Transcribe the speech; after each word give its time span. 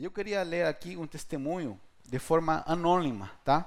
Eu 0.00 0.12
queria 0.12 0.44
ler 0.44 0.64
aqui 0.64 0.96
um 0.96 1.08
testemunho 1.08 1.76
de 2.04 2.20
forma 2.20 2.62
anônima, 2.68 3.32
tá? 3.44 3.66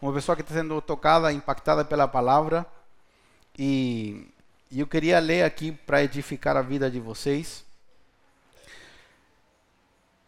Uma 0.00 0.10
pessoa 0.10 0.34
que 0.34 0.40
está 0.40 0.54
sendo 0.54 0.80
tocada, 0.80 1.30
impactada 1.30 1.84
pela 1.84 2.08
palavra. 2.08 2.64
E, 3.58 4.26
e 4.70 4.80
eu 4.80 4.86
queria 4.86 5.18
ler 5.18 5.44
aqui 5.44 5.70
para 5.70 6.02
edificar 6.02 6.56
a 6.56 6.62
vida 6.62 6.90
de 6.90 6.98
vocês. 6.98 7.62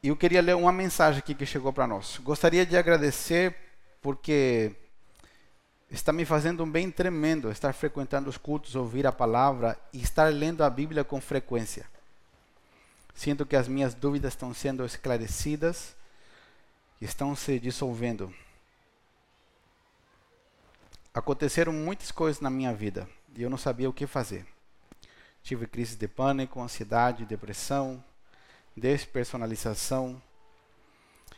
E 0.03 0.09
eu 0.09 0.17
queria 0.19 0.43
ler 0.43 0.55
uma 0.55 0.71
mensagem 0.71 1.19
aqui 1.21 1.35
que 1.35 1.47
chegou 1.47 1.73
para 1.73 1.87
nós. 1.87 2.19
Gostaria 2.19 2.67
de 2.67 2.77
agradecer 2.77 3.57
porque 4.03 4.71
está 5.91 6.13
me 6.13 6.27
fazendo 6.27 6.63
um 6.63 6.71
bem 6.71 6.91
tremendo 6.91 7.51
estar 7.51 7.73
frequentando 7.73 8.29
os 8.29 8.37
cultos, 8.37 8.77
ouvir 8.77 9.07
a 9.07 9.13
palavra 9.13 9.79
e 9.95 10.03
estar 10.03 10.31
lendo 10.31 10.63
a 10.63 10.69
Bíblia 10.69 11.05
com 11.05 11.23
frequência. 11.23 11.94
Sinto 13.15 13.47
que 13.47 13.57
as 13.57 13.69
minhas 13.69 13.95
dúvidas 13.95 14.33
estão 14.33 14.53
sendo 14.53 14.85
esclarecidas 14.85 15.95
e 17.01 17.05
estão 17.05 17.35
se 17.37 17.59
dissolvendo. 17.61 18.35
Aconteceram 21.15 21.73
muitas 21.73 22.11
coisas 22.11 22.41
na 22.41 22.51
minha 22.51 22.75
vida 22.75 23.09
e 23.37 23.43
eu 23.43 23.49
não 23.49 23.57
sabia 23.57 23.89
o 23.89 23.93
que 23.93 24.07
fazer. 24.07 24.45
Tive 25.45 25.67
crise 25.67 25.97
de 25.97 26.09
pânico, 26.09 26.61
ansiedade, 26.61 27.25
depressão, 27.25 28.03
despersonalização. 28.77 30.21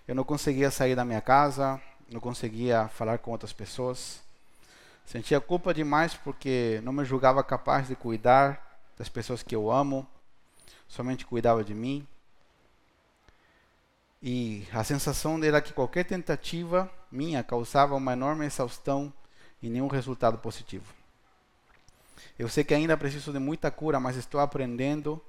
Eu 0.09 0.15
não 0.15 0.25
conseguia 0.25 0.71
sair 0.71 0.95
da 0.95 1.05
minha 1.05 1.21
casa, 1.21 1.81
não 2.11 2.21
conseguia 2.21 2.89
falar 2.89 3.19
com 3.19 3.33
outras 3.33 3.53
pessoas. 3.53 4.23
Sentia 5.05 5.41
culpa 5.41 5.75
demais 5.75 6.15
porque 6.15 6.81
não 6.83 6.93
me 6.93 7.05
julgava 7.05 7.45
capaz 7.45 7.89
de 7.89 7.95
cuidar 7.95 8.81
das 8.97 9.09
pessoas 9.09 9.43
que 9.43 9.55
eu 9.55 9.71
amo, 9.71 10.07
somente 10.89 11.27
cuidava 11.27 11.65
de 11.65 11.75
mim. 11.75 12.07
E 14.23 14.67
a 14.73 14.83
sensação 14.83 15.43
era 15.43 15.61
que 15.61 15.73
qualquer 15.73 16.05
tentativa 16.05 16.91
minha 17.11 17.45
causava 17.45 17.95
uma 17.95 18.13
enorme 18.13 18.47
exaustão 18.47 19.13
e 19.63 19.69
nenhum 19.69 19.89
resultado 19.89 20.39
positivo. 20.39 20.95
Eu 22.39 22.49
sei 22.49 22.65
que 22.65 22.75
ainda 22.75 22.97
preciso 22.97 23.33
de 23.33 23.39
muita 23.39 23.71
cura, 23.71 24.01
mas 24.01 24.17
estou 24.17 24.41
aprendendo 24.41 25.23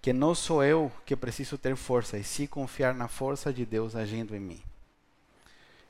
que 0.00 0.12
não 0.12 0.34
sou 0.34 0.62
eu 0.62 0.92
que 1.04 1.16
preciso 1.16 1.58
ter 1.58 1.74
força, 1.74 2.16
e 2.16 2.22
sim 2.22 2.46
confiar 2.46 2.94
na 2.94 3.08
força 3.08 3.52
de 3.52 3.64
Deus 3.66 3.96
agindo 3.96 4.36
em 4.36 4.40
mim. 4.40 4.62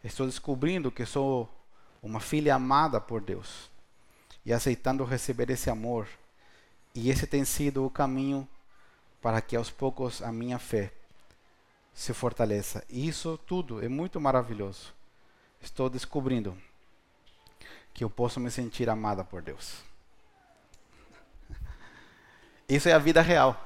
Estou 0.02 0.26
descobrindo 0.26 0.90
que 0.90 1.04
sou 1.04 1.48
uma 2.02 2.20
filha 2.20 2.54
amada 2.54 3.00
por 3.00 3.20
Deus 3.20 3.68
e 4.44 4.52
aceitando 4.52 5.04
receber 5.04 5.50
esse 5.50 5.68
amor. 5.68 6.08
E 6.94 7.10
esse 7.10 7.26
tem 7.26 7.44
sido 7.44 7.84
o 7.84 7.90
caminho 7.90 8.48
para 9.20 9.40
que 9.40 9.56
aos 9.56 9.70
poucos 9.70 10.22
a 10.22 10.30
minha 10.32 10.58
fé 10.58 10.92
se 11.94 12.12
fortaleça. 12.12 12.84
E 12.88 13.08
isso 13.08 13.38
tudo 13.46 13.82
é 13.82 13.88
muito 13.88 14.20
maravilhoso. 14.20 14.92
Estou 15.60 15.88
descobrindo 15.88 16.56
que 17.94 18.04
eu 18.04 18.10
posso 18.10 18.38
me 18.38 18.50
sentir 18.50 18.90
amada 18.90 19.24
por 19.24 19.40
Deus. 19.40 19.82
Isso 22.68 22.88
é 22.88 22.92
a 22.92 22.98
vida 22.98 23.22
real. 23.22 23.58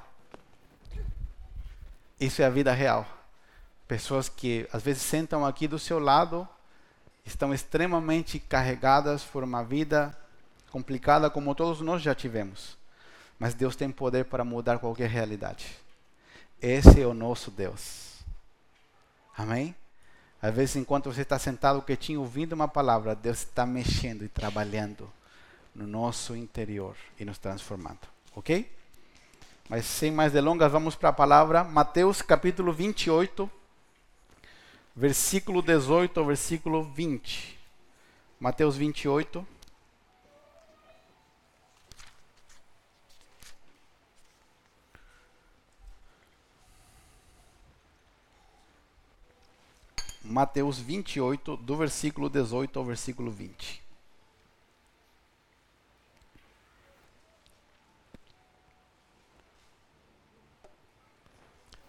Isso 2.18 2.40
é 2.40 2.44
a 2.44 2.50
vida 2.50 2.72
real. 2.72 3.06
Pessoas 3.88 4.28
que 4.28 4.68
às 4.72 4.82
vezes 4.82 5.02
sentam 5.02 5.44
aqui 5.44 5.66
do 5.66 5.78
seu 5.78 5.98
lado 5.98 6.48
estão 7.24 7.52
extremamente 7.52 8.38
carregadas 8.38 9.24
por 9.24 9.42
uma 9.42 9.64
vida 9.64 10.16
complicada 10.70 11.28
como 11.28 11.54
todos 11.54 11.80
nós 11.80 12.00
já 12.00 12.14
tivemos. 12.14 12.78
Mas 13.40 13.54
Deus 13.54 13.74
tem 13.74 13.90
poder 13.90 14.26
para 14.26 14.44
mudar 14.44 14.78
qualquer 14.78 15.08
realidade. 15.08 15.66
Esse 16.62 17.00
é 17.00 17.06
o 17.06 17.14
nosso 17.14 17.50
Deus. 17.50 18.20
Amém? 19.36 19.74
Às 20.40 20.54
vezes, 20.54 20.76
enquanto 20.76 21.12
você 21.12 21.22
está 21.22 21.38
sentado 21.38 21.82
quietinho 21.82 22.20
ouvindo 22.20 22.52
uma 22.52 22.68
palavra, 22.68 23.14
Deus 23.14 23.38
está 23.38 23.66
mexendo 23.66 24.24
e 24.24 24.28
trabalhando 24.28 25.10
no 25.74 25.86
nosso 25.86 26.36
interior 26.36 26.94
e 27.18 27.24
nos 27.24 27.38
transformando. 27.38 28.00
Ok? 28.36 28.70
Mas 29.68 29.86
sem 29.86 30.10
mais 30.12 30.32
delongas, 30.32 30.70
vamos 30.70 30.94
para 30.94 31.08
a 31.08 31.12
palavra. 31.12 31.64
Mateus 31.64 32.22
capítulo 32.22 32.72
28 32.72 33.50
versículo 34.94 35.62
18 35.62 36.20
ao 36.20 36.26
versículo 36.26 36.82
20. 36.82 37.58
Mateus 38.38 38.76
28. 38.76 39.46
Mateus 50.30 50.78
28, 50.78 51.56
do 51.56 51.76
versículo 51.76 52.28
18 52.28 52.78
ao 52.78 52.84
versículo 52.84 53.32
20. 53.32 53.82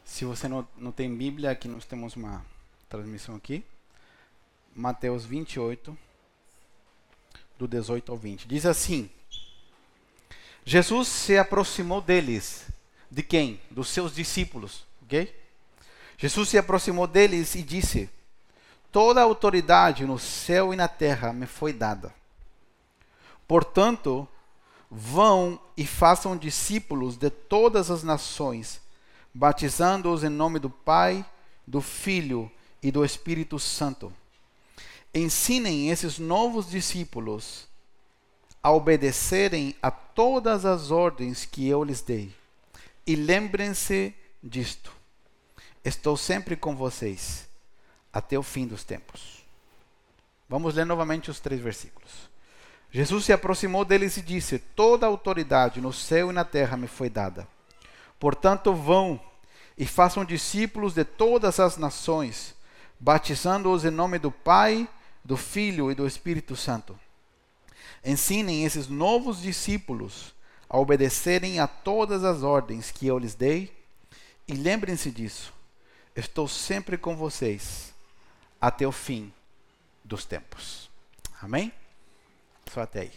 Se 0.03 0.25
você 0.25 0.47
não, 0.47 0.67
não 0.75 0.91
tem 0.91 1.15
Bíblia, 1.15 1.51
aqui 1.51 1.67
nós 1.67 1.85
temos 1.85 2.15
uma 2.15 2.43
transmissão 2.89 3.35
aqui. 3.35 3.63
Mateus 4.75 5.23
28, 5.23 5.95
do 7.59 7.67
18 7.67 8.11
ao 8.11 8.17
20. 8.17 8.47
Diz 8.47 8.65
assim: 8.65 9.07
Jesus 10.65 11.07
se 11.07 11.37
aproximou 11.37 12.01
deles. 12.01 12.65
De 13.09 13.21
quem? 13.21 13.61
Dos 13.69 13.89
seus 13.89 14.15
discípulos. 14.15 14.83
Ok? 15.03 15.31
Jesus 16.17 16.49
se 16.49 16.57
aproximou 16.57 17.05
deles 17.05 17.53
e 17.53 17.61
disse: 17.61 18.09
Toda 18.91 19.21
a 19.21 19.23
autoridade 19.23 20.05
no 20.05 20.19
céu 20.19 20.73
e 20.73 20.75
na 20.75 20.87
terra 20.87 21.31
me 21.31 21.45
foi 21.45 21.71
dada. 21.71 22.13
Portanto, 23.47 24.27
vão 24.89 25.57
e 25.77 25.85
façam 25.85 26.35
discípulos 26.35 27.15
de 27.15 27.29
todas 27.29 27.89
as 27.89 28.03
nações, 28.03 28.81
batizando-os 29.33 30.25
em 30.25 30.29
nome 30.29 30.59
do 30.59 30.69
Pai, 30.69 31.25
do 31.65 31.79
Filho 31.79 32.51
e 32.83 32.91
do 32.91 33.05
Espírito 33.05 33.57
Santo. 33.57 34.11
Ensinem 35.13 35.89
esses 35.89 36.19
novos 36.19 36.69
discípulos 36.69 37.67
a 38.61 38.71
obedecerem 38.71 39.73
a 39.81 39.89
todas 39.89 40.65
as 40.65 40.91
ordens 40.91 41.45
que 41.45 41.65
eu 41.67 41.83
lhes 41.83 42.01
dei. 42.01 42.35
E 43.07 43.15
lembrem-se 43.15 44.13
disto: 44.43 44.91
estou 45.83 46.17
sempre 46.17 46.57
com 46.57 46.75
vocês 46.75 47.50
até 48.13 48.37
o 48.37 48.43
fim 48.43 48.67
dos 48.67 48.83
tempos. 48.83 49.43
Vamos 50.49 50.75
ler 50.75 50.85
novamente 50.85 51.31
os 51.31 51.39
três 51.39 51.61
versículos. 51.61 52.29
Jesus 52.91 53.25
se 53.25 53.33
aproximou 53.33 53.85
deles 53.85 54.17
e 54.17 54.21
disse: 54.21 54.59
Toda 54.59 55.05
autoridade 55.07 55.79
no 55.79 55.93
céu 55.93 56.29
e 56.29 56.33
na 56.33 56.43
terra 56.43 56.75
me 56.75 56.87
foi 56.87 57.09
dada. 57.09 57.47
Portanto, 58.19 58.73
vão 58.73 59.19
e 59.77 59.85
façam 59.85 60.25
discípulos 60.25 60.93
de 60.93 61.03
todas 61.03 61.59
as 61.59 61.77
nações 61.77 62.55
batizando-os 63.01 63.83
em 63.83 63.89
nome 63.89 64.19
do 64.19 64.31
Pai, 64.31 64.87
do 65.25 65.35
Filho 65.35 65.91
e 65.91 65.95
do 65.95 66.05
Espírito 66.05 66.55
Santo. 66.55 66.97
Ensinem 68.05 68.63
esses 68.63 68.87
novos 68.87 69.41
discípulos 69.41 70.35
a 70.69 70.77
obedecerem 70.77 71.59
a 71.59 71.65
todas 71.65 72.23
as 72.23 72.43
ordens 72.43 72.91
que 72.91 73.07
eu 73.07 73.17
lhes 73.17 73.33
dei, 73.33 73.75
e 74.47 74.53
lembrem-se 74.53 75.09
disso. 75.09 75.51
Estou 76.15 76.47
sempre 76.47 76.95
com 76.95 77.15
vocês 77.15 77.90
até 78.61 78.87
o 78.87 78.91
fim 78.91 79.33
dos 80.03 80.23
tempos. 80.23 80.89
Amém? 81.41 81.73
Só 82.71 82.81
até 82.81 83.01
aí. 83.01 83.11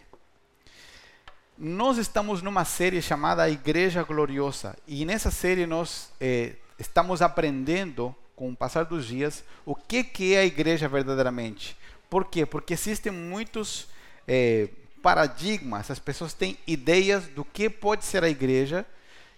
Nós 1.56 1.98
estamos 1.98 2.42
numa 2.42 2.64
série 2.64 3.00
chamada 3.00 3.48
Igreja 3.48 4.02
Gloriosa, 4.02 4.76
e 4.88 5.04
nessa 5.04 5.30
série 5.30 5.66
nós 5.66 6.10
eh, 6.20 6.56
estamos 6.78 7.22
aprendendo 7.22 8.14
com 8.34 8.50
o 8.50 8.56
passar 8.56 8.84
dos 8.84 9.06
dias, 9.06 9.44
o 9.64 9.74
que, 9.74 10.02
que 10.02 10.34
é 10.34 10.40
a 10.40 10.44
igreja 10.44 10.88
verdadeiramente. 10.88 11.76
Por 12.10 12.24
quê? 12.24 12.44
Porque 12.44 12.74
existem 12.74 13.12
muitos 13.12 13.86
é, 14.26 14.68
paradigmas, 15.02 15.90
as 15.90 15.98
pessoas 15.98 16.32
têm 16.32 16.58
ideias 16.66 17.26
do 17.28 17.44
que 17.44 17.70
pode 17.70 18.04
ser 18.04 18.24
a 18.24 18.28
igreja, 18.28 18.84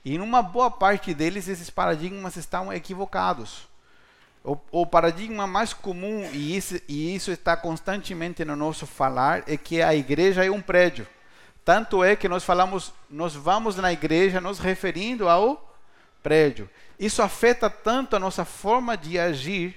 e 0.04 0.16
numa 0.16 0.40
boa 0.40 0.70
parte 0.70 1.12
deles, 1.12 1.48
esses 1.48 1.68
paradigmas 1.68 2.36
estão 2.36 2.72
equivocados. 2.72 3.68
O, 4.46 4.56
o 4.70 4.86
paradigma 4.86 5.44
mais 5.44 5.72
comum, 5.72 6.30
e 6.32 6.56
isso, 6.56 6.80
e 6.86 7.12
isso 7.16 7.32
está 7.32 7.56
constantemente 7.56 8.44
no 8.44 8.54
nosso 8.54 8.86
falar, 8.86 9.42
é 9.48 9.56
que 9.56 9.82
a 9.82 9.92
igreja 9.92 10.44
é 10.44 10.50
um 10.50 10.62
prédio. 10.62 11.04
Tanto 11.64 12.04
é 12.04 12.14
que 12.14 12.28
nós 12.28 12.44
falamos, 12.44 12.92
nós 13.10 13.34
vamos 13.34 13.74
na 13.74 13.92
igreja 13.92 14.40
nos 14.40 14.60
referindo 14.60 15.28
ao 15.28 15.76
prédio. 16.22 16.70
Isso 16.96 17.22
afeta 17.22 17.68
tanto 17.68 18.14
a 18.14 18.20
nossa 18.20 18.44
forma 18.44 18.96
de 18.96 19.18
agir 19.18 19.74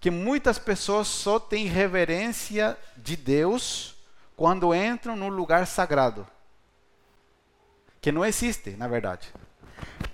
que 0.00 0.10
muitas 0.10 0.58
pessoas 0.58 1.06
só 1.06 1.38
têm 1.38 1.66
reverência 1.66 2.76
de 2.96 3.16
Deus 3.16 3.94
quando 4.34 4.74
entram 4.74 5.14
no 5.14 5.28
lugar 5.28 5.68
sagrado. 5.68 6.26
Que 8.00 8.10
não 8.10 8.24
existe, 8.24 8.70
na 8.70 8.88
verdade. 8.88 9.32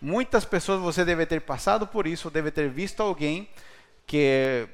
Muitas 0.02 0.44
pessoas 0.44 0.80
você 0.82 1.02
deve 1.02 1.24
ter 1.24 1.40
passado 1.40 1.86
por 1.86 2.06
isso, 2.06 2.30
deve 2.30 2.50
ter 2.50 2.68
visto 2.68 3.02
alguém 3.02 3.48
que 4.10 4.68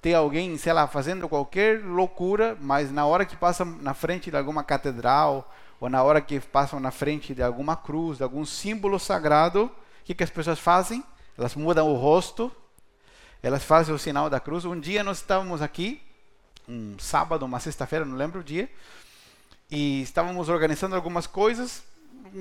tem 0.00 0.14
alguém, 0.14 0.56
sei 0.56 0.72
lá, 0.72 0.86
fazendo 0.86 1.28
qualquer 1.28 1.84
loucura, 1.84 2.56
mas 2.60 2.88
na 2.88 3.04
hora 3.04 3.26
que 3.26 3.36
passa 3.36 3.64
na 3.64 3.94
frente 3.94 4.30
de 4.30 4.36
alguma 4.36 4.62
catedral 4.62 5.52
ou 5.80 5.90
na 5.90 6.04
hora 6.04 6.20
que 6.20 6.38
passam 6.38 6.78
na 6.78 6.92
frente 6.92 7.34
de 7.34 7.42
alguma 7.42 7.74
cruz, 7.74 8.18
de 8.18 8.22
algum 8.22 8.46
símbolo 8.46 8.96
sagrado, 8.96 9.64
o 9.64 10.04
que, 10.04 10.14
que 10.14 10.22
as 10.22 10.30
pessoas 10.30 10.60
fazem? 10.60 11.02
Elas 11.36 11.56
mudam 11.56 11.90
o 11.90 11.96
rosto, 11.96 12.52
elas 13.42 13.64
fazem 13.64 13.92
o 13.92 13.98
sinal 13.98 14.30
da 14.30 14.38
cruz. 14.38 14.64
Um 14.64 14.78
dia 14.78 15.02
nós 15.02 15.16
estávamos 15.16 15.60
aqui, 15.60 16.00
um 16.68 16.96
sábado, 16.96 17.44
uma 17.44 17.58
sexta-feira, 17.58 18.04
não 18.04 18.16
lembro 18.16 18.38
o 18.38 18.44
dia, 18.44 18.70
e 19.68 20.00
estávamos 20.02 20.48
organizando 20.48 20.94
algumas 20.94 21.26
coisas, 21.26 21.82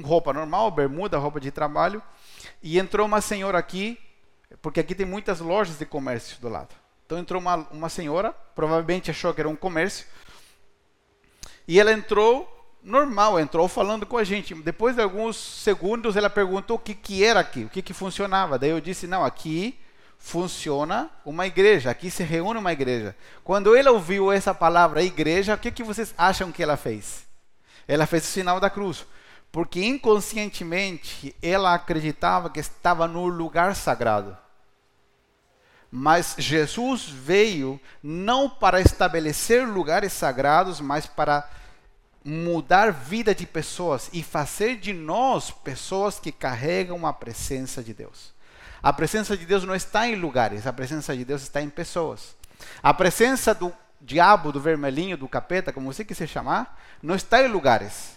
roupa 0.03 0.31
normal, 0.31 0.69
bermuda, 0.69 1.17
roupa 1.17 1.39
de 1.39 1.49
trabalho, 1.49 2.03
e 2.61 2.77
entrou 2.77 3.07
uma 3.07 3.19
senhora 3.19 3.57
aqui, 3.57 3.99
porque 4.61 4.79
aqui 4.79 4.95
tem 4.95 5.05
muitas 5.05 5.39
lojas 5.39 5.77
de 5.77 5.85
comércio 5.85 6.39
do 6.39 6.49
lado. 6.49 6.73
Então 7.05 7.17
entrou 7.17 7.41
uma, 7.41 7.55
uma 7.71 7.89
senhora, 7.89 8.33
provavelmente 8.53 9.11
achou 9.11 9.33
que 9.33 9.41
era 9.41 9.49
um 9.49 9.55
comércio, 9.55 10.05
e 11.67 11.79
ela 11.79 11.91
entrou 11.91 12.53
normal, 12.81 13.39
entrou 13.39 13.67
falando 13.67 14.05
com 14.05 14.17
a 14.17 14.23
gente. 14.23 14.55
Depois 14.55 14.95
de 14.95 15.01
alguns 15.01 15.35
segundos, 15.35 16.15
ela 16.15 16.29
perguntou 16.29 16.77
o 16.77 16.79
que, 16.79 16.95
que 16.95 17.23
era 17.23 17.39
aqui, 17.39 17.65
o 17.65 17.69
que, 17.69 17.81
que 17.81 17.93
funcionava. 17.93 18.57
Daí 18.57 18.69
eu 18.69 18.81
disse: 18.81 19.05
não, 19.07 19.23
aqui 19.23 19.77
funciona 20.17 21.09
uma 21.25 21.45
igreja, 21.45 21.89
aqui 21.89 22.09
se 22.09 22.23
reúne 22.23 22.59
uma 22.59 22.73
igreja. 22.73 23.15
Quando 23.43 23.75
ela 23.75 23.91
ouviu 23.91 24.31
essa 24.31 24.53
palavra 24.53 25.03
igreja, 25.03 25.55
o 25.55 25.57
que, 25.57 25.71
que 25.71 25.83
vocês 25.83 26.13
acham 26.17 26.51
que 26.51 26.63
ela 26.63 26.77
fez? 26.77 27.25
Ela 27.87 28.05
fez 28.05 28.23
o 28.23 28.27
sinal 28.27 28.59
da 28.59 28.69
cruz. 28.69 29.05
Porque 29.51 29.83
inconscientemente 29.83 31.35
ela 31.41 31.73
acreditava 31.73 32.49
que 32.49 32.59
estava 32.59 33.07
no 33.07 33.27
lugar 33.27 33.75
sagrado. 33.75 34.37
Mas 35.89 36.35
Jesus 36.37 37.05
veio 37.05 37.79
não 38.03 38.49
para 38.49 38.81
estabelecer 38.81 39.67
lugares 39.67 40.11
sagrados, 40.13 40.81
mas 40.81 41.05
para 41.05 41.49
mudar 42.23 42.91
vida 42.91 43.33
de 43.33 43.47
pessoas 43.47 44.09
e 44.11 44.21
fazer 44.21 44.77
de 44.77 44.91
nós 44.91 45.49
pessoas 45.49 46.19
que 46.19 46.31
carregam 46.31 47.07
a 47.07 47.13
presença 47.13 47.81
de 47.81 47.93
Deus. 47.93 48.33
A 48.83 48.91
presença 48.91 49.37
de 49.37 49.45
Deus 49.45 49.63
não 49.63 49.73
está 49.73 50.07
em 50.07 50.15
lugares, 50.15 50.67
a 50.67 50.73
presença 50.73 51.15
de 51.15 51.23
Deus 51.23 51.41
está 51.41 51.61
em 51.61 51.69
pessoas. 51.69 52.35
A 52.83 52.93
presença 52.93 53.53
do 53.53 53.73
diabo, 54.01 54.51
do 54.51 54.59
vermelhinho, 54.59 55.17
do 55.17 55.27
capeta, 55.27 55.71
como 55.71 55.91
você 55.91 56.03
quiser 56.03 56.27
chamar, 56.27 56.79
não 57.01 57.15
está 57.15 57.41
em 57.41 57.47
lugares. 57.47 58.16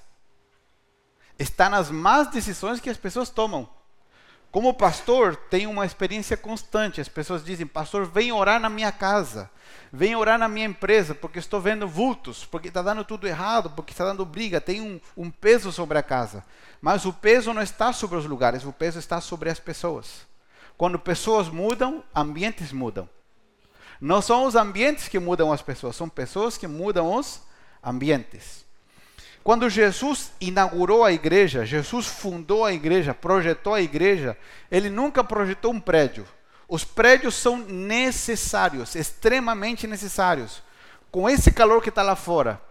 Está 1.41 1.71
nas 1.71 1.91
más 1.91 2.31
decisões 2.31 2.81
que 2.81 2.91
as 2.91 2.99
pessoas 2.99 3.31
tomam. 3.31 3.67
Como 4.51 4.75
pastor, 4.75 5.35
tenho 5.35 5.71
uma 5.71 5.87
experiência 5.87 6.37
constante. 6.37 7.01
As 7.01 7.09
pessoas 7.09 7.43
dizem: 7.43 7.67
Pastor, 7.67 8.05
vem 8.05 8.31
orar 8.31 8.61
na 8.61 8.69
minha 8.69 8.93
casa. 8.93 9.51
Vem 9.91 10.15
orar 10.15 10.39
na 10.39 10.49
minha 10.49 10.67
empresa, 10.67 11.15
porque 11.15 11.39
estou 11.39 11.59
vendo 11.59 11.89
vultos, 11.89 12.45
porque 12.45 12.69
está 12.69 12.83
dando 12.83 13.05
tudo 13.07 13.27
errado, 13.27 13.71
porque 13.71 13.93
está 13.93 14.05
dando 14.05 14.27
briga. 14.27 14.61
Tem 14.61 14.83
um, 14.83 15.01
um 15.17 15.31
peso 15.31 15.73
sobre 15.73 15.97
a 15.97 16.03
casa. 16.03 16.45
Mas 16.79 17.07
o 17.07 17.13
peso 17.13 17.55
não 17.55 17.63
está 17.63 17.91
sobre 17.91 18.19
os 18.19 18.27
lugares, 18.27 18.63
o 18.67 18.73
peso 18.73 18.99
está 18.99 19.19
sobre 19.19 19.49
as 19.49 19.59
pessoas. 19.59 20.27
Quando 20.77 20.99
pessoas 20.99 21.49
mudam, 21.49 22.05
ambientes 22.15 22.71
mudam. 22.71 23.09
Não 23.99 24.21
são 24.21 24.45
os 24.45 24.57
ambientes 24.57 25.09
que 25.09 25.19
mudam 25.19 25.51
as 25.51 25.63
pessoas, 25.63 25.97
são 25.97 26.09
pessoas 26.09 26.59
que 26.59 26.67
mudam 26.67 27.15
os 27.15 27.41
ambientes. 27.83 28.69
Quando 29.51 29.69
Jesus 29.69 30.31
inaugurou 30.41 31.05
a 31.05 31.11
igreja, 31.11 31.67
Jesus 31.67 32.07
fundou 32.07 32.65
a 32.65 32.73
igreja, 32.73 33.13
projetou 33.13 33.75
a 33.75 33.81
igreja, 33.81 34.39
ele 34.71 34.89
nunca 34.89 35.25
projetou 35.25 35.73
um 35.73 35.81
prédio. 35.81 36.25
Os 36.69 36.85
prédios 36.85 37.35
são 37.35 37.57
necessários, 37.57 38.95
extremamente 38.95 39.89
necessários. 39.89 40.63
Com 41.11 41.29
esse 41.29 41.51
calor 41.51 41.83
que 41.83 41.89
está 41.89 42.01
lá 42.01 42.15
fora, 42.15 42.63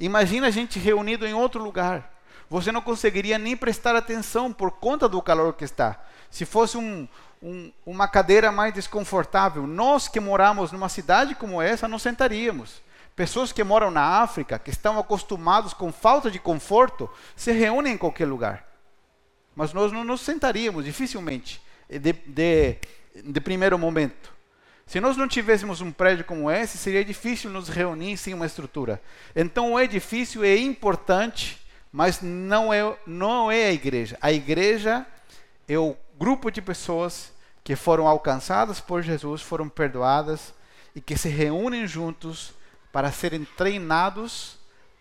imagina 0.00 0.48
a 0.48 0.50
gente 0.50 0.80
reunido 0.80 1.24
em 1.24 1.32
outro 1.32 1.62
lugar. 1.62 2.12
Você 2.50 2.72
não 2.72 2.82
conseguiria 2.82 3.38
nem 3.38 3.56
prestar 3.56 3.94
atenção 3.94 4.52
por 4.52 4.72
conta 4.72 5.08
do 5.08 5.22
calor 5.22 5.52
que 5.52 5.64
está. 5.64 5.96
Se 6.28 6.44
fosse 6.44 6.76
um, 6.76 7.06
um, 7.40 7.70
uma 7.86 8.08
cadeira 8.08 8.50
mais 8.50 8.74
desconfortável, 8.74 9.64
nós 9.64 10.08
que 10.08 10.18
moramos 10.18 10.72
numa 10.72 10.88
cidade 10.88 11.36
como 11.36 11.62
essa, 11.62 11.86
não 11.86 12.00
sentaríamos. 12.00 12.82
Pessoas 13.18 13.50
que 13.50 13.64
moram 13.64 13.90
na 13.90 14.22
África, 14.22 14.60
que 14.60 14.70
estão 14.70 14.96
acostumados 14.96 15.74
com 15.74 15.90
falta 15.90 16.30
de 16.30 16.38
conforto, 16.38 17.10
se 17.34 17.50
reúnem 17.50 17.94
em 17.94 17.98
qualquer 17.98 18.26
lugar. 18.26 18.64
Mas 19.56 19.72
nós 19.72 19.90
não 19.90 20.04
nos 20.04 20.20
sentaríamos, 20.20 20.84
dificilmente, 20.84 21.60
de, 21.90 22.12
de, 22.12 22.76
de 23.24 23.40
primeiro 23.40 23.76
momento. 23.76 24.32
Se 24.86 25.00
nós 25.00 25.16
não 25.16 25.26
tivéssemos 25.26 25.80
um 25.80 25.90
prédio 25.90 26.24
como 26.24 26.48
esse, 26.48 26.78
seria 26.78 27.04
difícil 27.04 27.50
nos 27.50 27.68
reunir 27.68 28.16
sem 28.16 28.34
uma 28.34 28.46
estrutura. 28.46 29.02
Então, 29.34 29.72
o 29.72 29.80
edifício 29.80 30.44
é 30.44 30.56
importante, 30.56 31.60
mas 31.90 32.22
não 32.22 32.72
é, 32.72 32.96
não 33.04 33.50
é 33.50 33.64
a 33.64 33.72
igreja. 33.72 34.16
A 34.20 34.30
igreja 34.30 35.04
é 35.66 35.76
o 35.76 35.96
grupo 36.16 36.52
de 36.52 36.62
pessoas 36.62 37.32
que 37.64 37.74
foram 37.74 38.06
alcançadas 38.06 38.80
por 38.80 39.02
Jesus, 39.02 39.42
foram 39.42 39.68
perdoadas 39.68 40.54
e 40.94 41.00
que 41.00 41.18
se 41.18 41.28
reúnem 41.28 41.84
juntos 41.84 42.56
para 42.92 43.12
serem 43.12 43.44
treinados 43.44 44.58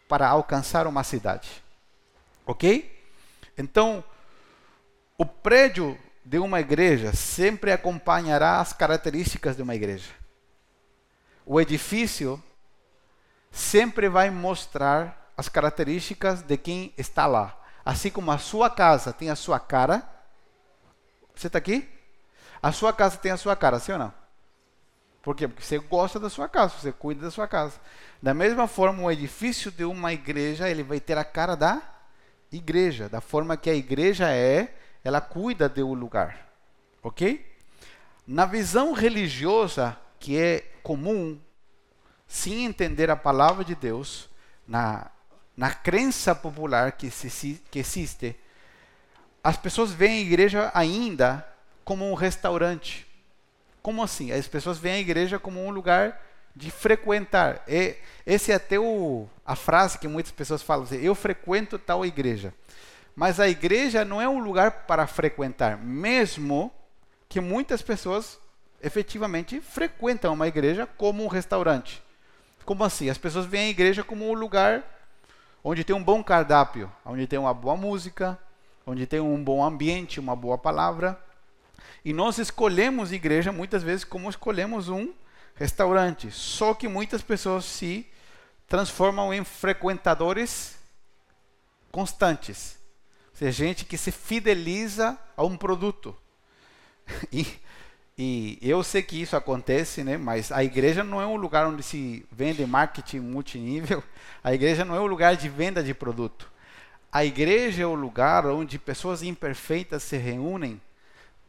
para 0.08 0.28
alcançar 0.28 0.88
uma 0.88 1.04
cidade. 1.04 1.64
Ok? 2.46 2.94
Então, 3.58 4.04
o 5.18 5.26
prédio 5.26 5.98
de 6.24 6.38
uma 6.40 6.60
igreja 6.60 7.14
sempre 7.14 7.72
acompanhará 7.72 8.60
as 8.60 8.74
características 8.74 9.56
de 9.56 9.62
uma 9.62 9.76
igreja. 9.76 10.10
O 11.46 11.60
edifício 11.60 12.42
sempre 13.52 14.10
vai 14.10 14.30
mostrar 14.30 15.32
as 15.38 15.48
características 15.48 16.42
de 16.42 16.58
quem 16.58 16.94
está 16.98 17.26
lá. 17.26 17.58
Assim 17.86 18.10
como 18.10 18.32
a 18.32 18.38
sua 18.38 18.70
casa 18.70 19.14
tem 19.14 19.30
a 19.30 19.36
sua 19.36 19.60
cara. 19.60 20.04
Você 21.34 21.48
está 21.48 21.58
aqui? 21.58 21.88
A 22.62 22.72
sua 22.72 22.92
casa 22.92 23.18
tem 23.18 23.32
a 23.32 23.38
sua 23.38 23.56
cara, 23.56 23.80
sim 23.80 23.94
ou 23.94 24.00
não? 24.00 24.14
Por 25.28 25.36
quê? 25.36 25.46
Porque 25.46 25.62
você 25.62 25.78
gosta 25.78 26.22
da 26.22 26.30
sua 26.30 26.48
casa, 26.48 26.76
você 26.80 26.90
cuida 26.90 27.24
da 27.24 27.30
sua 27.30 27.46
casa. 27.50 27.82
Da 28.22 28.34
mesma 28.34 28.66
forma, 28.66 29.04
o 29.04 29.12
edifício 29.12 29.70
de 29.70 29.84
uma 29.84 30.14
igreja, 30.14 30.70
ele 30.70 30.84
vai 30.84 31.02
ter 31.02 31.18
a 31.18 31.24
cara 31.26 31.54
da 31.54 31.82
igreja, 32.50 33.10
da 33.10 33.20
forma 33.20 33.58
que 33.58 33.70
a 33.70 33.76
igreja 33.76 34.32
é, 34.32 34.74
ela 35.04 35.20
cuida 35.20 35.68
do 35.68 35.94
lugar. 35.94 36.48
OK? 37.04 37.46
Na 38.26 38.46
visão 38.46 38.94
religiosa 38.94 39.98
que 40.18 40.38
é 40.38 40.62
comum, 40.82 41.38
sem 42.26 42.64
entender 42.64 43.10
a 43.10 43.16
palavra 43.18 43.66
de 43.66 43.76
Deus, 43.76 44.30
na 44.66 45.12
na 45.58 45.74
crença 45.74 46.34
popular 46.34 46.94
que, 46.94 47.12
se, 47.12 47.62
que 47.70 47.80
existe, 47.80 48.34
as 49.44 49.58
pessoas 49.58 49.92
veem 49.92 50.20
a 50.20 50.22
igreja 50.22 50.72
ainda 50.74 51.46
como 51.84 52.10
um 52.10 52.14
restaurante. 52.14 53.07
Como 53.88 54.04
assim? 54.04 54.34
As 54.34 54.46
pessoas 54.50 54.78
veem 54.78 54.96
a 54.96 55.00
igreja 55.00 55.40
como 55.40 55.66
um 55.66 55.70
lugar 55.70 56.22
de 56.54 56.70
frequentar. 56.70 57.64
E 57.66 57.96
esse 58.26 58.52
é 58.52 58.56
até 58.56 58.78
o, 58.78 59.30
a 59.46 59.56
frase 59.56 59.98
que 59.98 60.10
muitas 60.10 60.34
pessoas 60.34 60.62
falam: 60.62 60.84
assim, 60.84 60.98
eu 60.98 61.16
frequento 61.16 61.80
tal 61.80 62.06
igreja. 62.06 62.54
Mas 63.16 63.40
a 63.40 63.48
igreja 63.48 64.04
não 64.04 64.22
é 64.22 64.28
um 64.28 64.44
lugar 64.44 64.84
para 64.86 65.08
frequentar, 65.08 65.78
mesmo 65.78 66.70
que 67.30 67.40
muitas 67.40 67.82
pessoas 67.82 68.38
efetivamente 68.84 69.62
frequentam 69.62 70.34
uma 70.34 70.50
igreja 70.50 70.86
como 70.98 71.24
um 71.24 71.28
restaurante. 71.28 72.04
Como 72.66 72.84
assim? 72.84 73.10
As 73.10 73.18
pessoas 73.18 73.46
veem 73.46 73.68
a 73.68 73.72
igreja 73.72 74.04
como 74.04 74.30
um 74.30 74.34
lugar 74.34 74.84
onde 75.64 75.86
tem 75.86 75.96
um 75.96 76.04
bom 76.04 76.22
cardápio, 76.22 76.92
onde 77.06 77.26
tem 77.26 77.40
uma 77.40 77.54
boa 77.54 77.78
música, 77.78 78.38
onde 78.86 79.08
tem 79.08 79.22
um 79.22 79.42
bom 79.42 79.64
ambiente, 79.64 80.20
uma 80.20 80.36
boa 80.36 80.58
palavra. 80.58 81.18
E 82.08 82.14
nós 82.14 82.38
escolhemos 82.38 83.12
igreja 83.12 83.52
muitas 83.52 83.84
vezes 83.84 84.06
como 84.06 84.30
escolhemos 84.30 84.88
um 84.88 85.14
restaurante. 85.56 86.32
Só 86.32 86.74
que 86.74 86.88
muitas 86.88 87.22
pessoas 87.22 87.66
se 87.66 88.08
transformam 88.66 89.34
em 89.34 89.44
frequentadores 89.44 90.78
constantes. 91.92 92.80
Ou 93.32 93.36
seja, 93.36 93.52
gente 93.52 93.84
que 93.84 93.98
se 93.98 94.14
fideliza 94.14 95.20
a 95.36 95.44
um 95.44 95.58
produto. 95.58 96.16
E, 98.20 98.58
e 98.60 98.68
eu 98.68 98.84
sei 98.84 99.04
que 99.04 99.22
isso 99.22 99.36
acontece, 99.36 100.04
né? 100.04 100.18
mas 100.18 100.52
a 100.52 100.64
igreja 100.64 101.04
não 101.04 101.22
é 101.22 101.28
um 101.28 101.36
lugar 101.36 101.68
onde 101.68 101.84
se 101.84 102.26
vende 102.32 102.66
marketing 102.66 103.20
multinível. 103.20 104.02
A 104.44 104.56
igreja 104.56 104.84
não 104.84 104.96
é 104.96 105.00
um 105.00 105.06
lugar 105.06 105.36
de 105.36 105.48
venda 105.48 105.84
de 105.84 105.94
produto. 105.94 106.52
A 107.12 107.24
igreja 107.24 107.84
é 107.84 107.86
o 107.86 107.94
lugar 107.94 108.48
onde 108.48 108.80
pessoas 108.80 109.22
imperfeitas 109.22 110.02
se 110.02 110.18
reúnem 110.18 110.82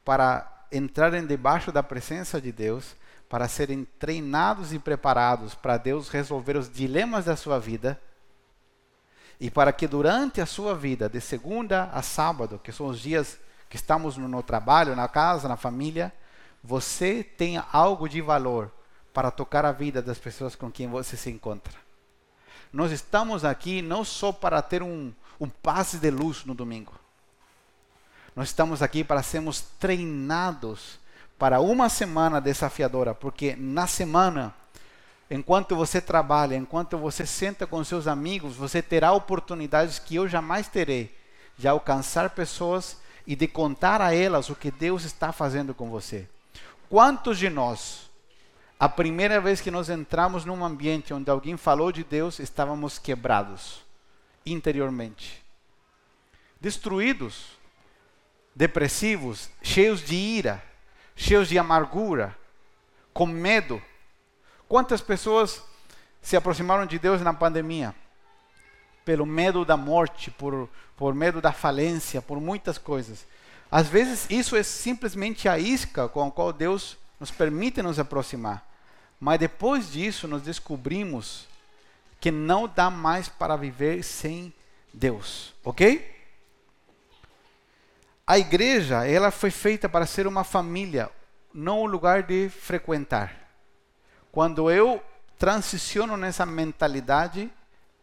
para 0.09 0.65
entrarem 0.73 1.27
debaixo 1.27 1.71
da 1.71 1.83
presença 1.83 2.41
de 2.41 2.51
Deus, 2.51 2.97
para 3.29 3.47
serem 3.47 3.85
treinados 3.85 4.73
e 4.73 4.79
preparados 4.79 5.55
para 5.55 5.77
Deus 5.77 6.09
resolver 6.09 6.57
os 6.57 6.73
dilemas 6.73 7.27
da 7.27 7.37
sua 7.37 7.61
vida 7.61 8.01
E 9.39 9.51
para 9.51 9.71
que 9.71 9.87
durante 9.87 10.41
a 10.41 10.47
sua 10.47 10.75
vida, 10.75 11.11
de 11.11 11.21
segunda 11.21 11.91
a 11.93 12.01
sábado, 12.01 12.59
que 12.59 12.73
são 12.73 12.87
os 12.87 12.99
dias 12.99 13.39
que 13.69 13.77
estamos 13.77 14.17
no 14.17 14.43
trabalho, 14.43 14.97
na 14.97 15.09
casa, 15.09 15.47
na 15.47 15.59
família, 15.59 16.11
você 16.65 17.23
tenha 17.23 17.67
algo 17.71 18.09
de 18.09 18.23
valor 18.23 18.73
para 19.13 19.31
tocar 19.31 19.67
a 19.67 19.73
vida 19.73 20.01
das 20.01 20.19
pessoas 20.19 20.57
com 20.57 20.73
quem 20.73 20.89
você 20.89 21.19
se 21.19 21.29
encontra. 21.29 21.75
Nós 22.73 22.93
estamos 22.93 23.45
aqui 23.45 23.83
não 23.83 24.03
só 24.05 24.33
para 24.33 24.63
ter 24.63 24.83
um, 24.83 25.13
um 25.39 25.51
passe 25.51 25.99
de 25.99 26.11
luz 26.11 26.47
no 26.47 26.55
domingo. 26.55 26.95
Nós 28.39 28.51
estamos 28.51 28.83
aqui 28.83 29.03
para 29.03 29.21
sermos 29.21 29.63
treinados 29.81 31.01
para 31.37 31.59
uma 31.59 31.89
semana 31.89 32.41
desafiadora, 32.41 33.13
porque 33.13 33.57
na 33.57 33.89
semana, 33.89 34.55
enquanto 35.29 35.75
você 35.75 36.01
trabalha, 36.01 36.55
enquanto 36.55 36.97
você 36.97 37.27
senta 37.27 37.67
com 37.67 37.83
seus 37.83 38.07
amigos, 38.07 38.55
você 38.55 38.81
terá 38.81 39.11
oportunidades 39.11 39.99
que 39.99 40.15
eu 40.15 40.29
jamais 40.29 40.69
terei 40.69 41.13
de 41.57 41.67
alcançar 41.67 42.31
pessoas 42.31 42.99
e 43.27 43.35
de 43.35 43.49
contar 43.49 44.01
a 44.01 44.15
elas 44.15 44.49
o 44.49 44.55
que 44.55 44.71
Deus 44.71 45.03
está 45.03 45.33
fazendo 45.33 45.75
com 45.75 45.91
você. 45.91 46.29
Quantos 46.89 47.41
de 47.41 47.51
nós, 47.51 48.09
a 48.79 48.89
primeira 48.89 49.41
vez 49.41 49.61
que 49.61 49.73
nós 49.73 49.91
entramos 49.91 50.45
num 50.45 50.65
ambiente 50.65 51.13
onde 51.13 51.29
alguém 51.29 51.57
falou 51.57 51.91
de 51.91 52.05
Deus, 52.05 52.39
estávamos 52.39 53.01
quebrados 53.01 53.85
interiormente, 54.47 55.45
destruídos, 56.61 57.58
depressivos, 58.59 59.49
cheios 59.63 60.05
de 60.05 60.17
ira, 60.17 60.61
cheios 61.15 61.49
de 61.49 61.57
amargura, 61.57 62.37
com 63.15 63.25
medo? 63.25 63.81
Quantas 64.67 65.01
pessoas 65.01 65.63
se 66.21 66.37
aproximaram 66.37 66.85
de 66.85 66.99
Deus 66.99 67.23
na 67.23 67.33
pandemia? 67.33 67.95
Pelo 69.05 69.25
medo 69.25 69.65
da 69.65 69.77
morte, 69.77 70.33
por, 70.33 70.69
por 70.97 71.15
medo 71.15 71.41
da 71.41 71.53
falência, 71.53 72.21
por 72.21 72.41
muitas 72.41 72.79
coisas. 72.79 73.25
Às 73.71 73.87
vezes 73.87 74.27
isso 74.29 74.57
é 74.57 74.65
simplesmente 74.65 75.49
a 75.49 75.57
isca 75.57 76.09
com 76.09 76.27
a 76.27 76.31
qual 76.31 76.53
Deus 76.53 76.99
nos 77.21 77.31
permite 77.31 77.81
nos 77.81 78.01
aproximar. 78.01 78.69
Mas 79.21 79.39
depois 79.39 79.93
disso 79.93 80.27
nós 80.27 80.43
descobrimos 80.43 81.47
que 82.21 82.33
não 82.33 82.67
dá 82.67 82.91
mais 82.91 83.29
para 83.29 83.55
viver 83.55 84.03
sem 84.03 84.53
Deus, 84.93 85.55
ok? 85.63 86.18
A 88.29 88.39
igreja, 88.39 89.07
ela 89.07 89.31
foi 89.31 89.51
feita 89.51 89.89
para 89.89 90.05
ser 90.05 90.27
uma 90.27 90.45
família, 90.45 91.11
não 91.51 91.81
um 91.81 91.87
lugar 91.87 92.25
de 92.25 92.51
frequentar. 92.51 93.35
Quando 94.31 94.71
eu 94.71 95.03
transiciono 95.39 96.15
nessa 96.15 96.45
mentalidade, 96.45 97.51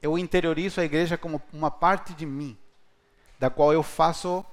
eu 0.01 0.17
interiorizo 0.17 0.81
a 0.81 0.83
igreja 0.83 1.15
como 1.15 1.39
uma 1.53 1.69
parte 1.69 2.11
de 2.15 2.25
mim, 2.25 2.57
da 3.37 3.51
qual 3.51 3.71
eu 3.71 3.83
faço 3.83 4.43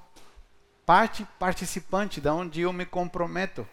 parte 0.84 1.26
participante, 1.38 2.20
da 2.20 2.34
onde 2.34 2.60
eu 2.60 2.72
me 2.74 2.84
comprometo. 2.84 3.66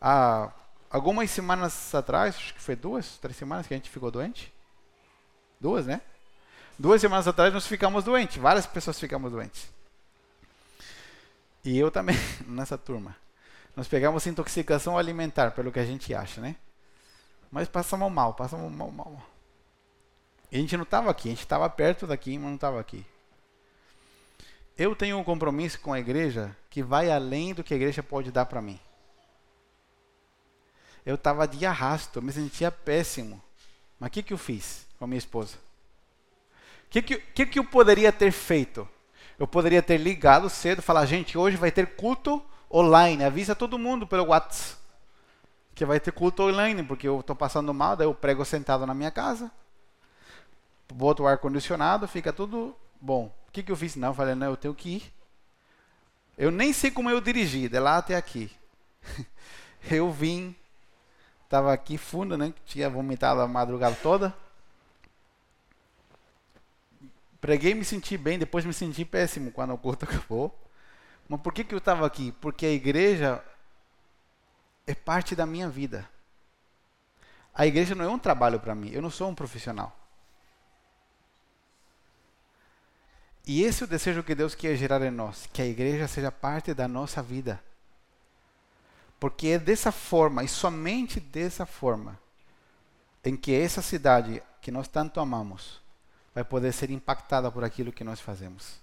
Há 0.00 0.50
algumas 0.90 1.30
semanas 1.30 1.94
atrás, 1.94 2.34
acho 2.34 2.54
que 2.54 2.60
foi 2.60 2.74
duas, 2.74 3.16
três 3.18 3.36
semanas 3.36 3.68
que 3.68 3.74
a 3.74 3.76
gente 3.76 3.90
ficou 3.90 4.10
doente. 4.10 4.52
Duas, 5.60 5.86
né? 5.86 6.00
Duas 6.78 7.00
semanas 7.00 7.26
atrás 7.26 7.52
nós 7.52 7.66
ficamos 7.66 8.04
doentes, 8.04 8.36
várias 8.36 8.64
pessoas 8.64 9.00
ficamos 9.00 9.32
doentes. 9.32 9.68
E 11.64 11.76
eu 11.76 11.90
também, 11.90 12.16
nessa 12.46 12.78
turma. 12.78 13.16
Nós 13.74 13.88
pegamos 13.88 14.26
intoxicação 14.26 14.96
alimentar, 14.96 15.50
pelo 15.50 15.72
que 15.72 15.80
a 15.80 15.84
gente 15.84 16.14
acha, 16.14 16.40
né? 16.40 16.56
Mas 17.50 17.68
passamos 17.68 18.10
mal, 18.12 18.34
passamos 18.34 18.72
mal, 18.72 18.90
mal. 18.90 19.22
E 20.52 20.56
a 20.56 20.60
gente 20.60 20.76
não 20.76 20.84
estava 20.84 21.10
aqui, 21.10 21.28
a 21.28 21.32
gente 21.32 21.40
estava 21.40 21.68
perto 21.68 22.06
daqui, 22.06 22.38
mas 22.38 22.46
não 22.46 22.54
estava 22.54 22.80
aqui. 22.80 23.04
Eu 24.76 24.94
tenho 24.94 25.18
um 25.18 25.24
compromisso 25.24 25.80
com 25.80 25.92
a 25.92 25.98
igreja 25.98 26.56
que 26.70 26.82
vai 26.82 27.10
além 27.10 27.54
do 27.54 27.64
que 27.64 27.74
a 27.74 27.76
igreja 27.76 28.02
pode 28.02 28.30
dar 28.30 28.46
para 28.46 28.62
mim. 28.62 28.78
Eu 31.04 31.16
estava 31.16 31.48
de 31.48 31.66
arrasto, 31.66 32.22
me 32.22 32.32
sentia 32.32 32.70
péssimo. 32.70 33.42
Mas 33.98 34.08
o 34.08 34.12
que, 34.12 34.22
que 34.22 34.32
eu 34.32 34.38
fiz 34.38 34.86
com 34.96 35.04
a 35.04 35.08
minha 35.08 35.18
esposa? 35.18 35.67
Que, 36.90 37.02
que, 37.02 37.46
que 37.46 37.58
eu 37.58 37.64
poderia 37.64 38.12
ter 38.12 38.32
feito? 38.32 38.88
Eu 39.38 39.46
poderia 39.46 39.82
ter 39.82 39.98
ligado 39.98 40.48
cedo, 40.48 40.82
falar, 40.82 41.06
gente, 41.06 41.38
hoje 41.38 41.56
vai 41.56 41.70
ter 41.70 41.94
culto 41.94 42.42
online. 42.72 43.24
Avisa 43.24 43.54
todo 43.54 43.78
mundo 43.78 44.06
pelo 44.06 44.26
WhatsApp 44.26 44.78
que 45.78 45.84
vai 45.84 46.00
ter 46.00 46.10
culto 46.10 46.42
online, 46.42 46.82
porque 46.82 47.06
eu 47.06 47.20
estou 47.20 47.36
passando 47.36 47.72
mal, 47.72 47.96
daí 47.96 48.04
eu 48.04 48.12
prego 48.12 48.44
sentado 48.44 48.84
na 48.84 48.92
minha 48.92 49.12
casa, 49.12 49.48
boto 50.92 51.22
o 51.22 51.26
ar-condicionado, 51.28 52.08
fica 52.08 52.32
tudo 52.32 52.74
bom. 53.00 53.32
O 53.46 53.52
que, 53.52 53.62
que 53.62 53.70
eu 53.70 53.76
fiz? 53.76 53.94
Não, 53.94 54.08
eu 54.08 54.14
falei, 54.14 54.34
não, 54.34 54.48
eu 54.48 54.56
tenho 54.56 54.74
que 54.74 54.96
ir. 54.96 55.14
Eu 56.36 56.50
nem 56.50 56.72
sei 56.72 56.90
como 56.90 57.08
eu 57.08 57.20
dirigi, 57.20 57.68
de 57.68 57.78
lá 57.78 57.98
até 57.98 58.16
aqui. 58.16 58.50
eu 59.88 60.10
vim, 60.10 60.52
estava 61.44 61.72
aqui 61.72 61.96
fundo, 61.96 62.36
né? 62.36 62.52
Tinha 62.66 62.90
vomitado 62.90 63.40
a 63.40 63.46
madrugada 63.46 63.96
toda. 64.02 64.34
Preguei 67.40 67.74
me 67.74 67.84
senti 67.84 68.16
bem, 68.16 68.38
depois 68.38 68.64
me 68.64 68.72
senti 68.72 69.04
péssimo 69.04 69.52
quando 69.52 69.72
o 69.72 69.78
culto 69.78 70.04
acabou. 70.06 70.56
Mas 71.28 71.40
por 71.40 71.52
que, 71.52 71.62
que 71.64 71.74
eu 71.74 71.78
estava 71.78 72.06
aqui? 72.06 72.32
Porque 72.40 72.66
a 72.66 72.70
igreja 72.70 73.44
é 74.86 74.94
parte 74.94 75.36
da 75.36 75.46
minha 75.46 75.68
vida. 75.68 76.08
A 77.54 77.66
igreja 77.66 77.94
não 77.94 78.04
é 78.04 78.08
um 78.08 78.18
trabalho 78.18 78.58
para 78.58 78.74
mim, 78.74 78.90
eu 78.90 79.02
não 79.02 79.10
sou 79.10 79.28
um 79.28 79.34
profissional. 79.34 79.94
E 83.46 83.62
esse 83.62 83.82
é 83.82 83.86
o 83.86 83.88
desejo 83.88 84.22
que 84.22 84.34
Deus 84.34 84.54
quer 84.54 84.76
gerar 84.76 85.02
em 85.02 85.10
nós, 85.10 85.48
que 85.52 85.62
a 85.62 85.66
igreja 85.66 86.06
seja 86.06 86.30
parte 86.30 86.74
da 86.74 86.86
nossa 86.86 87.22
vida. 87.22 87.62
Porque 89.18 89.48
é 89.48 89.58
dessa 89.58 89.90
forma, 89.90 90.44
e 90.44 90.48
somente 90.48 91.18
dessa 91.18 91.66
forma, 91.66 92.18
em 93.24 93.36
que 93.36 93.52
essa 93.52 93.82
cidade 93.82 94.42
que 94.60 94.70
nós 94.70 94.86
tanto 94.86 95.18
amamos 95.18 95.80
vai 96.38 96.44
poder 96.44 96.72
ser 96.72 96.88
impactada 96.88 97.50
por 97.50 97.64
aquilo 97.64 97.92
que 97.92 98.04
nós 98.04 98.20
fazemos. 98.20 98.76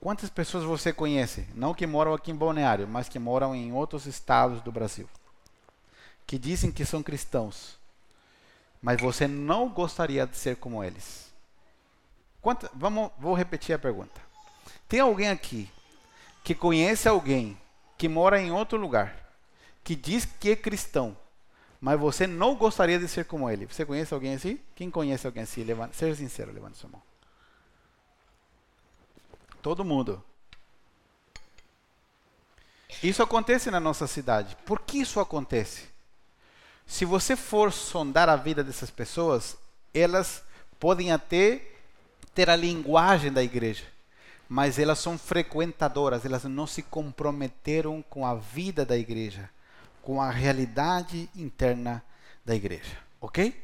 Quantas 0.00 0.30
pessoas 0.30 0.64
você 0.64 0.90
conhece, 0.90 1.46
não 1.54 1.74
que 1.74 1.86
moram 1.86 2.14
aqui 2.14 2.30
em 2.30 2.34
Balneário, 2.34 2.88
mas 2.88 3.10
que 3.10 3.18
moram 3.18 3.54
em 3.54 3.70
outros 3.70 4.06
estados 4.06 4.62
do 4.62 4.72
Brasil, 4.72 5.06
que 6.26 6.38
dizem 6.38 6.72
que 6.72 6.86
são 6.86 7.02
cristãos, 7.02 7.78
mas 8.80 8.98
você 8.98 9.28
não 9.28 9.68
gostaria 9.68 10.26
de 10.26 10.34
ser 10.34 10.56
como 10.56 10.82
eles? 10.82 11.30
Quanta, 12.40 12.70
vamos, 12.74 13.10
vou 13.18 13.34
repetir 13.34 13.74
a 13.74 13.78
pergunta. 13.78 14.18
Tem 14.88 15.00
alguém 15.00 15.28
aqui 15.28 15.70
que 16.42 16.54
conhece 16.54 17.06
alguém 17.06 17.58
que 17.98 18.08
mora 18.08 18.40
em 18.40 18.50
outro 18.50 18.78
lugar, 18.78 19.14
que 19.82 19.94
diz 19.94 20.24
que 20.24 20.52
é 20.52 20.56
cristão, 20.56 21.14
mas 21.84 22.00
você 22.00 22.26
não 22.26 22.54
gostaria 22.54 22.98
de 22.98 23.06
ser 23.06 23.26
como 23.26 23.50
ele? 23.50 23.66
Você 23.66 23.84
conhece 23.84 24.14
alguém 24.14 24.32
assim? 24.36 24.58
Quem 24.74 24.90
conhece 24.90 25.26
alguém 25.26 25.42
assim? 25.42 25.62
Levanta, 25.62 25.92
seja 25.92 26.16
sincero, 26.16 26.50
levante 26.50 26.78
sua 26.78 26.88
mão. 26.88 27.02
Todo 29.60 29.84
mundo. 29.84 30.24
Isso 33.02 33.22
acontece 33.22 33.70
na 33.70 33.78
nossa 33.78 34.06
cidade. 34.06 34.56
Por 34.64 34.80
que 34.80 34.96
isso 34.96 35.20
acontece? 35.20 35.82
Se 36.86 37.04
você 37.04 37.36
for 37.36 37.70
sondar 37.70 38.30
a 38.30 38.36
vida 38.36 38.64
dessas 38.64 38.90
pessoas, 38.90 39.54
elas 39.92 40.42
podem 40.80 41.12
até 41.12 41.60
ter 42.34 42.48
a 42.48 42.56
linguagem 42.56 43.30
da 43.30 43.42
igreja, 43.42 43.84
mas 44.48 44.78
elas 44.78 45.00
são 45.00 45.18
frequentadoras, 45.18 46.24
elas 46.24 46.44
não 46.44 46.66
se 46.66 46.80
comprometeram 46.82 48.02
com 48.08 48.24
a 48.26 48.34
vida 48.34 48.86
da 48.86 48.96
igreja, 48.96 49.50
com 50.04 50.20
a 50.20 50.30
realidade 50.30 51.30
interna 51.34 52.04
da 52.44 52.54
igreja, 52.54 52.98
ok? 53.20 53.58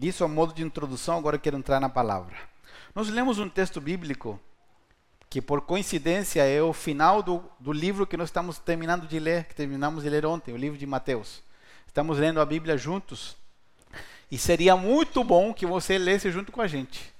Isso 0.00 0.24
é 0.24 0.26
um 0.26 0.30
modo 0.30 0.54
de 0.54 0.62
introdução, 0.62 1.18
agora 1.18 1.36
eu 1.36 1.40
quero 1.40 1.58
entrar 1.58 1.78
na 1.78 1.90
palavra. 1.90 2.34
Nós 2.94 3.08
lemos 3.10 3.38
um 3.38 3.48
texto 3.48 3.80
bíblico 3.80 4.40
que 5.28 5.42
por 5.42 5.60
coincidência 5.60 6.42
é 6.42 6.62
o 6.62 6.72
final 6.72 7.22
do, 7.22 7.44
do 7.60 7.70
livro 7.70 8.06
que 8.06 8.16
nós 8.16 8.30
estamos 8.30 8.58
terminando 8.58 9.06
de 9.06 9.18
ler, 9.18 9.44
que 9.44 9.54
terminamos 9.54 10.02
de 10.02 10.08
ler 10.10 10.24
ontem, 10.24 10.52
o 10.52 10.56
livro 10.56 10.78
de 10.78 10.86
Mateus. 10.86 11.42
Estamos 11.86 12.18
lendo 12.18 12.40
a 12.40 12.46
Bíblia 12.46 12.76
juntos. 12.76 13.36
E 14.30 14.38
seria 14.38 14.74
muito 14.74 15.22
bom 15.22 15.52
que 15.52 15.66
você 15.66 15.98
lesse 15.98 16.30
junto 16.30 16.50
com 16.50 16.62
a 16.62 16.66
gente. 16.66 17.12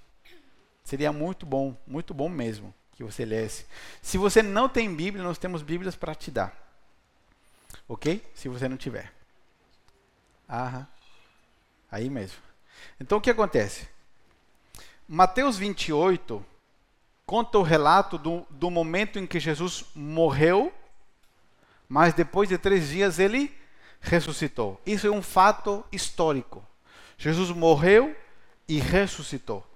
Seria 0.82 1.12
muito 1.12 1.44
bom, 1.44 1.76
muito 1.86 2.14
bom 2.14 2.28
mesmo 2.28 2.74
que 2.92 3.04
você 3.04 3.24
lesse. 3.24 3.66
Se 4.00 4.16
você 4.16 4.42
não 4.42 4.68
tem 4.68 4.94
Bíblia, 4.94 5.22
nós 5.22 5.38
temos 5.38 5.62
Bíblias 5.62 5.94
para 5.94 6.14
te 6.14 6.30
dar. 6.30 6.61
Ok? 7.92 8.24
Se 8.34 8.48
você 8.48 8.66
não 8.70 8.78
tiver. 8.78 9.12
Aham. 10.48 10.88
Aí 11.90 12.08
mesmo. 12.08 12.38
Então 12.98 13.18
o 13.18 13.20
que 13.20 13.28
acontece? 13.28 13.86
Mateus 15.06 15.58
28 15.58 16.42
conta 17.26 17.58
o 17.58 17.62
relato 17.62 18.16
do, 18.16 18.46
do 18.48 18.70
momento 18.70 19.18
em 19.18 19.26
que 19.26 19.38
Jesus 19.38 19.84
morreu, 19.94 20.72
mas 21.86 22.14
depois 22.14 22.48
de 22.48 22.56
três 22.56 22.88
dias 22.88 23.18
ele 23.18 23.54
ressuscitou. 24.00 24.80
Isso 24.86 25.06
é 25.06 25.10
um 25.10 25.20
fato 25.20 25.84
histórico. 25.92 26.66
Jesus 27.18 27.50
morreu 27.50 28.16
e 28.66 28.80
ressuscitou. 28.80 29.66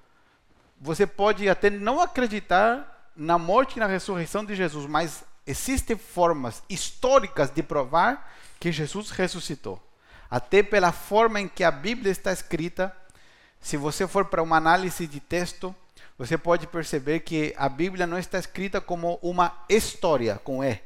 Você 0.81 1.07
pode 1.07 1.47
até 1.51 1.69
não 1.69 2.01
acreditar 2.01 3.13
na 3.15 3.37
morte 3.37 3.77
e 3.77 3.81
na 3.81 3.87
ressurreição 3.87 4.43
de 4.43 4.55
Jesus, 4.55 4.87
mas 4.87 5.23
existem 5.47 5.97
formas 5.97 6.63
históricas 6.69 7.51
de 7.51 7.63
provar 7.63 8.35
que 8.59 8.73
Jesus 8.73 9.11
ressuscitou. 9.11 9.81
Até 10.31 10.63
pela 10.63 10.91
forma 10.93 11.41
em 11.41 11.49
que 11.49 11.63
a 11.63 11.71
Bíblia 11.71 12.11
está 12.11 12.33
escrita, 12.33 12.95
se 13.61 13.77
você 13.77 14.07
for 14.07 14.25
para 14.25 14.43
uma 14.43 14.57
análise 14.57 15.07
de 15.07 15.21
texto, 15.21 15.75
você 16.19 16.37
pode 16.37 16.67
perceber 16.67 17.21
que 17.21 17.55
a 17.57 17.69
Bíblia 17.69 18.07
não 18.07 18.19
está 18.19 18.39
escrita 18.39 18.81
como 18.81 19.19
uma 19.23 19.57
história 19.69 20.41
com 20.43 20.65
E. 20.65 20.73
O 20.73 20.79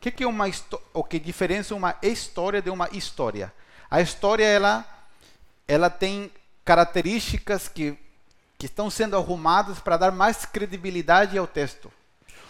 que, 0.00 0.10
que 0.10 0.24
é 0.24 0.26
uma 0.26 0.46
o 0.92 1.04
que 1.04 1.18
diferencia 1.18 1.76
uma 1.76 1.96
história 2.02 2.60
de 2.60 2.70
uma 2.70 2.88
história? 2.92 3.52
A 3.90 4.00
história 4.00 4.44
ela 4.44 4.84
ela 5.66 5.88
tem 5.88 6.30
características 6.64 7.68
que 7.68 7.98
que 8.58 8.66
estão 8.66 8.88
sendo 8.88 9.16
arrumadas 9.16 9.80
para 9.80 9.96
dar 9.96 10.12
mais 10.12 10.44
credibilidade 10.44 11.36
ao 11.36 11.46
texto. 11.46 11.92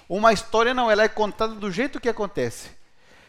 Uma 0.08 0.32
história 0.32 0.74
não, 0.74 0.90
ela 0.90 1.02
é 1.02 1.08
contada 1.08 1.54
do 1.54 1.70
jeito 1.70 2.00
que 2.00 2.08
acontece. 2.08 2.70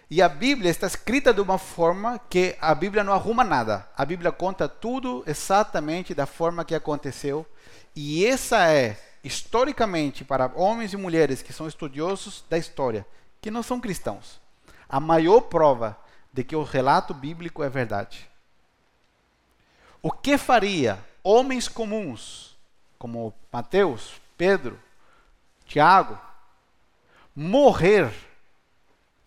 E 0.09 0.21
a 0.21 0.29
Bíblia 0.29 0.69
está 0.69 0.85
escrita 0.85 1.33
de 1.33 1.41
uma 1.41 1.57
forma 1.57 2.19
que 2.29 2.55
a 2.61 2.75
Bíblia 2.75 3.03
não 3.03 3.13
arruma 3.13 3.43
nada. 3.43 3.89
A 3.97 4.05
Bíblia 4.05 4.31
conta 4.31 4.67
tudo 4.69 5.23
exatamente 5.25 6.13
da 6.13 6.25
forma 6.25 6.63
que 6.63 6.75
aconteceu. 6.75 7.45
E 7.95 8.25
essa 8.25 8.71
é, 8.71 8.99
historicamente, 9.23 10.23
para 10.23 10.51
homens 10.55 10.93
e 10.93 10.97
mulheres 10.97 11.41
que 11.41 11.53
são 11.53 11.67
estudiosos 11.67 12.43
da 12.49 12.57
história, 12.57 13.05
que 13.41 13.49
não 13.49 13.63
são 13.63 13.79
cristãos, 13.79 14.39
a 14.87 14.99
maior 14.99 15.41
prova 15.41 15.97
de 16.31 16.43
que 16.43 16.55
o 16.55 16.63
relato 16.63 17.13
bíblico 17.13 17.63
é 17.63 17.69
verdade. 17.69 18.29
O 20.01 20.11
que 20.11 20.37
faria 20.37 20.99
homens 21.23 21.67
comuns, 21.67 22.55
como 22.99 23.33
Mateus, 23.51 24.21
Pedro, 24.37 24.79
Tiago, 25.65 26.19
morrer 27.35 28.11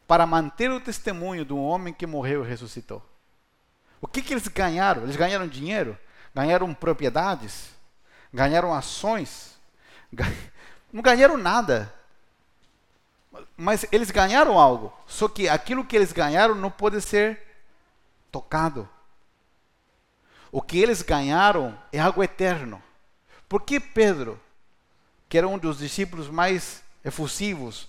para 0.07 0.27
manter 0.27 0.71
o 0.71 0.81
testemunho 0.81 1.45
de 1.45 1.53
um 1.53 1.63
homem 1.63 1.93
que 1.93 2.07
morreu 2.07 2.45
e 2.45 2.49
ressuscitou. 2.49 3.03
O 4.01 4.07
que, 4.07 4.23
que 4.23 4.33
eles 4.33 4.49
ganharam? 4.49 5.03
Eles 5.03 5.17
ganharam 5.17 5.47
dinheiro? 5.47 5.99
Ganharam 6.35 6.73
propriedades? 6.73 7.71
Ganharam 8.33 8.73
ações? 8.73 9.59
Não 10.93 11.03
ganharam 11.03 11.37
nada. 11.37 11.93
Mas 13.57 13.85
eles 13.93 14.11
ganharam 14.11 14.59
algo. 14.59 14.93
Só 15.07 15.29
que 15.29 15.49
aquilo 15.49 15.85
que 15.85 15.95
eles 15.95 16.13
ganharam 16.13 16.55
não 16.55 16.71
pode 16.71 17.01
ser 17.03 17.41
tocado. 18.33 18.89
O 20.51 20.63
que 20.63 20.79
eles 20.79 21.03
ganharam 21.03 21.79
é 21.93 21.99
algo 21.99 22.23
eterno. 22.23 22.83
Por 23.49 23.63
que 23.63 23.79
Pedro, 23.79 24.41
que 25.29 25.37
era 25.37 25.47
um 25.47 25.59
dos 25.59 25.79
discípulos 25.79 26.29
mais 26.29 26.83
efusivos, 27.05 27.89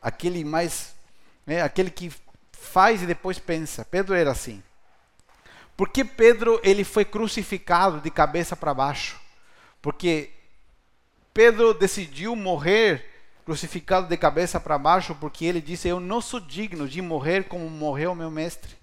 aquele 0.00 0.44
mais 0.44 0.94
né? 1.46 1.62
aquele 1.62 1.90
que 1.90 2.12
faz 2.52 3.02
e 3.02 3.06
depois 3.06 3.38
pensa. 3.38 3.84
Pedro 3.84 4.14
era 4.14 4.30
assim. 4.30 4.62
Porque 5.76 6.04
Pedro 6.04 6.60
ele 6.62 6.84
foi 6.84 7.04
crucificado 7.04 8.00
de 8.00 8.10
cabeça 8.10 8.54
para 8.56 8.74
baixo? 8.74 9.18
Porque 9.80 10.30
Pedro 11.32 11.72
decidiu 11.72 12.34
morrer 12.34 13.04
crucificado 13.44 14.08
de 14.08 14.16
cabeça 14.16 14.60
para 14.60 14.76
baixo 14.76 15.14
porque 15.14 15.46
ele 15.46 15.60
disse: 15.60 15.88
Eu 15.88 16.00
não 16.00 16.20
sou 16.20 16.38
digno 16.38 16.86
de 16.86 17.00
morrer 17.00 17.44
como 17.44 17.70
morreu 17.70 18.14
meu 18.14 18.30
mestre. 18.30 18.76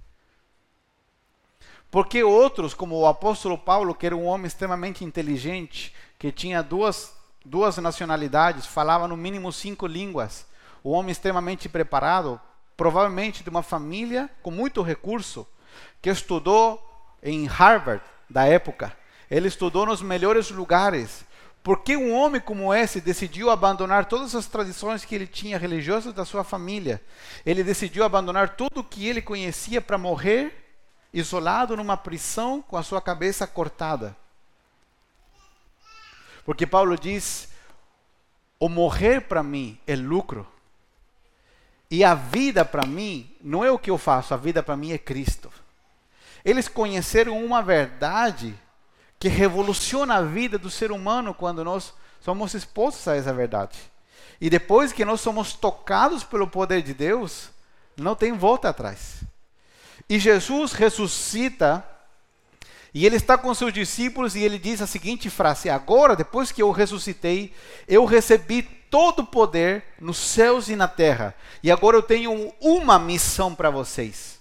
Porque 1.92 2.24
outros, 2.24 2.74
como 2.74 2.98
o 2.98 3.06
apóstolo 3.06 3.58
Paulo, 3.58 3.94
que 3.94 4.06
era 4.06 4.16
um 4.16 4.26
homem 4.26 4.48
extremamente 4.48 5.06
inteligente, 5.06 5.94
que 6.18 6.32
tinha 6.32 6.64
duas, 6.64 7.14
duas 7.46 7.78
nacionalidades, 7.78 8.66
falava 8.66 9.08
no 9.08 9.16
mínimo 9.16 9.52
cinco 9.52 9.86
línguas, 9.86 10.46
um 10.86 10.92
homem 10.92 11.12
extremamente 11.12 11.68
preparado, 11.68 12.40
provavelmente 12.78 13.44
de 13.44 13.50
uma 13.50 13.64
família 13.64 14.30
com 14.44 14.52
muito 14.52 14.84
recurso, 14.84 15.48
que 16.00 16.12
estudou 16.12 16.80
em 17.24 17.48
Harvard 17.48 18.04
da 18.30 18.46
época. 18.46 18.96
Ele 19.30 19.48
estudou 19.48 19.88
nos 19.88 20.04
melhores 20.04 20.52
lugares. 20.52 21.26
Por 21.64 21.80
que 21.80 21.98
um 21.98 22.14
homem 22.14 22.40
como 22.40 22.72
esse 22.72 23.02
decidiu 23.02 23.50
abandonar 23.50 24.06
todas 24.06 24.36
as 24.36 24.46
tradições 24.46 25.04
que 25.04 25.16
ele 25.16 25.26
tinha 25.26 25.58
religiosas 25.58 26.14
da 26.14 26.24
sua 26.24 26.44
família? 26.44 27.02
Ele 27.44 27.64
decidiu 27.64 28.04
abandonar 28.04 28.56
tudo 28.56 28.82
o 28.82 28.84
que 28.84 29.08
ele 29.08 29.24
conhecia 29.24 29.82
para 29.82 29.98
morrer 29.98 30.78
isolado 31.12 31.76
numa 31.76 31.98
prisão 31.98 32.62
com 32.62 32.78
a 32.78 32.84
sua 32.84 33.02
cabeça 33.02 33.48
cortada. 33.48 34.16
Porque 36.46 36.68
Paulo 36.68 36.96
diz: 36.96 37.50
o 38.60 38.70
morrer 38.70 39.22
para 39.22 39.42
mim 39.42 39.80
é 39.88 39.96
lucro. 39.96 40.48
E 41.96 42.04
a 42.04 42.14
vida 42.14 42.66
para 42.66 42.86
mim 42.86 43.34
não 43.42 43.64
é 43.64 43.72
o 43.72 43.80
que 43.80 43.90
eu 43.90 43.98
faço, 43.98 44.34
a 44.34 44.38
vida 44.38 44.62
para 44.62 44.76
mim 44.76 44.92
é 44.92 44.98
Cristo. 44.98 45.50
Eles 46.44 46.68
conheceram 46.68 47.42
uma 47.42 47.64
verdade 47.64 48.54
que 49.18 49.30
revoluciona 49.30 50.16
a 50.16 50.22
vida 50.22 50.58
do 50.58 50.70
ser 50.70 50.92
humano 50.92 51.34
quando 51.34 51.64
nós 51.64 51.94
somos 52.20 52.54
expostos 52.54 53.08
a 53.08 53.16
essa 53.16 53.34
verdade. 53.34 53.80
E 54.42 54.50
depois 54.50 54.92
que 54.92 55.06
nós 55.06 55.22
somos 55.22 55.54
tocados 55.54 56.22
pelo 56.22 56.50
poder 56.50 56.82
de 56.82 56.94
Deus, 56.94 57.50
não 57.96 58.14
tem 58.14 58.34
volta 58.34 58.68
atrás. 58.68 59.24
E 60.10 60.20
Jesus 60.20 60.74
ressuscita 60.74 61.82
e 62.96 63.06
ele 63.06 63.18
está 63.18 63.38
com 63.38 63.54
seus 63.54 63.74
discípulos 63.74 64.38
e 64.38 64.42
ele 64.42 64.58
diz 64.58 64.82
a 64.82 64.88
seguinte 64.88 65.30
frase: 65.30 65.70
Agora, 65.70 66.16
depois 66.16 66.50
que 66.50 66.62
eu 66.62 66.72
ressuscitei, 66.72 67.54
eu 67.90 68.06
recebi 68.06 68.62
todo 68.62 69.20
o 69.20 69.28
poder 69.28 69.84
nos 70.00 70.16
céus 70.16 70.70
e 70.70 70.78
na 70.78 70.88
terra. 70.88 71.36
E 71.62 71.70
agora 71.70 71.98
eu 71.98 72.02
tenho 72.02 72.54
uma 72.62 72.98
missão 72.98 73.54
para 73.54 73.70
vocês. 73.70 74.40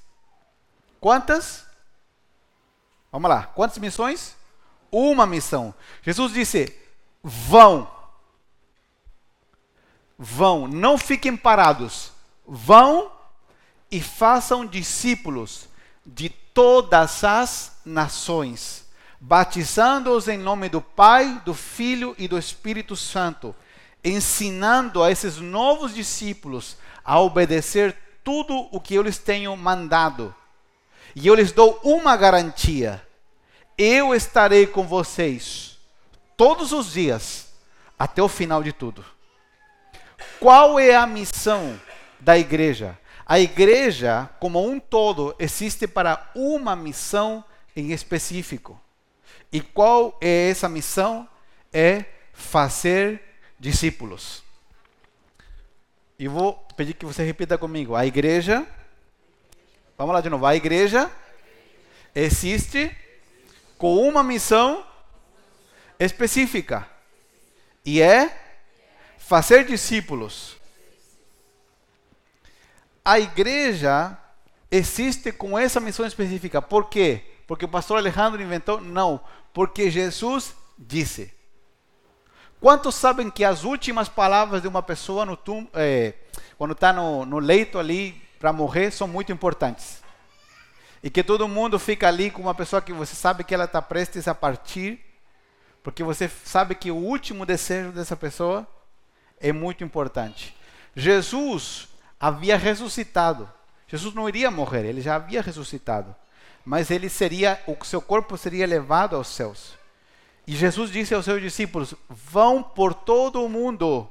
Quantas? 1.01 1.67
Vamos 3.11 3.29
lá. 3.29 3.43
Quantas 3.43 3.79
missões? 3.79 4.37
Uma 4.89 5.27
missão. 5.27 5.75
Jesus 6.01 6.33
disse: 6.33 6.73
Vão. 7.25 7.91
Vão. 10.17 10.69
Não 10.69 10.97
fiquem 10.97 11.37
parados. 11.37 12.13
Vão 12.47 13.11
e 13.91 14.01
façam 14.01 14.65
discípulos 14.65 15.69
de 16.07 16.33
todas 16.55 17.25
as 17.25 17.73
nações, 17.85 18.89
batizando-os 19.21 20.29
em 20.29 20.39
nome 20.39 20.69
do 20.69 20.81
Pai, 20.81 21.43
do 21.45 21.53
Filho 21.53 22.15
e 22.17 22.29
do 22.29 22.39
Espírito 22.39 22.95
Santo, 22.95 23.55
ensinando 24.05 25.03
a 25.03 25.11
esses 25.11 25.39
novos 25.39 25.93
discípulos 25.93 26.77
a 27.05 27.21
obedecer 27.21 27.97
tudo 28.23 28.69
o 28.71 28.81
que 28.81 28.95
eu 28.95 29.03
lhes 29.03 29.19
tenho 29.19 29.55
mandado. 29.57 30.35
E 31.15 31.27
eu 31.27 31.35
lhes 31.35 31.53
dou 31.53 31.81
uma 31.83 32.17
garantia: 32.17 33.05
eu 33.77 34.15
estarei 34.15 34.67
com 34.67 34.87
vocês 34.87 35.79
todos 36.37 36.73
os 36.73 36.93
dias 36.93 37.53
até 37.99 38.23
o 38.23 38.29
final 38.29 38.63
de 38.63 38.73
tudo. 38.73 39.05
Qual 40.39 40.79
é 40.79 40.95
a 40.95 41.07
missão 41.07 41.79
da 42.21 42.39
igreja? 42.39 42.99
A 43.27 43.41
igreja, 43.41 44.29
como 44.39 44.67
um 44.67 44.79
todo, 44.79 45.35
existe 45.39 45.87
para 45.87 46.31
uma 46.35 46.77
missão 46.77 47.43
em 47.75 47.93
específico. 47.93 48.79
E 49.51 49.61
qual 49.61 50.19
é 50.21 50.51
essa 50.51 50.69
missão? 50.69 51.29
É 51.73 52.05
fazer 52.33 53.23
discípulos. 53.59 54.43
E 56.19 56.29
vou 56.29 56.55
pedir 56.77 56.95
que 56.95 57.07
você 57.07 57.25
repita 57.25 57.57
comigo. 57.57 57.95
A 57.95 58.05
igreja, 58.05 58.67
vamos 59.97 60.15
lá 60.15 60.21
de 60.21 60.29
novo. 60.29 60.45
A 60.45 60.55
igreja 60.55 61.11
existe 62.15 62.95
com 63.79 63.97
uma 64.07 64.23
missão 64.23 64.85
específica. 65.99 66.89
E 67.85 68.03
é 68.03 68.39
fazer 69.19 69.65
discípulos 69.65 70.57
a 73.05 73.19
igreja 73.19 74.17
existe 74.71 75.31
com 75.31 75.59
essa 75.59 75.79
missão 75.79 76.07
específica. 76.07 76.63
Por 76.63 76.89
quê? 76.89 77.23
Porque 77.47 77.67
o 77.67 77.69
pastor 77.69 77.99
Alejandro 77.99 78.43
inventou? 78.43 78.81
Não, 78.81 79.21
porque 79.53 79.91
Jesus 79.91 80.55
disse. 80.79 81.33
Quantos 82.61 82.95
sabem 82.95 83.31
que 83.31 83.45
as 83.45 83.63
últimas 83.63 84.09
palavras 84.09 84.63
de 84.63 84.69
uma 84.69 84.83
pessoa 84.83 85.27
no 85.27 85.37
tum, 85.37 85.69
é, 85.75 86.15
quando 86.57 86.73
está 86.73 86.93
no, 86.93 87.27
no 87.27 87.39
leito 87.39 87.79
ali 87.79 88.21
para 88.39 88.53
morrer 88.55 88.91
são 88.91 89.07
muito 89.07 89.31
importantes? 89.31 90.03
E 91.03 91.11
que 91.11 91.23
todo 91.23 91.47
mundo 91.47 91.79
fica 91.79 92.09
ali 92.09 92.31
com 92.31 92.41
uma 92.41 92.55
pessoa 92.55 92.81
que 92.81 92.93
você 92.93 93.15
sabe 93.15 93.45
que 93.45 93.55
ela 93.55 93.67
está 93.67 93.83
prestes 93.83 94.27
a 94.27 94.35
partir, 94.35 94.99
porque 95.83 96.03
você 96.03 96.27
sabe 96.27 96.75
que 96.75 96.91
o 96.91 96.97
último 96.97 97.45
desejo 97.45 97.93
dessa 97.93 98.17
pessoa 98.17 98.67
é 99.39 99.53
muito 99.53 99.85
importante. 99.85 100.57
Jesus 100.97 101.87
havia 102.19 102.57
ressuscitado. 102.57 103.51
Jesus 103.87 104.15
não 104.15 104.29
iria 104.29 104.51
morrer, 104.51 104.85
ele 104.85 105.01
já 105.01 105.17
havia 105.17 105.43
ressuscitado. 105.43 106.15
mas 106.65 106.91
ele 106.91 107.09
seria, 107.09 107.63
o 107.67 107.85
seu 107.85 108.01
corpo 108.01 108.37
seria 108.39 108.67
levado 108.67 109.15
aos 109.15 109.29
céus. 109.29 109.77
E 110.47 110.55
Jesus 110.57 110.91
disse 110.91 111.15
aos 111.15 111.25
seus 111.25 111.41
discípulos: 111.41 111.95
vão 112.09 112.63
por 112.63 112.95
todo 112.95 113.45
o 113.45 113.49
mundo, 113.49 114.09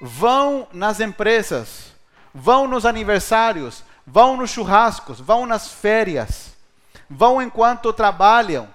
vão 0.00 0.68
nas 0.72 1.00
empresas, 1.00 1.92
vão 2.32 2.68
nos 2.68 2.86
aniversários, 2.86 3.84
vão 4.06 4.36
nos 4.36 4.50
churrascos, 4.50 5.20
vão 5.20 5.46
nas 5.46 5.72
férias, 5.72 6.54
vão 7.08 7.42
enquanto 7.42 7.92
trabalham, 7.92 8.72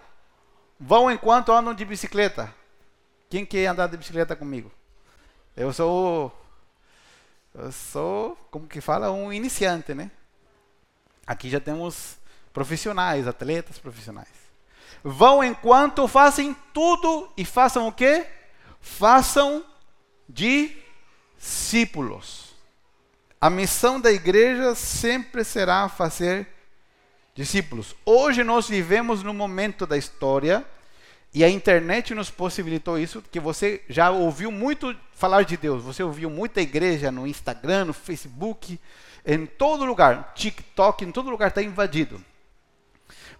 vão 0.79 1.09
enquanto 1.09 1.51
andam 1.51 1.73
de 1.73 1.85
bicicleta. 1.85 2.53
Quem 3.29 3.45
quer 3.45 3.67
andar 3.67 3.87
de 3.87 3.97
bicicleta 3.97 4.35
comigo? 4.35 4.71
Eu 5.55 5.73
sou, 5.73 6.31
eu 7.57 7.71
sou, 7.71 8.37
como 8.51 8.67
que 8.67 8.79
fala, 8.79 9.11
um 9.11 9.33
iniciante, 9.33 9.93
né? 9.93 10.11
Aqui 11.25 11.49
já 11.49 11.59
temos 11.59 12.17
profissionais, 12.53 13.27
atletas 13.27 13.79
profissionais. 13.79 14.27
Vão 15.03 15.43
enquanto 15.43 16.07
fazem 16.07 16.55
tudo 16.73 17.31
e 17.35 17.43
façam 17.43 17.87
o 17.87 17.91
quê? 17.91 18.27
Façam 18.79 19.65
discípulos. 20.29 22.55
A 23.41 23.49
missão 23.49 23.99
da 23.99 24.11
igreja 24.11 24.75
sempre 24.75 25.43
será 25.43 25.89
fazer 25.89 26.47
discípulos. 27.33 27.95
Hoje 28.05 28.43
nós 28.43 28.67
vivemos 28.67 29.23
num 29.23 29.33
momento 29.33 29.85
da 29.85 29.97
história 29.97 30.65
e 31.37 31.43
a 31.43 31.49
internet 31.51 32.15
nos 32.15 32.31
possibilitou 32.31 32.97
isso, 32.97 33.21
que 33.21 33.39
você 33.39 33.83
já 33.87 34.09
ouviu 34.09 34.51
muito 34.51 34.95
falar 35.13 35.43
de 35.43 35.55
Deus. 35.55 35.83
Você 35.83 36.01
ouviu 36.01 36.31
muita 36.31 36.61
igreja 36.61 37.11
no 37.11 37.27
Instagram, 37.27 37.85
no 37.85 37.93
Facebook, 37.93 38.81
em 39.23 39.45
todo 39.45 39.85
lugar, 39.85 40.33
TikTok, 40.33 41.05
em 41.05 41.11
todo 41.11 41.29
lugar 41.29 41.49
está 41.49 41.61
invadido. 41.61 42.19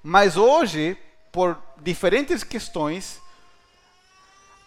Mas 0.04 0.38
hoje, 0.38 0.96
por 1.32 1.58
diferentes 1.82 2.44
questões, 2.44 3.20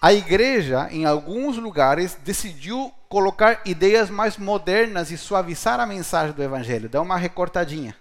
a 0.02 0.12
igreja, 0.12 0.88
em 0.90 1.04
alguns 1.04 1.56
lugares, 1.56 2.16
decidiu 2.24 2.92
colocar 3.08 3.60
ideias 3.64 4.10
mais 4.10 4.36
modernas 4.36 5.12
e 5.12 5.16
suavizar 5.16 5.78
a 5.78 5.86
mensagem 5.86 6.34
do 6.34 6.42
evangelho, 6.42 6.88
dar 6.88 7.00
uma 7.00 7.16
recortadinha. 7.16 7.96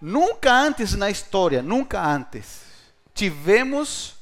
Nunca 0.00 0.52
antes 0.52 0.96
na 0.96 1.08
história, 1.08 1.62
nunca 1.62 2.04
antes, 2.04 2.68
tivemos 3.20 4.14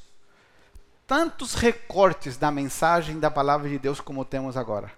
tantos 1.07 1.53
recortes 1.53 2.35
da 2.35 2.51
mensagem 2.51 3.17
da 3.17 3.31
palavra 3.31 3.69
de 3.69 3.79
Deus 3.79 4.01
como 4.01 4.25
temos 4.25 4.57
agora. 4.57 4.91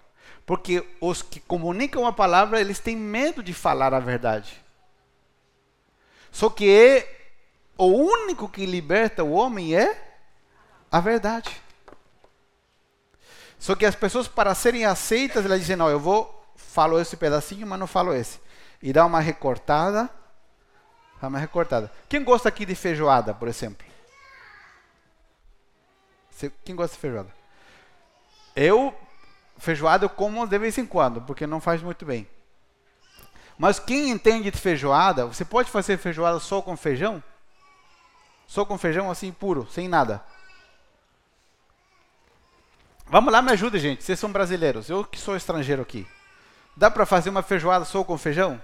Porque 0.44 0.84
os 1.00 1.22
que 1.22 1.38
comunicam 1.38 2.04
a 2.04 2.12
palavra, 2.12 2.60
eles 2.60 2.80
têm 2.80 2.96
medo 2.96 3.44
de 3.44 3.54
falar 3.54 3.94
a 3.94 4.00
verdade. 4.00 4.60
Só 6.32 6.50
que 6.50 6.68
é, 6.68 7.30
o 7.78 7.86
único 7.86 8.48
que 8.48 8.66
liberta 8.66 9.22
o 9.22 9.34
homem 9.34 9.76
é 9.76 10.18
a 10.90 10.98
verdade. 10.98 11.62
Só 13.56 13.76
que 13.76 13.86
as 13.86 13.94
pessoas, 13.94 14.26
para 14.26 14.52
serem 14.52 14.84
aceitas, 14.84 15.44
elas 15.44 15.60
dizem: 15.60 15.76
Não, 15.76 15.88
eu 15.88 16.00
vou, 16.00 16.44
falo 16.56 16.98
esse 16.98 17.16
pedacinho, 17.16 17.68
mas 17.68 17.78
não 17.78 17.86
falo 17.86 18.12
esse. 18.12 18.40
E 18.82 18.92
dá 18.92 19.06
uma 19.06 19.20
recortada. 19.20 20.10
Dá 21.20 21.28
uma 21.28 21.38
recortada. 21.38 21.88
Quem 22.08 22.24
gosta 22.24 22.48
aqui 22.48 22.66
de 22.66 22.74
feijoada, 22.74 23.32
por 23.32 23.46
exemplo? 23.46 23.91
Quem 26.64 26.74
gosta 26.74 26.94
de 26.94 27.00
feijoada? 27.00 27.30
Eu, 28.54 28.94
feijoada 29.58 30.04
eu 30.04 30.10
como 30.10 30.46
de 30.46 30.58
vez 30.58 30.76
em 30.78 30.86
quando, 30.86 31.20
porque 31.22 31.46
não 31.46 31.60
faz 31.60 31.82
muito 31.82 32.04
bem. 32.04 32.28
Mas 33.58 33.78
quem 33.78 34.10
entende 34.10 34.50
de 34.50 34.58
feijoada, 34.58 35.26
você 35.26 35.44
pode 35.44 35.70
fazer 35.70 35.96
feijoada 35.98 36.40
só 36.40 36.60
com 36.62 36.76
feijão? 36.76 37.22
Só 38.46 38.64
com 38.64 38.76
feijão 38.76 39.10
assim 39.10 39.32
puro, 39.32 39.68
sem 39.70 39.88
nada. 39.88 40.22
Vamos 43.06 43.32
lá, 43.32 43.42
me 43.42 43.52
ajuda, 43.52 43.78
gente. 43.78 44.02
Vocês 44.02 44.18
são 44.18 44.32
brasileiros, 44.32 44.88
eu 44.88 45.04
que 45.04 45.18
sou 45.18 45.36
estrangeiro 45.36 45.82
aqui. 45.82 46.06
Dá 46.76 46.90
para 46.90 47.06
fazer 47.06 47.30
uma 47.30 47.42
feijoada 47.42 47.84
só 47.84 48.02
com 48.02 48.16
feijão? 48.16 48.62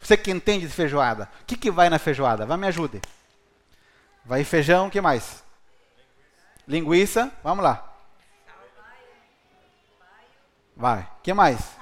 Você 0.00 0.16
que 0.16 0.30
entende 0.30 0.66
de 0.66 0.72
feijoada, 0.72 1.28
o 1.42 1.44
que, 1.44 1.56
que 1.56 1.70
vai 1.70 1.90
na 1.90 1.98
feijoada? 1.98 2.46
Vai, 2.46 2.56
me 2.56 2.66
ajude. 2.66 3.00
Vai 4.24 4.44
feijão, 4.44 4.86
o 4.86 4.90
que 4.90 5.00
mais? 5.00 5.42
Linguiça, 6.68 7.32
vamos 7.42 7.64
lá. 7.64 7.82
Vai. 10.76 11.08
Que 11.22 11.32
mais? 11.32 11.76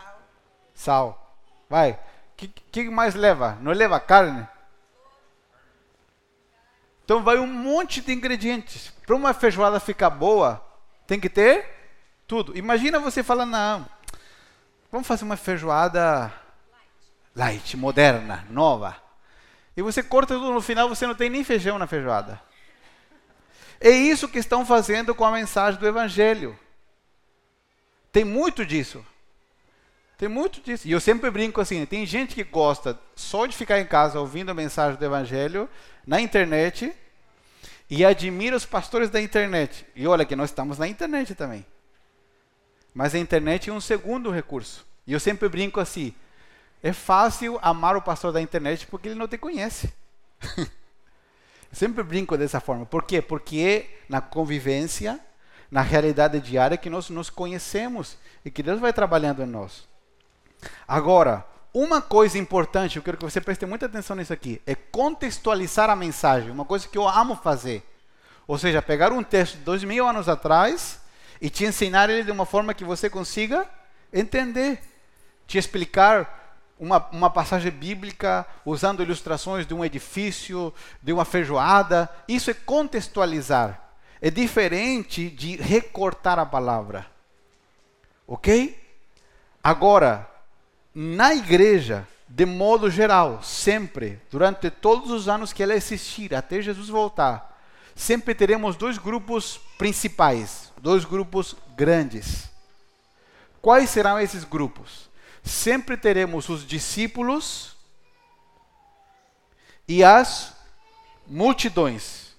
Sal. 0.75 1.37
Vai. 1.69 1.99
Que, 2.37 2.47
que 2.47 2.89
mais 2.89 3.17
leva? 3.17 3.59
Não 3.61 3.73
leva 3.73 3.99
carne? 3.99 4.47
Então 7.05 7.23
vai 7.23 7.39
um 7.39 7.47
monte 7.47 8.01
de 8.01 8.13
ingredientes. 8.13 8.93
Para 9.05 9.17
uma 9.17 9.35
feijoada 9.35 9.81
ficar 9.81 10.11
boa, 10.11 10.65
tem 11.07 11.19
que 11.19 11.29
ter 11.29 11.69
tudo. 12.27 12.57
Imagina 12.57 13.01
você 13.01 13.23
falando, 13.23 13.51
não, 13.51 13.87
vamos 14.91 15.07
fazer 15.07 15.25
uma 15.25 15.37
feijoada 15.37 16.33
light, 17.35 17.77
moderna, 17.77 18.47
nova. 18.51 18.97
E 19.77 19.83
você 19.83 20.03
corta 20.03 20.35
tudo 20.35 20.53
no 20.53 20.61
final, 20.61 20.89
você 20.89 21.07
não 21.07 21.15
tem 21.15 21.29
nem 21.29 21.45
feijão 21.45 21.79
na 21.79 21.87
feijoada. 21.87 22.41
É 23.81 23.91
isso 23.91 24.29
que 24.29 24.39
estão 24.39 24.65
fazendo 24.65 25.15
com 25.15 25.25
a 25.25 25.33
mensagem 25.33 25.79
do 25.79 25.87
Evangelho. 25.87 26.59
Tem 28.11 28.25
muito 28.25 28.65
disso. 28.65 29.05
Tem 30.17 30.29
muito 30.29 30.61
disso. 30.61 30.89
E 30.89 30.93
eu 30.93 31.01
sempre 31.01 31.31
brinco 31.31 31.61
assim: 31.61 31.85
tem 31.85 32.07
gente 32.07 32.35
que 32.35 32.45
gosta 32.45 32.99
só 33.15 33.47
de 33.47 33.57
ficar 33.57 33.79
em 33.79 33.87
casa 33.87 34.19
ouvindo 34.19 34.51
a 34.51 34.55
mensagem 34.55 34.99
do 34.99 35.05
Evangelho 35.05 35.69
na 36.07 36.21
internet 36.21 36.93
e 37.91 38.05
admira 38.05 38.57
os 38.57 38.65
pastores 38.65 39.11
da 39.11 39.21
internet. 39.21 39.87
E 39.95 40.07
olha 40.07 40.25
que 40.25 40.35
nós 40.35 40.51
estamos 40.51 40.79
na 40.79 40.89
internet 40.89 41.35
também. 41.35 41.65
Mas 42.95 43.15
a 43.15 43.19
internet 43.19 43.69
é 43.69 43.73
um 43.73 43.81
segundo 43.81 44.31
recurso. 44.31 44.87
E 45.07 45.13
eu 45.13 45.21
sempre 45.21 45.49
brinco 45.49 45.79
assim: 45.79 46.15
é 46.83 46.93
fácil 46.93 47.59
amar 47.61 47.97
o 47.97 48.03
pastor 48.03 48.33
da 48.33 48.41
internet 48.41 48.87
porque 48.87 49.09
ele 49.09 49.19
não 49.19 49.29
te 49.29 49.37
conhece. 49.37 49.93
Sempre 51.73 52.03
brinco 52.03 52.37
dessa 52.37 52.61
forma. 52.61 52.87
Por 52.87 53.03
quê? 53.03 53.21
Porque 53.21 53.87
na 54.09 54.21
convivência, 54.21 55.21
na 55.71 55.83
realidade 55.83 56.41
diária 56.41 56.77
que 56.77 56.91
nós 56.91 57.11
nos 57.11 57.29
conhecemos 57.29 58.17
e 58.45 58.51
que 58.51 58.63
Deus 58.63 58.81
vai 58.81 58.93
trabalhando 58.93 59.43
em 59.43 59.47
nós. 59.47 59.87
Agora, 60.87 61.47
uma 61.75 62.01
coisa 62.01 62.39
importante, 62.39 62.97
eu 62.97 63.03
quero 63.03 63.19
que 63.19 63.25
você 63.25 63.41
preste 63.41 63.67
muita 63.67 63.87
atenção 63.87 64.17
nisso 64.17 64.33
aqui, 64.33 64.63
é 64.67 64.75
contextualizar 64.75 65.91
a 65.91 65.97
mensagem, 65.97 66.51
uma 66.51 66.65
coisa 66.65 66.89
que 66.89 66.97
eu 66.97 67.07
amo 67.07 67.37
fazer. 67.37 67.83
Ou 68.47 68.57
seja, 68.57 68.81
pegar 68.81 69.13
um 69.13 69.23
texto 69.23 69.59
de 69.59 69.65
dois 69.65 69.85
mil 69.85 70.07
anos 70.07 70.29
atrás 70.29 71.01
e 71.41 71.51
te 71.51 71.65
ensinar 71.65 72.09
ele 72.09 72.25
de 72.25 72.31
uma 72.31 72.47
forma 72.47 72.73
que 72.73 72.85
você 72.85 73.11
consiga 73.11 73.69
entender, 74.13 74.81
te 75.47 75.59
explicar 75.59 76.46
uma, 76.79 77.07
uma 77.11 77.31
passagem 77.31 77.71
bíblica 77.71 78.47
usando 78.65 79.03
ilustrações 79.03 79.67
de 79.67 79.75
um 79.75 79.85
edifício, 79.85 80.73
de 81.03 81.13
uma 81.13 81.25
feijoada. 81.25 82.09
Isso 82.29 82.51
é 82.51 82.55
contextualizar. 82.55 83.81
É 84.21 84.31
diferente 84.31 85.29
de 85.31 85.57
recortar 85.57 86.39
a 86.39 86.47
palavra. 86.47 87.07
Ok? 88.27 88.79
Agora, 89.63 90.29
na 90.95 91.35
igreja, 91.35 92.07
de 92.29 92.45
modo 92.45 92.91
geral, 92.91 93.43
sempre, 93.43 94.21
durante 94.31 94.71
todos 94.71 95.11
os 95.11 95.29
anos 95.29 95.53
que 95.53 95.63
ela 95.63 95.75
existir, 95.75 96.35
até 96.35 96.61
Jesus 96.61 96.89
voltar, 96.89 97.61
sempre 97.95 98.35
teremos 98.35 98.77
dois 98.77 98.99
grupos 98.99 99.61
principais, 99.79 100.73
dois 100.79 101.05
grupos 101.05 101.55
grandes. 101.77 102.51
Quais 103.61 103.91
serão 103.91 104.19
esses 104.21 104.45
grupos? 104.45 105.06
Sempre 105.47 105.97
teremos 105.97 106.49
os 106.49 106.67
discípulos 106.67 107.77
e 109.87 110.03
as 110.03 110.55
multidões. 111.27 112.35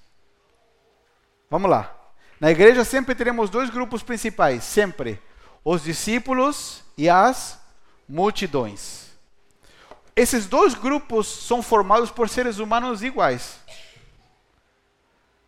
Vamos 1.49 1.71
lá. 1.71 1.93
Na 2.39 2.51
igreja 2.51 2.83
sempre 2.83 3.15
teremos 3.15 3.49
dois 3.49 3.69
grupos 3.69 4.03
principais, 4.03 4.63
sempre: 4.63 5.21
os 5.63 5.83
discípulos 5.83 6.83
e 6.97 7.09
as 7.09 7.57
multidões. 8.07 9.07
Esses 10.15 10.45
dois 10.45 10.73
grupos 10.73 11.27
são 11.27 11.61
formados 11.61 12.11
por 12.11 12.27
seres 12.27 12.59
humanos 12.59 13.01
iguais. 13.01 13.59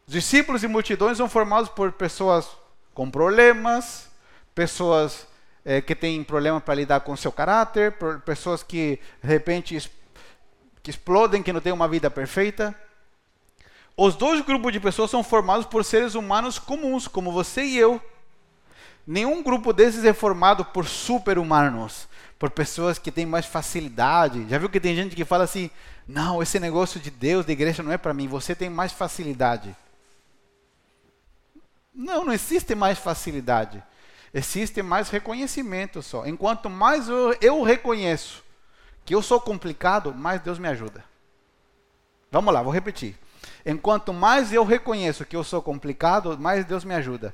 Discípulos 0.07 0.63
e 0.63 0.67
multidões 0.67 1.17
são 1.17 1.27
formados 1.27 1.69
por 1.69 1.91
pessoas 1.91 2.47
com 2.93 3.11
problemas, 3.11 4.07
pessoas 4.55 5.27
é, 5.69 5.81
que 5.81 5.93
têm 5.93 6.23
problema 6.23 6.59
para 6.59 6.73
lidar 6.73 7.01
com 7.01 7.15
seu 7.15 7.31
caráter, 7.31 7.93
pessoas 8.25 8.63
que 8.63 8.99
de 9.21 9.27
repente 9.27 9.91
que 10.81 10.89
explodem, 10.89 11.43
que 11.43 11.53
não 11.53 11.61
têm 11.61 11.71
uma 11.71 11.87
vida 11.87 12.09
perfeita. 12.09 12.73
Os 13.95 14.15
dois 14.15 14.41
grupos 14.41 14.73
de 14.73 14.79
pessoas 14.79 15.11
são 15.11 15.21
formados 15.23 15.67
por 15.67 15.85
seres 15.85 16.15
humanos 16.15 16.57
comuns, 16.57 17.07
como 17.07 17.31
você 17.31 17.61
e 17.61 17.77
eu. 17.77 18.01
Nenhum 19.05 19.43
grupo 19.43 19.71
desses 19.71 20.03
é 20.05 20.11
formado 20.11 20.65
por 20.65 20.87
super-humanos, 20.87 22.07
por 22.39 22.49
pessoas 22.49 22.97
que 22.97 23.11
têm 23.11 23.27
mais 23.27 23.45
facilidade. 23.45 24.47
Já 24.49 24.57
viu 24.57 24.69
que 24.69 24.79
tem 24.79 24.95
gente 24.95 25.15
que 25.15 25.23
fala 25.23 25.43
assim: 25.43 25.69
não, 26.07 26.41
esse 26.41 26.59
negócio 26.59 26.99
de 26.99 27.11
Deus, 27.11 27.45
de 27.45 27.51
igreja, 27.51 27.83
não 27.83 27.91
é 27.91 27.97
para 27.97 28.11
mim, 28.11 28.27
você 28.27 28.55
tem 28.55 28.71
mais 28.71 28.91
facilidade. 28.91 29.75
Não, 31.93 32.25
não 32.25 32.33
existe 32.33 32.73
mais 32.73 32.97
facilidade. 32.97 33.83
Existe 34.33 34.81
mais 34.81 35.09
reconhecimento 35.09 36.01
só. 36.01 36.25
Enquanto 36.25 36.69
mais 36.69 37.09
eu, 37.09 37.35
eu 37.41 37.63
reconheço 37.63 38.43
que 39.03 39.15
eu 39.15 39.21
sou 39.21 39.41
complicado, 39.41 40.13
mais 40.13 40.39
Deus 40.41 40.59
me 40.59 40.67
ajuda. 40.67 41.03
Vamos 42.31 42.53
lá, 42.53 42.61
vou 42.61 42.71
repetir. 42.71 43.17
Enquanto 43.65 44.13
mais 44.13 44.53
eu 44.53 44.63
reconheço 44.63 45.25
que 45.25 45.35
eu 45.35 45.43
sou 45.43 45.61
complicado, 45.61 46.37
mais 46.37 46.63
Deus 46.63 46.83
me 46.83 46.93
ajuda. 46.93 47.33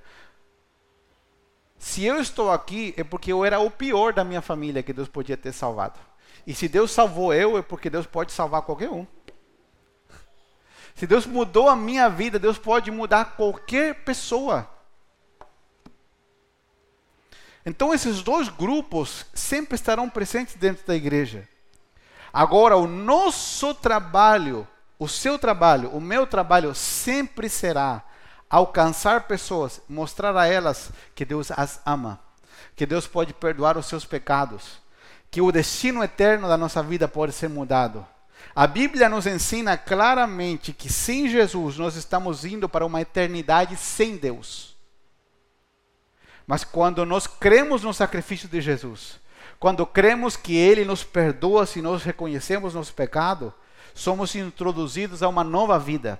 Se 1.77 2.03
eu 2.05 2.19
estou 2.19 2.51
aqui, 2.51 2.93
é 2.97 3.03
porque 3.03 3.31
eu 3.31 3.43
era 3.43 3.59
o 3.59 3.69
pior 3.69 4.13
da 4.13 4.23
minha 4.23 4.41
família 4.41 4.81
que 4.81 4.93
Deus 4.93 5.07
podia 5.07 5.35
ter 5.35 5.51
salvado. 5.51 5.99
E 6.47 6.53
se 6.53 6.67
Deus 6.67 6.91
salvou 6.91 7.33
eu, 7.33 7.57
é 7.57 7.61
porque 7.61 7.89
Deus 7.89 8.05
pode 8.05 8.31
salvar 8.31 8.61
qualquer 8.61 8.89
um. 8.89 9.05
Se 10.95 11.05
Deus 11.05 11.25
mudou 11.25 11.69
a 11.69 11.75
minha 11.75 12.09
vida, 12.09 12.39
Deus 12.39 12.57
pode 12.57 12.89
mudar 12.89 13.35
qualquer 13.35 14.05
pessoa. 14.05 14.69
Então, 17.65 17.93
esses 17.93 18.21
dois 18.21 18.47
grupos 18.47 19.25
sempre 19.33 19.75
estarão 19.75 20.09
presentes 20.09 20.55
dentro 20.55 20.85
da 20.85 20.95
igreja. 20.95 21.47
Agora, 22.31 22.77
o 22.77 22.85
nosso 22.85 23.73
trabalho, 23.73 24.67
o 24.99 25.07
seu 25.07 25.39
trabalho, 25.39 25.89
o 25.89 25.99
meu 25.99 26.27
trabalho 26.27 26.75
sempre 26.75 27.49
será 27.49 28.03
alcançar 28.49 29.21
pessoas, 29.21 29.81
mostrar 29.89 30.35
a 30.37 30.45
elas 30.45 30.91
que 31.15 31.25
Deus 31.25 31.49
as 31.51 31.81
ama, 31.85 32.19
que 32.75 32.85
Deus 32.85 33.07
pode 33.07 33.33
perdoar 33.33 33.77
os 33.77 33.87
seus 33.87 34.05
pecados, 34.05 34.79
que 35.31 35.41
o 35.41 35.51
destino 35.51 36.03
eterno 36.03 36.47
da 36.47 36.57
nossa 36.57 36.83
vida 36.83 37.07
pode 37.07 37.33
ser 37.33 37.49
mudado. 37.49 38.05
A 38.55 38.67
Bíblia 38.67 39.09
nos 39.09 39.25
ensina 39.25 39.77
claramente 39.77 40.71
que 40.71 40.91
sem 40.91 41.27
Jesus 41.27 41.77
nós 41.77 41.95
estamos 41.95 42.45
indo 42.45 42.69
para 42.69 42.85
uma 42.85 43.01
eternidade 43.01 43.75
sem 43.75 44.17
Deus. 44.17 44.74
Mas 46.47 46.63
quando 46.63 47.05
nós 47.05 47.27
cremos 47.27 47.83
no 47.83 47.93
sacrifício 47.93 48.47
de 48.47 48.61
Jesus, 48.61 49.19
quando 49.59 49.85
cremos 49.85 50.35
que 50.35 50.55
Ele 50.55 50.85
nos 50.85 51.03
perdoa 51.03 51.65
se 51.65 51.81
nós 51.81 52.03
reconhecemos 52.03 52.73
nosso 52.73 52.93
pecado, 52.93 53.53
somos 53.93 54.35
introduzidos 54.35 55.23
a 55.23 55.27
uma 55.27 55.43
nova 55.43 55.79
vida. 55.79 56.19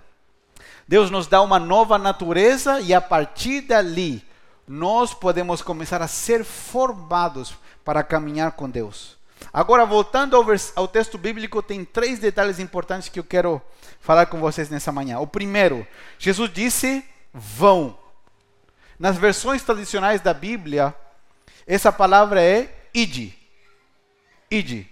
Deus 0.87 1.11
nos 1.11 1.27
dá 1.27 1.41
uma 1.41 1.59
nova 1.59 1.97
natureza 1.97 2.79
e 2.79 2.93
a 2.93 3.01
partir 3.01 3.61
dali 3.61 4.23
nós 4.67 5.13
podemos 5.13 5.61
começar 5.61 6.01
a 6.01 6.07
ser 6.07 6.43
formados 6.43 7.55
para 7.83 8.03
caminhar 8.03 8.53
com 8.53 8.69
Deus. 8.69 9.15
Agora, 9.53 9.85
voltando 9.85 10.35
ao, 10.35 10.45
ao, 10.75 10.87
texto 10.87 11.17
bíblico, 11.17 11.61
tem 11.61 11.85
três 11.85 12.19
detalhes 12.19 12.59
importantes 12.59 13.09
que 13.09 13.19
eu 13.19 13.23
quero 13.23 13.61
falar 13.99 14.25
com 14.25 14.39
vocês 14.39 14.69
nessa 14.69 14.91
manhã. 14.91 15.19
O 15.19 15.27
primeiro, 15.27 15.85
Jesus 16.17 16.51
disse: 16.51 17.03
vão. 17.33 17.97
Nas 18.97 19.17
versões 19.17 19.61
tradicionais 19.61 20.21
da 20.21 20.33
Bíblia, 20.33 20.95
essa 21.67 21.91
palavra 21.91 22.41
é 22.41 22.87
ide. 22.93 23.37
Ide. 24.49 24.89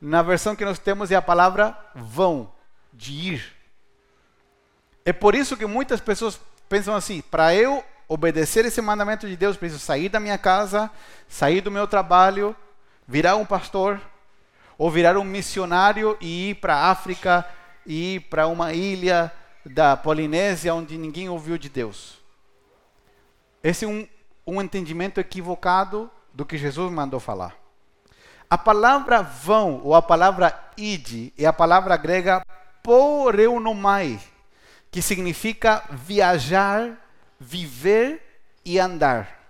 Na 0.00 0.22
versão 0.22 0.54
que 0.56 0.64
nós 0.64 0.78
temos 0.78 1.10
é 1.10 1.14
a 1.14 1.22
palavra 1.22 1.76
vão, 1.94 2.52
de 2.92 3.12
ir. 3.12 3.52
É 5.04 5.12
por 5.12 5.34
isso 5.34 5.56
que 5.56 5.66
muitas 5.66 6.00
pessoas 6.00 6.40
pensam 6.68 6.94
assim: 6.94 7.20
para 7.20 7.54
eu 7.54 7.84
obedecer 8.08 8.64
esse 8.64 8.80
mandamento 8.80 9.28
de 9.28 9.36
Deus, 9.36 9.56
preciso 9.56 9.80
sair 9.80 10.08
da 10.08 10.20
minha 10.20 10.38
casa, 10.38 10.90
sair 11.28 11.60
do 11.60 11.70
meu 11.70 11.86
trabalho, 11.86 12.54
virar 13.06 13.36
um 13.36 13.44
pastor, 13.44 14.00
ou 14.78 14.90
virar 14.90 15.16
um 15.18 15.24
missionário 15.24 16.16
e 16.20 16.50
ir 16.50 16.54
para 16.56 16.76
a 16.76 16.90
África, 16.90 17.46
e 17.84 18.16
ir 18.16 18.20
para 18.20 18.46
uma 18.46 18.72
ilha 18.72 19.32
da 19.64 19.96
Polinésia 19.96 20.74
onde 20.74 20.96
ninguém 20.96 21.28
ouviu 21.28 21.58
de 21.58 21.68
Deus. 21.68 22.25
Esse 23.66 23.84
é 23.84 23.88
um, 23.88 24.06
um 24.46 24.62
entendimento 24.62 25.18
equivocado 25.18 26.08
do 26.32 26.46
que 26.46 26.56
Jesus 26.56 26.88
mandou 26.92 27.18
falar. 27.18 27.56
A 28.48 28.56
palavra 28.56 29.22
vão, 29.22 29.80
ou 29.82 29.92
a 29.92 30.00
palavra 30.00 30.56
ide, 30.76 31.32
é 31.36 31.46
a 31.46 31.52
palavra 31.52 31.96
grega 31.96 32.46
poreunomai 32.80 34.20
que 34.88 35.02
significa 35.02 35.82
viajar, 35.90 36.96
viver 37.40 38.40
e 38.64 38.78
andar. 38.78 39.44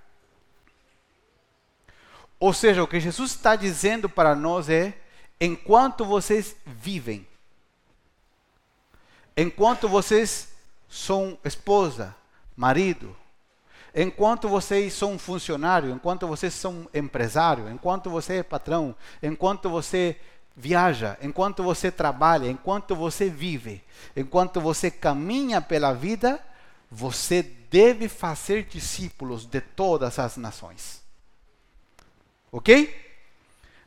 Ou 2.40 2.54
seja, 2.54 2.82
o 2.82 2.88
que 2.88 2.98
Jesus 2.98 3.32
está 3.32 3.54
dizendo 3.54 4.08
para 4.08 4.34
nós 4.34 4.70
é: 4.70 4.96
enquanto 5.38 6.06
vocês 6.06 6.56
vivem, 6.64 7.28
enquanto 9.36 9.90
vocês 9.90 10.54
são 10.88 11.38
esposa, 11.44 12.16
marido, 12.56 13.14
enquanto 13.96 14.46
vocês 14.46 14.92
são 14.92 15.18
funcionário, 15.18 15.90
enquanto 15.90 16.26
vocês 16.26 16.52
são 16.52 16.86
empresário, 16.92 17.70
enquanto 17.70 18.10
você 18.10 18.34
é 18.34 18.42
patrão, 18.42 18.94
enquanto 19.22 19.70
você 19.70 20.20
viaja, 20.54 21.16
enquanto 21.22 21.62
você 21.62 21.90
trabalha, 21.90 22.50
enquanto 22.50 22.94
você 22.94 23.30
vive, 23.30 23.82
enquanto 24.14 24.60
você 24.60 24.90
caminha 24.90 25.62
pela 25.62 25.94
vida, 25.94 26.38
você 26.90 27.42
deve 27.42 28.06
fazer 28.06 28.64
discípulos 28.64 29.46
de 29.46 29.62
todas 29.62 30.18
as 30.18 30.36
nações. 30.36 31.02
Ok? 32.52 32.94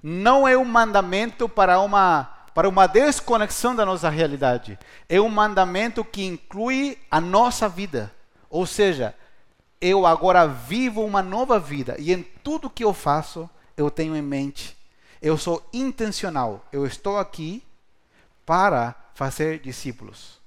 Não 0.02 0.48
é 0.48 0.58
um 0.58 0.66
mandamento 0.66 1.48
para 1.48 1.80
uma 1.80 2.36
para 2.54 2.68
uma 2.68 2.88
desconexão 2.88 3.74
da 3.74 3.86
nossa 3.86 4.10
realidade. 4.10 4.78
É 5.08 5.22
um 5.22 5.30
mandamento 5.30 6.04
que 6.04 6.26
inclui 6.26 6.98
a 7.10 7.22
nossa 7.22 7.70
vida. 7.70 8.12
Ou 8.50 8.66
seja, 8.66 9.16
eu 9.82 10.06
agora 10.06 10.48
vivo 10.48 11.04
uma 11.04 11.22
nova 11.22 11.60
vida 11.60 11.96
e 12.00 12.12
em 12.14 12.24
tudo 12.44 12.70
que 12.70 12.84
eu 12.84 12.94
faço, 12.94 13.50
eu 13.78 13.90
tenho 13.90 14.16
em 14.16 14.22
mente 14.22 14.80
eu 15.22 15.38
sou 15.38 15.68
intencional. 15.74 16.66
Eu 16.72 16.86
estou 16.86 17.18
aqui 17.18 17.64
para 18.46 18.96
fazer 19.14 19.60
discípulos. 19.60 20.40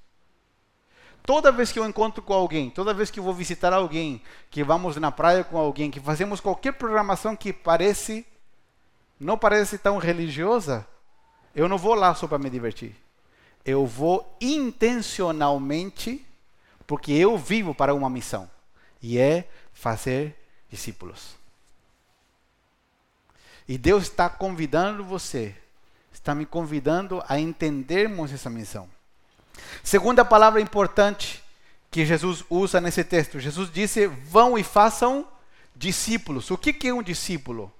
Toda 1.24 1.52
vez 1.52 1.70
que 1.70 1.78
eu 1.78 1.86
encontro 1.86 2.20
com 2.22 2.32
alguém, 2.32 2.68
toda 2.68 2.94
vez 2.94 3.10
que 3.10 3.20
eu 3.20 3.24
vou 3.24 3.34
visitar 3.34 3.72
alguém, 3.72 4.20
que 4.50 4.64
vamos 4.64 4.96
na 4.96 5.12
praia 5.12 5.44
com 5.44 5.56
alguém, 5.56 5.90
que 5.90 6.00
fazemos 6.00 6.40
qualquer 6.40 6.72
programação 6.72 7.36
que 7.36 7.52
parece 7.52 8.26
não 9.20 9.38
parece 9.38 9.78
tão 9.78 9.98
religiosa, 9.98 10.84
eu 11.54 11.68
não 11.68 11.78
vou 11.78 11.94
lá 11.94 12.12
só 12.12 12.26
para 12.26 12.38
me 12.38 12.50
divertir. 12.50 12.96
Eu 13.64 13.86
vou 13.86 14.36
intencionalmente 14.40 16.26
porque 16.88 17.12
eu 17.12 17.38
vivo 17.38 17.72
para 17.72 17.94
uma 17.94 18.10
missão 18.10 18.50
e 19.02 19.18
é 19.18 19.48
fazer 19.72 20.36
discípulos. 20.70 21.36
E 23.66 23.76
Deus 23.76 24.04
está 24.04 24.28
convidando 24.28 25.04
você, 25.04 25.54
está 26.12 26.34
me 26.34 26.46
convidando 26.46 27.22
a 27.28 27.38
entendermos 27.38 28.32
essa 28.32 28.50
missão. 28.50 28.88
Segunda 29.82 30.24
palavra 30.24 30.60
importante 30.60 31.42
que 31.90 32.04
Jesus 32.06 32.44
usa 32.48 32.80
nesse 32.80 33.04
texto: 33.04 33.40
Jesus 33.40 33.70
disse: 33.70 34.06
vão 34.06 34.56
e 34.56 34.62
façam 34.62 35.26
discípulos. 35.74 36.50
O 36.50 36.58
que 36.58 36.88
é 36.88 36.94
um 36.94 37.02
discípulo? 37.02 37.72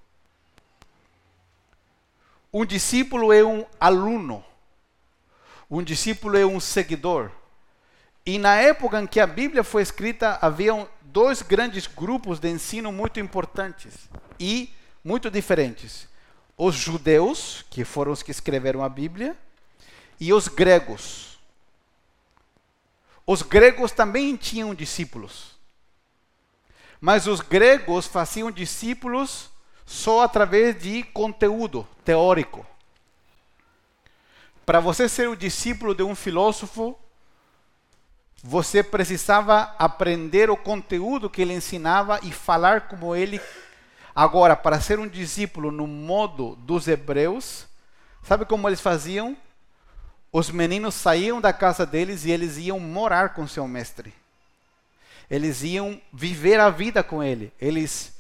Um 2.53 2.67
discípulo 2.67 3.33
é 3.33 3.43
um 3.43 3.65
aluno. 3.81 4.45
Um 5.71 5.83
discípulo 5.83 6.37
é 6.37 6.45
um 6.45 6.61
seguidor. 6.61 7.31
E 8.27 8.39
na 8.39 8.57
época 8.57 9.01
em 9.01 9.07
que 9.07 9.19
a 9.19 9.27
Bíblia 9.27 9.65
foi 9.65 9.83
escrita, 9.83 10.39
haviam 10.41 10.89
dois 11.13 11.43
grandes 11.43 11.87
grupos 11.87 12.41
de 12.41 12.49
ensino 12.49 12.91
muito 12.91 13.21
importantes. 13.21 14.09
E 14.41 14.75
muito 15.05 15.31
diferentes. 15.31 16.09
Os 16.57 16.75
judeus, 16.75 17.65
que 17.71 17.85
foram 17.85 18.13
os 18.13 18.23
que 18.23 18.31
escreveram 18.31 18.83
a 18.83 18.89
Bíblia, 18.89 19.37
e 20.19 20.33
os 20.33 20.49
gregos. 20.49 21.39
Os 23.27 23.43
gregos 23.43 23.93
também 23.93 24.37
tinham 24.37 24.75
discípulos. 24.75 25.53
Mas 27.01 27.27
os 27.27 27.41
gregos 27.41 28.07
faziam 28.07 28.51
discípulos 28.51 29.51
só 29.85 30.23
através 30.23 30.81
de 30.81 31.03
conteúdo 31.03 31.87
teórico. 32.05 32.67
Para 34.65 34.81
você 34.81 35.09
ser 35.09 35.29
o 35.29 35.37
discípulo 35.37 35.95
de 35.95 36.05
um 36.05 36.15
filósofo, 36.15 36.97
você 38.43 38.83
precisava 38.83 39.75
aprender 39.79 40.51
o 40.51 40.57
conteúdo 40.57 41.31
que 41.31 41.41
ele 41.43 41.55
ensinava 41.55 42.19
e 42.23 42.33
falar 42.33 42.83
como 42.89 43.15
ele 43.15 43.41
Agora, 44.15 44.55
para 44.55 44.81
ser 44.81 44.99
um 44.99 45.09
discípulo 45.09 45.71
no 45.71 45.87
modo 45.87 46.55
dos 46.57 46.87
hebreus, 46.87 47.67
sabe 48.23 48.45
como 48.45 48.69
eles 48.69 48.81
faziam? 48.81 49.37
Os 50.31 50.51
meninos 50.51 50.95
saíam 50.95 51.41
da 51.41 51.53
casa 51.53 51.87
deles 51.87 52.25
e 52.25 52.31
eles 52.31 52.59
iam 52.59 52.79
morar 52.79 53.31
com 53.31 53.47
seu 53.47 53.67
mestre. 53.67 54.13
Eles 55.31 55.63
iam 55.63 56.01
viver 56.13 56.61
a 56.61 56.69
vida 56.69 57.03
com 57.03 57.23
ele. 57.23 57.53
Eles 57.59 58.15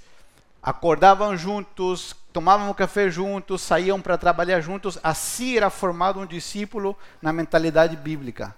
acordavam 0.62 1.36
juntos, 1.36 2.16
tomavam 2.32 2.72
café 2.72 3.10
juntos, 3.10 3.60
saíam 3.60 4.00
para 4.00 4.16
trabalhar 4.16 4.62
juntos. 4.62 4.98
Assim 5.02 5.56
era 5.56 5.68
formado 5.68 6.20
um 6.20 6.26
discípulo 6.26 6.96
na 7.20 7.34
mentalidade 7.34 7.96
bíblica. 7.96 8.54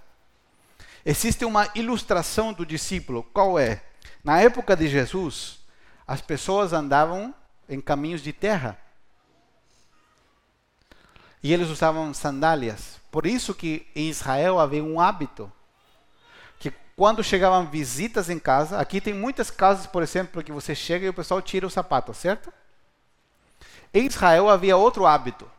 Existe 1.07 1.45
uma 1.45 1.69
ilustração 1.75 2.53
do 2.53 2.65
discípulo. 2.65 3.23
Qual 3.25 3.59
é? 3.59 3.83
Na 4.23 4.41
época 4.41 4.75
de 4.75 4.89
Jesus, 4.89 5.61
as 6.07 6.23
pessoas 6.23 6.73
andavam 6.73 7.35
em 7.69 7.79
caminhos 7.79 8.23
de 8.23 8.33
terra. 8.33 8.79
E 11.43 11.53
eles 11.53 11.69
usavam 11.69 12.15
sandálias. 12.15 12.99
Por 13.11 13.27
isso 13.27 13.55
que 13.55 13.87
em 13.95 14.09
Israel 14.09 14.59
havia 14.59 14.83
um 14.83 14.99
hábito 14.99 15.53
que 16.59 16.73
quando 16.97 17.23
chegavam 17.23 17.67
visitas 17.67 18.31
em 18.31 18.39
casa, 18.39 18.79
aqui 18.79 18.99
tem 18.99 19.13
muitas 19.13 19.51
casas, 19.51 19.87
por 19.87 20.03
exemplo, 20.03 20.43
que 20.43 20.53
você 20.53 20.75
chega 20.75 21.05
e 21.05 21.11
o 21.11 21.15
pessoal 21.15 21.43
tira 21.43 21.67
o 21.67 21.71
sapato, 21.71 22.15
certo? 22.15 22.51
Em 23.93 24.07
Israel 24.07 24.49
havia 24.49 24.77
outro 24.77 25.05
hábito. 25.05 25.51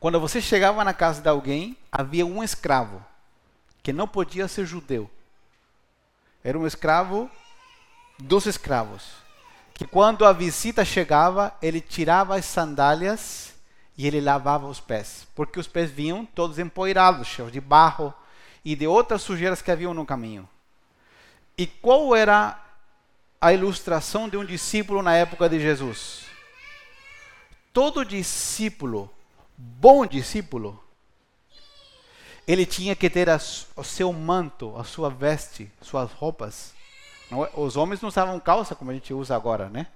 Quando 0.00 0.18
você 0.18 0.40
chegava 0.40 0.82
na 0.82 0.92
casa 0.92 1.22
de 1.22 1.28
alguém, 1.28 1.78
havia 1.92 2.26
um 2.26 2.42
escravo 2.42 3.02
que 3.84 3.92
não 3.92 4.08
podia 4.08 4.48
ser 4.48 4.64
judeu. 4.64 5.10
Era 6.42 6.58
um 6.58 6.66
escravo 6.66 7.30
dos 8.18 8.46
escravos. 8.46 9.04
Que 9.74 9.86
quando 9.86 10.24
a 10.24 10.32
visita 10.32 10.84
chegava, 10.84 11.54
ele 11.60 11.82
tirava 11.82 12.36
as 12.36 12.46
sandálias 12.46 13.52
e 13.96 14.06
ele 14.06 14.22
lavava 14.22 14.66
os 14.66 14.80
pés, 14.80 15.26
porque 15.34 15.60
os 15.60 15.68
pés 15.68 15.90
vinham 15.90 16.24
todos 16.24 16.58
empoeirados, 16.58 17.28
cheios 17.28 17.52
de 17.52 17.60
barro 17.60 18.12
e 18.64 18.74
de 18.74 18.86
outras 18.86 19.20
sujeiras 19.20 19.60
que 19.60 19.70
haviam 19.70 19.92
no 19.92 20.06
caminho. 20.06 20.48
E 21.56 21.66
qual 21.66 22.16
era 22.16 22.58
a 23.40 23.52
ilustração 23.52 24.28
de 24.28 24.36
um 24.36 24.44
discípulo 24.44 25.02
na 25.02 25.14
época 25.14 25.48
de 25.48 25.60
Jesus? 25.60 26.24
Todo 27.72 28.04
discípulo, 28.04 29.10
bom 29.56 30.06
discípulo, 30.06 30.82
ele 32.46 32.66
tinha 32.66 32.94
que 32.94 33.08
ter 33.08 33.30
a, 33.30 33.36
o 33.76 33.84
seu 33.84 34.12
manto, 34.12 34.76
a 34.76 34.84
sua 34.84 35.08
veste, 35.08 35.70
suas 35.80 36.10
roupas. 36.12 36.74
Não, 37.30 37.44
é, 37.44 37.50
os 37.54 37.76
homens 37.76 38.00
não 38.00 38.08
usavam 38.08 38.38
calça 38.38 38.74
como 38.74 38.90
a 38.90 38.94
gente 38.94 39.12
usa 39.14 39.34
agora, 39.34 39.68
né? 39.68 39.86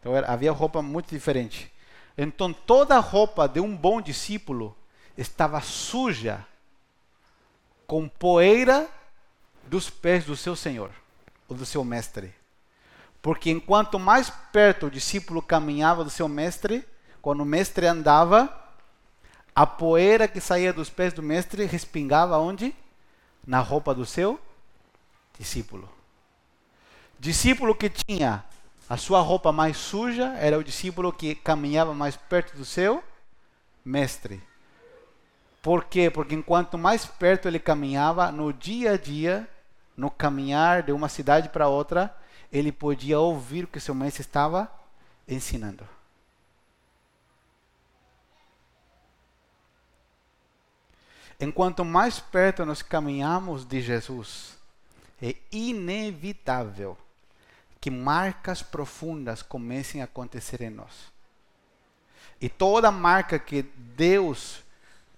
Então 0.00 0.16
era, 0.16 0.32
havia 0.32 0.52
roupa 0.52 0.80
muito 0.80 1.10
diferente. 1.10 1.72
Então 2.16 2.52
toda 2.52 2.96
a 2.96 3.00
roupa 3.00 3.46
de 3.46 3.60
um 3.60 3.76
bom 3.76 4.00
discípulo 4.00 4.76
estava 5.16 5.60
suja 5.60 6.44
com 7.86 8.08
poeira 8.08 8.88
dos 9.64 9.90
pés 9.90 10.24
do 10.24 10.36
seu 10.36 10.56
Senhor, 10.56 10.90
ou 11.48 11.56
do 11.56 11.66
seu 11.66 11.84
mestre. 11.84 12.34
Porque 13.20 13.50
enquanto 13.50 13.98
mais 13.98 14.30
perto 14.52 14.86
o 14.86 14.90
discípulo 14.90 15.42
caminhava 15.42 16.04
do 16.04 16.10
seu 16.10 16.28
mestre, 16.28 16.86
quando 17.20 17.40
o 17.40 17.46
mestre 17.46 17.86
andava, 17.86 18.65
a 19.56 19.66
poeira 19.66 20.28
que 20.28 20.38
saía 20.38 20.70
dos 20.70 20.90
pés 20.90 21.14
do 21.14 21.22
mestre 21.22 21.64
respingava 21.64 22.36
onde? 22.36 22.76
Na 23.46 23.60
roupa 23.60 23.94
do 23.94 24.04
seu 24.04 24.38
discípulo. 25.38 25.88
Discípulo 27.18 27.74
que 27.74 27.88
tinha 27.88 28.44
a 28.86 28.98
sua 28.98 29.22
roupa 29.22 29.50
mais 29.52 29.78
suja 29.78 30.34
era 30.34 30.58
o 30.58 30.62
discípulo 30.62 31.10
que 31.10 31.34
caminhava 31.34 31.94
mais 31.94 32.16
perto 32.16 32.54
do 32.54 32.66
seu 32.66 33.02
mestre. 33.82 34.42
Por 35.62 35.84
quê? 35.84 36.10
Porque 36.10 36.34
enquanto 36.34 36.76
mais 36.76 37.06
perto 37.06 37.48
ele 37.48 37.58
caminhava, 37.58 38.30
no 38.30 38.52
dia 38.52 38.92
a 38.92 38.96
dia, 38.98 39.48
no 39.96 40.10
caminhar 40.10 40.82
de 40.82 40.92
uma 40.92 41.08
cidade 41.08 41.48
para 41.48 41.66
outra, 41.66 42.14
ele 42.52 42.70
podia 42.70 43.18
ouvir 43.18 43.64
o 43.64 43.68
que 43.68 43.80
seu 43.80 43.94
mestre 43.94 44.20
estava 44.20 44.70
ensinando. 45.26 45.95
Enquanto 51.38 51.84
mais 51.84 52.18
perto 52.18 52.64
nós 52.64 52.80
caminhamos 52.82 53.64
de 53.64 53.80
Jesus, 53.82 54.56
é 55.20 55.34
inevitável 55.52 56.96
que 57.80 57.90
marcas 57.90 58.62
profundas 58.62 59.42
comecem 59.42 60.00
a 60.00 60.04
acontecer 60.04 60.62
em 60.62 60.70
nós. 60.70 61.12
E 62.40 62.48
toda 62.48 62.90
marca 62.90 63.38
que 63.38 63.62
Deus, 63.62 64.62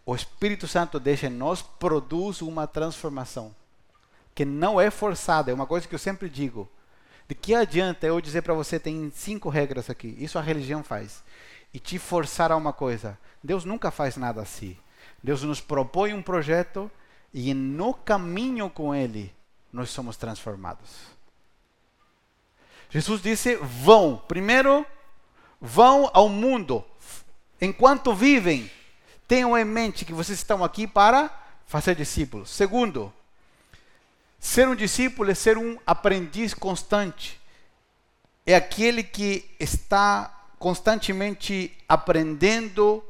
o 0.05 0.15
Espírito 0.15 0.69
Santo 0.69 1.01
deixa 1.01 1.27
em 1.27 1.31
nós, 1.31 1.63
produz 1.63 2.43
uma 2.43 2.67
transformação. 2.67 3.55
Que 4.35 4.45
não 4.45 4.81
é 4.81 4.91
forçada, 4.91 5.51
é 5.51 5.55
uma 5.55 5.67
coisa 5.67 5.89
que 5.89 5.95
eu 5.95 5.99
sempre 5.99 6.29
digo. 6.29 6.69
De 7.27 7.35
que 7.35 7.55
adianta 7.55 8.07
eu 8.07 8.21
dizer 8.21 8.43
para 8.43 8.55
você, 8.55 8.79
tem 8.79 9.11
cinco 9.15 9.49
regras 9.49 9.91
aqui, 9.91 10.17
isso 10.19 10.39
a 10.39 10.43
religião 10.43 10.83
faz, 10.83 11.23
e 11.75 11.79
te 11.79 11.99
forçar 11.99 12.51
a 12.51 12.57
uma 12.57 12.73
coisa? 12.73 13.19
Deus 13.43 13.65
nunca 13.65 13.91
faz 13.91 14.17
nada 14.17 14.41
assim. 14.41 14.77
Deus 15.23 15.43
nos 15.43 15.61
propõe 15.61 16.13
um 16.13 16.23
projeto 16.23 16.91
e 17.33 17.53
no 17.53 17.93
caminho 17.93 18.71
com 18.71 18.95
ele 18.95 19.35
nós 19.73 19.91
somos 19.91 20.17
transformados. 20.17 21.19
Jesus 22.91 23.21
disse: 23.21 23.57
vão. 23.57 24.23
Primeiro, 24.29 24.87
vão 25.61 26.11
ao 26.15 26.29
mundo. 26.29 26.85
Enquanto 27.61 28.15
vivem, 28.15 28.71
tenham 29.27 29.57
em 29.59 29.65
mente 29.65 30.05
que 30.05 30.13
vocês 30.13 30.39
estão 30.39 30.65
aqui 30.65 30.87
para 30.87 31.31
fazer 31.67 31.95
discípulos. 31.95 32.51
Segundo, 32.51 33.13
ser 34.39 34.69
um 34.69 34.75
discípulo 34.75 35.31
é 35.31 35.35
ser 35.35 35.59
um 35.59 35.79
aprendiz 35.87 36.55
constante. 36.55 37.39
É 38.47 38.55
aquele 38.55 39.03
que 39.03 39.51
está 39.61 40.35
constantemente 40.59 41.77
aprendendo, 41.89 43.05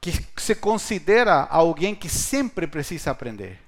que 0.00 0.12
se 0.36 0.54
considera 0.54 1.46
alguém 1.50 1.94
que 1.94 2.08
sempre 2.08 2.66
precisa 2.66 3.10
aprender. 3.10 3.60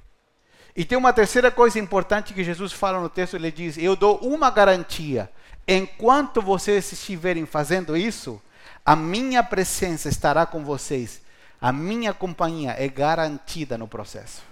E 0.75 0.85
tem 0.85 0.97
uma 0.97 1.13
terceira 1.13 1.51
coisa 1.51 1.79
importante 1.79 2.33
que 2.33 2.43
Jesus 2.43 2.73
fala 2.73 2.99
no 2.99 3.09
texto, 3.11 3.35
ele 3.35 3.53
diz: 3.53 3.77
"Eu 3.77 3.95
dou 3.95 4.17
uma 4.19 4.51
garantia. 4.51 5.31
Enquanto 5.69 6.41
vocês 6.41 6.91
estiverem 6.91 7.45
fazendo 7.45 7.97
isso, 7.97 8.41
a 8.85 8.97
minha 8.97 9.43
presença 9.43 10.09
estará 10.09 10.47
com 10.47 10.65
vocês. 10.65 11.21
A 11.61 11.71
minha 11.71 12.15
companhia 12.15 12.75
é 12.79 12.89
garantida 12.89 13.77
no 13.77 13.87
processo." 13.87 14.43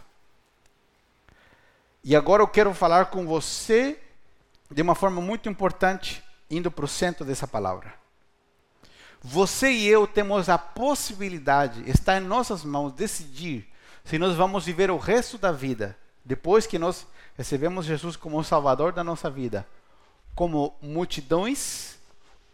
E 2.05 2.14
agora 2.14 2.43
eu 2.43 2.49
quero 2.49 2.73
falar 2.75 3.07
com 3.07 3.27
você 3.27 3.99
de 4.71 4.83
uma 4.83 4.95
forma 4.95 5.21
muito 5.21 5.49
importante, 5.49 6.23
indo 6.51 6.71
para 6.71 6.85
o 6.85 6.88
centro 6.88 7.25
dessa 7.25 7.47
palavra. 7.47 7.99
Você 9.22 9.70
e 9.70 9.87
eu 9.87 10.06
temos 10.06 10.48
a 10.48 10.56
possibilidade, 10.56 11.88
está 11.88 12.16
em 12.16 12.20
nossas 12.20 12.64
mãos 12.64 12.92
decidir 12.92 13.68
se 14.04 14.18
nós 14.18 14.35
vamos 14.35 14.64
viver 14.64 14.90
o 14.90 14.96
resto 14.96 15.37
da 15.37 15.52
vida, 15.52 15.96
depois 16.24 16.66
que 16.66 16.78
nós 16.78 17.06
recebemos 17.37 17.85
Jesus 17.85 18.16
como 18.16 18.38
o 18.38 18.44
Salvador 18.44 18.92
da 18.92 19.04
nossa 19.04 19.28
vida, 19.28 19.66
como 20.35 20.74
multidões 20.80 21.98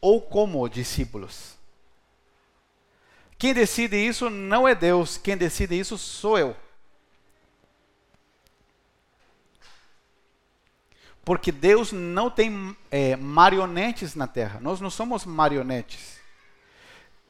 ou 0.01 0.21
como 0.21 0.69
discípulos. 0.69 1.55
Quem 3.39 3.55
decide 3.55 3.97
isso 3.97 4.29
não 4.29 4.67
é 4.67 4.75
Deus, 4.75 5.17
quem 5.17 5.37
decide 5.37 5.79
isso 5.79 5.97
sou 5.97 6.39
eu. 6.39 6.57
Porque 11.25 11.53
Deus 11.53 11.93
não 11.93 12.31
tem 12.31 12.77
é, 12.91 13.15
marionetes 13.17 14.15
na 14.15 14.27
terra, 14.27 14.59
nós 14.61 14.81
não 14.81 14.91
somos 14.91 15.25
marionetes. 15.25 16.17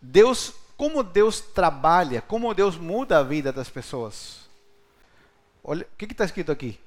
Deus, 0.06 0.54
como 0.76 1.02
Deus 1.02 1.40
trabalha, 1.40 2.22
como 2.22 2.54
Deus 2.54 2.76
muda 2.76 3.18
a 3.18 3.22
vida 3.22 3.52
das 3.52 3.68
pessoas. 3.68 4.48
Olha, 5.64 5.86
o 5.92 5.96
que 5.96 6.04
está 6.04 6.24
escrito 6.24 6.52
aqui? 6.52 6.78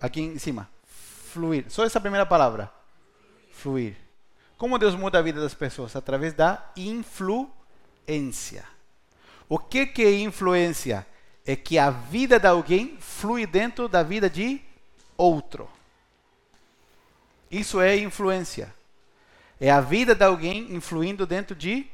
Aqui 0.00 0.20
em 0.20 0.38
cima. 0.38 0.68
Fluir. 0.86 1.64
Só 1.68 1.84
essa 1.84 2.00
primeira 2.00 2.26
palavra. 2.26 2.70
Fluir. 3.50 3.96
Como 4.58 4.78
Deus 4.78 4.94
muda 4.94 5.18
a 5.18 5.22
vida 5.22 5.40
das 5.40 5.54
pessoas? 5.54 5.96
Através 5.96 6.34
da 6.34 6.70
influência. 6.76 7.48
O 9.48 9.58
que, 9.58 9.86
que 9.86 10.02
é 10.02 10.18
influência? 10.20 11.06
É 11.46 11.56
que 11.56 11.78
a 11.78 11.90
vida 11.90 12.38
de 12.38 12.46
alguém 12.46 12.98
flui 13.00 13.46
dentro 13.46 13.88
da 13.88 14.02
vida 14.02 14.28
de 14.28 14.60
outro. 15.16 15.68
Isso 17.50 17.80
é 17.80 17.96
influência. 17.96 18.74
É 19.60 19.70
a 19.70 19.80
vida 19.80 20.14
de 20.14 20.24
alguém 20.24 20.74
influindo 20.74 21.26
dentro 21.26 21.54
de 21.54 21.86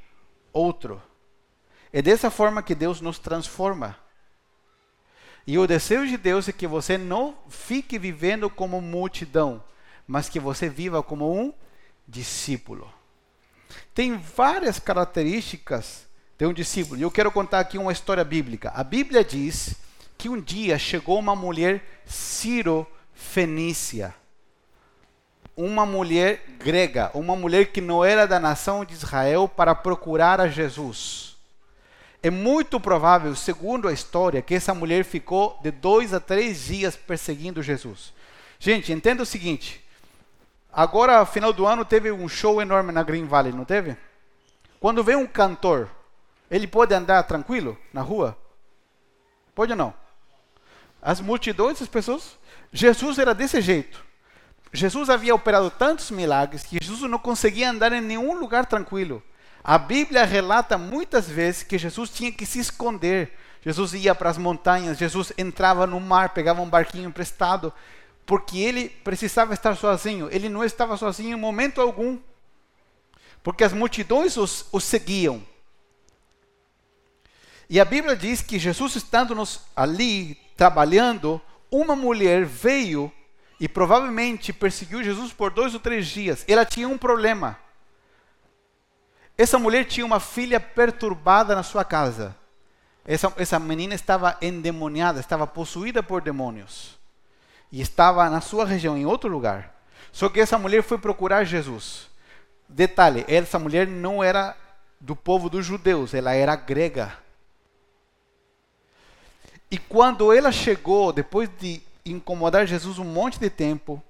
outro. 0.52 1.00
É 1.92 2.02
dessa 2.02 2.30
forma 2.30 2.62
que 2.62 2.74
Deus 2.74 3.00
nos 3.00 3.18
transforma. 3.18 3.96
E 5.46 5.58
o 5.58 5.66
desejo 5.66 6.06
de 6.06 6.16
Deus 6.16 6.48
é 6.48 6.52
que 6.52 6.66
você 6.66 6.98
não 6.98 7.36
fique 7.48 7.98
vivendo 7.98 8.48
como 8.50 8.80
multidão, 8.80 9.62
mas 10.06 10.28
que 10.28 10.40
você 10.40 10.68
viva 10.68 11.02
como 11.02 11.32
um 11.32 11.52
discípulo. 12.06 12.92
Tem 13.94 14.16
várias 14.16 14.78
características 14.78 16.06
de 16.38 16.46
um 16.46 16.52
discípulo. 16.52 16.98
E 16.98 17.02
eu 17.02 17.10
quero 17.10 17.30
contar 17.30 17.60
aqui 17.60 17.78
uma 17.78 17.92
história 17.92 18.24
bíblica. 18.24 18.72
A 18.74 18.82
Bíblia 18.82 19.24
diz 19.24 19.76
que 20.18 20.28
um 20.28 20.40
dia 20.40 20.78
chegou 20.78 21.18
uma 21.18 21.36
mulher 21.36 22.02
Ciro 22.06 22.86
Fenícia 23.14 24.14
uma 25.56 25.84
mulher 25.84 26.44
grega, 26.58 27.10
uma 27.14 27.36
mulher 27.36 27.66
que 27.66 27.80
não 27.80 28.04
era 28.04 28.26
da 28.26 28.40
nação 28.40 28.84
de 28.84 28.94
Israel, 28.94 29.48
para 29.48 29.74
procurar 29.74 30.40
a 30.40 30.48
Jesus. 30.48 31.36
É 32.22 32.30
muito 32.30 32.78
provável, 32.78 33.34
segundo 33.34 33.88
a 33.88 33.92
história, 33.92 34.40
que 34.40 34.54
essa 34.54 34.72
mulher 34.72 35.04
ficou 35.04 35.58
de 35.62 35.70
dois 35.70 36.14
a 36.14 36.20
três 36.20 36.66
dias 36.66 36.96
perseguindo 36.96 37.62
Jesus. 37.62 38.12
Gente, 38.58 38.92
entenda 38.92 39.24
o 39.24 39.26
seguinte: 39.26 39.84
agora, 40.72 41.26
final 41.26 41.52
do 41.52 41.66
ano, 41.66 41.84
teve 41.84 42.12
um 42.12 42.28
show 42.28 42.62
enorme 42.62 42.92
na 42.92 43.02
Green 43.02 43.26
Valley, 43.26 43.52
não 43.52 43.64
teve? 43.64 43.96
Quando 44.78 45.02
vem 45.02 45.16
um 45.16 45.26
cantor, 45.26 45.90
ele 46.50 46.66
pode 46.66 46.94
andar 46.94 47.22
tranquilo 47.24 47.76
na 47.92 48.02
rua? 48.02 48.38
Pode 49.54 49.72
ou 49.72 49.78
não? 49.78 49.94
As 51.00 51.20
multidões, 51.20 51.82
as 51.82 51.88
pessoas. 51.88 52.38
Jesus 52.72 53.18
era 53.18 53.34
desse 53.34 53.60
jeito. 53.60 54.04
Jesus 54.72 55.10
havia 55.10 55.34
operado 55.34 55.70
tantos 55.70 56.10
milagres 56.10 56.64
que 56.64 56.78
Jesus 56.80 57.10
não 57.10 57.18
conseguia 57.18 57.70
andar 57.70 57.92
em 57.92 58.00
nenhum 58.00 58.38
lugar 58.38 58.64
tranquilo. 58.64 59.22
A 59.62 59.76
Bíblia 59.76 60.24
relata 60.24 60.78
muitas 60.78 61.28
vezes 61.28 61.62
que 61.62 61.78
Jesus 61.78 62.08
tinha 62.08 62.32
que 62.32 62.46
se 62.46 62.58
esconder. 62.58 63.36
Jesus 63.60 63.92
ia 63.92 64.14
para 64.14 64.30
as 64.30 64.38
montanhas, 64.38 64.98
Jesus 64.98 65.32
entrava 65.36 65.86
no 65.86 66.00
mar, 66.00 66.30
pegava 66.30 66.62
um 66.62 66.68
barquinho 66.68 67.08
emprestado, 67.08 67.72
porque 68.26 68.58
ele 68.58 68.88
precisava 68.88 69.52
estar 69.52 69.76
sozinho. 69.76 70.28
Ele 70.32 70.48
não 70.48 70.64
estava 70.64 70.96
sozinho 70.96 71.36
em 71.36 71.40
momento 71.40 71.80
algum, 71.80 72.18
porque 73.42 73.62
as 73.62 73.72
multidões 73.72 74.36
os, 74.36 74.66
seguiam. 74.80 75.42
E 77.68 77.78
a 77.78 77.84
Bíblia 77.84 78.16
diz 78.16 78.40
que 78.42 78.58
Jesus, 78.58 78.96
estando 78.96 79.36
ali 79.76 80.34
trabalhando, 80.56 81.40
uma 81.70 81.94
mulher 81.94 82.44
veio 82.44 83.12
e 83.62 83.68
provavelmente 83.68 84.52
perseguiu 84.52 85.04
Jesus 85.04 85.32
por 85.32 85.52
dois 85.52 85.72
ou 85.72 85.78
três 85.78 86.08
dias. 86.08 86.44
Ela 86.48 86.64
tinha 86.64 86.88
um 86.88 86.98
problema. 86.98 87.56
Essa 89.38 89.56
mulher 89.56 89.84
tinha 89.84 90.04
uma 90.04 90.18
filha 90.18 90.58
perturbada 90.58 91.54
na 91.54 91.62
sua 91.62 91.84
casa. 91.84 92.34
Essa, 93.04 93.32
essa 93.36 93.60
menina 93.60 93.94
estava 93.94 94.36
endemoniada, 94.42 95.20
estava 95.20 95.46
possuída 95.46 96.02
por 96.02 96.20
demônios. 96.20 96.98
E 97.70 97.80
estava 97.80 98.28
na 98.28 98.40
sua 98.40 98.66
região, 98.66 98.98
em 98.98 99.06
outro 99.06 99.30
lugar. 99.30 99.72
Só 100.10 100.28
que 100.28 100.40
essa 100.40 100.58
mulher 100.58 100.82
foi 100.82 100.98
procurar 100.98 101.44
Jesus. 101.44 102.10
Detalhe: 102.68 103.24
essa 103.28 103.60
mulher 103.60 103.86
não 103.86 104.24
era 104.24 104.56
do 105.00 105.14
povo 105.14 105.48
dos 105.48 105.64
judeus, 105.64 106.14
ela 106.14 106.34
era 106.34 106.56
grega. 106.56 107.16
E 109.70 109.78
quando 109.78 110.32
ela 110.32 110.50
chegou, 110.50 111.12
depois 111.12 111.48
de 111.60 111.80
incomodar 112.04 112.66
Jesus 112.66 112.98
um 112.98 113.04
monte 113.04 113.38
de 113.38 113.48
tempo. 113.48 114.02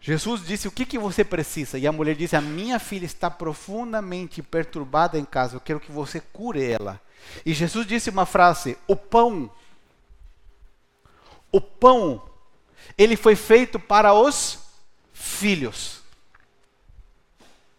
Jesus 0.00 0.46
disse: 0.46 0.68
O 0.68 0.70
que, 0.70 0.86
que 0.86 0.98
você 0.98 1.24
precisa? 1.24 1.78
E 1.78 1.86
a 1.86 1.92
mulher 1.92 2.14
disse: 2.14 2.36
A 2.36 2.40
minha 2.40 2.78
filha 2.78 3.04
está 3.04 3.30
profundamente 3.30 4.42
perturbada 4.42 5.18
em 5.18 5.24
casa, 5.24 5.56
eu 5.56 5.60
quero 5.60 5.80
que 5.80 5.90
você 5.90 6.20
cure 6.20 6.64
ela. 6.64 7.00
E 7.44 7.52
Jesus 7.52 7.86
disse 7.86 8.10
uma 8.10 8.26
frase: 8.26 8.78
O 8.86 8.94
pão, 8.94 9.50
o 11.50 11.60
pão, 11.60 12.22
ele 12.96 13.16
foi 13.16 13.34
feito 13.34 13.78
para 13.78 14.14
os 14.14 14.58
filhos. 15.12 16.02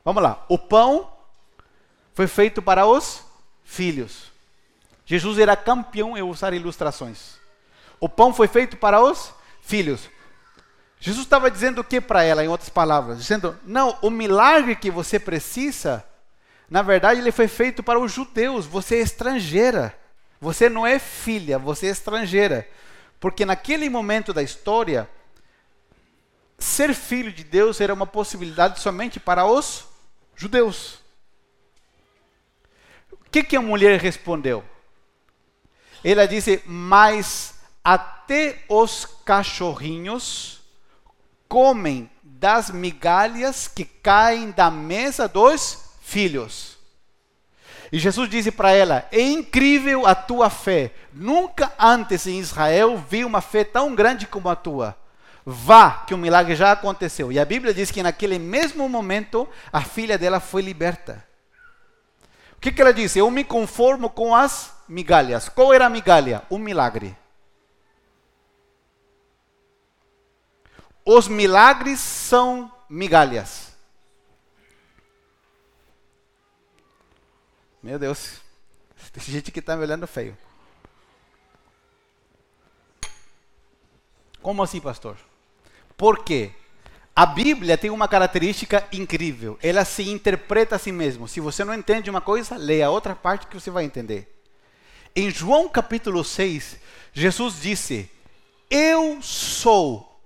Vamos 0.04 0.24
lá, 0.24 0.46
o 0.50 0.58
pão 0.58 1.12
foi 2.14 2.28
feito 2.28 2.62
para 2.62 2.86
os 2.86 3.24
filhos. 3.64 4.32
Jesus 5.06 5.38
era 5.40 5.56
campeão 5.56 6.18
em 6.18 6.22
usar 6.22 6.54
ilustrações. 6.54 7.37
O 8.00 8.08
pão 8.08 8.34
foi 8.34 8.48
feito 8.48 8.78
para 8.78 9.02
os 9.02 9.34
filhos. 9.62 10.10
Jesus 11.00 11.26
estava 11.26 11.52
dizendo 11.52 11.82
o 11.82 11.84
que 11.84 12.02
para 12.02 12.24
ela, 12.24 12.44
em 12.44 12.48
outras 12.48 12.70
palavras? 12.70 13.20
Dizendo, 13.20 13.58
não, 13.64 13.98
o 14.02 14.10
milagre 14.10 14.76
que 14.76 14.90
você 14.90 15.20
precisa, 15.20 16.04
na 16.70 16.82
verdade, 16.82 17.20
ele 17.20 17.32
foi 17.32 17.48
feito 17.48 17.84
para 17.84 18.00
os 18.00 18.12
judeus. 18.12 18.66
Você 18.66 18.96
é 18.98 19.02
estrangeira. 19.02 19.98
Você 20.40 20.70
não 20.70 20.86
é 20.86 21.00
filha, 21.00 21.58
você 21.58 21.88
é 21.88 21.92
estrangeira. 21.92 22.68
Porque 23.20 23.46
naquele 23.46 23.90
momento 23.90 24.34
da 24.34 24.44
história, 24.44 25.10
ser 26.58 26.94
filho 26.94 27.32
de 27.32 27.44
Deus 27.44 27.82
era 27.82 27.94
uma 27.94 28.06
possibilidade 28.06 28.80
somente 28.80 29.20
para 29.20 29.46
os 29.46 29.86
judeus. 30.36 31.00
O 33.12 33.30
que, 33.30 33.44
que 33.44 33.56
a 33.56 33.62
mulher 33.62 34.00
respondeu? 34.00 34.64
Ela 36.04 36.28
disse, 36.28 36.62
mas 36.66 37.57
até 37.88 38.66
os 38.68 39.06
cachorrinhos 39.24 40.60
comem 41.48 42.12
das 42.22 42.70
migalhas 42.70 43.70
que 43.70 43.86
caem 43.86 44.52
da 44.52 44.70
mesa 44.70 45.26
dos 45.26 45.86
filhos. 46.02 46.78
E 47.90 47.98
Jesus 47.98 48.30
disse 48.30 48.52
para 48.52 48.74
ela: 48.74 49.08
É 49.10 49.22
incrível 49.22 50.06
a 50.06 50.14
tua 50.14 50.50
fé. 50.50 50.92
Nunca 51.14 51.72
antes 51.80 52.28
em 52.28 52.38
Israel 52.38 53.02
vi 53.10 53.24
uma 53.24 53.40
fé 53.40 53.64
tão 53.64 53.96
grande 53.96 54.28
como 54.28 54.50
a 54.50 54.56
tua. 54.58 54.94
Vá, 55.46 56.04
que 56.06 56.14
o 56.14 56.18
milagre 56.18 56.58
já 56.58 56.74
aconteceu. 56.74 57.32
E 57.32 57.40
a 57.40 57.46
Bíblia 57.46 57.74
diz 57.74 57.90
que 57.90 58.04
naquele 58.04 58.38
mesmo 58.38 58.90
momento 58.90 59.48
a 59.72 59.80
filha 59.80 60.18
dela 60.18 60.42
foi 60.42 60.62
liberta. 60.62 61.26
O 62.52 62.60
que, 62.60 62.70
que 62.70 62.82
ela 62.82 62.94
disse? 62.94 63.18
Eu 63.18 63.32
me 63.32 63.46
conformo 63.46 64.10
com 64.10 64.36
as 64.36 64.74
migalhas. 64.90 65.48
Qual 65.48 65.74
era 65.74 65.86
a 65.86 65.90
migalha? 65.90 66.44
O 66.50 66.58
milagre. 66.58 67.16
Os 71.10 71.30
milagres 71.30 72.02
são 72.02 72.70
migalhas. 72.90 73.72
Meu 77.82 77.98
Deus, 77.98 78.42
tem 79.14 79.24
gente 79.24 79.50
que 79.50 79.60
está 79.60 79.78
me 79.78 79.84
olhando 79.84 80.06
feio. 80.06 80.38
Como 84.42 84.62
assim, 84.62 84.82
pastor? 84.82 85.16
Por 85.96 86.26
quê? 86.26 86.52
A 87.16 87.26
Bíblia 87.26 87.78
tem 87.78 87.90
uma 87.90 88.10
característica 88.10 88.86
incrível. 88.92 89.58
Ela 89.64 89.86
se 89.86 90.10
interpreta 90.10 90.76
a 90.76 90.80
si 90.80 90.92
mesma. 90.92 91.26
Se 91.30 91.40
você 91.40 91.64
não 91.64 91.74
entende 91.74 92.10
uma 92.10 92.20
coisa, 92.20 92.58
leia 92.58 92.88
a 92.88 92.92
outra 92.92 93.16
parte 93.16 93.48
que 93.48 93.58
você 93.58 93.72
vai 93.72 93.86
entender. 93.86 94.42
Em 95.16 95.32
João 95.32 95.70
capítulo 95.70 96.22
6, 96.22 96.78
Jesus 97.14 97.62
disse: 97.62 98.12
Eu 98.70 99.22
sou 99.22 100.17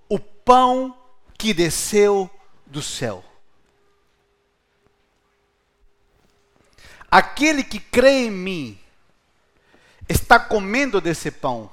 pão 0.46 0.98
que 1.38 1.54
desceu 1.54 2.30
do 2.66 2.82
céu. 2.82 3.24
Aquele 7.10 7.64
que 7.64 7.80
crê 7.80 8.28
em 8.28 8.32
mim 8.32 8.80
está 10.08 10.40
comendo 10.40 11.02
desse 11.02 11.30
pão. 11.30 11.70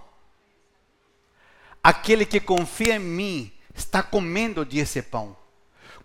Aquele 1.82 2.26
que 2.26 2.40
confia 2.40 2.96
em 2.96 2.98
mim 2.98 3.52
está 3.74 4.02
comendo 4.02 4.64
desse 4.64 5.00
pão. 5.00 5.36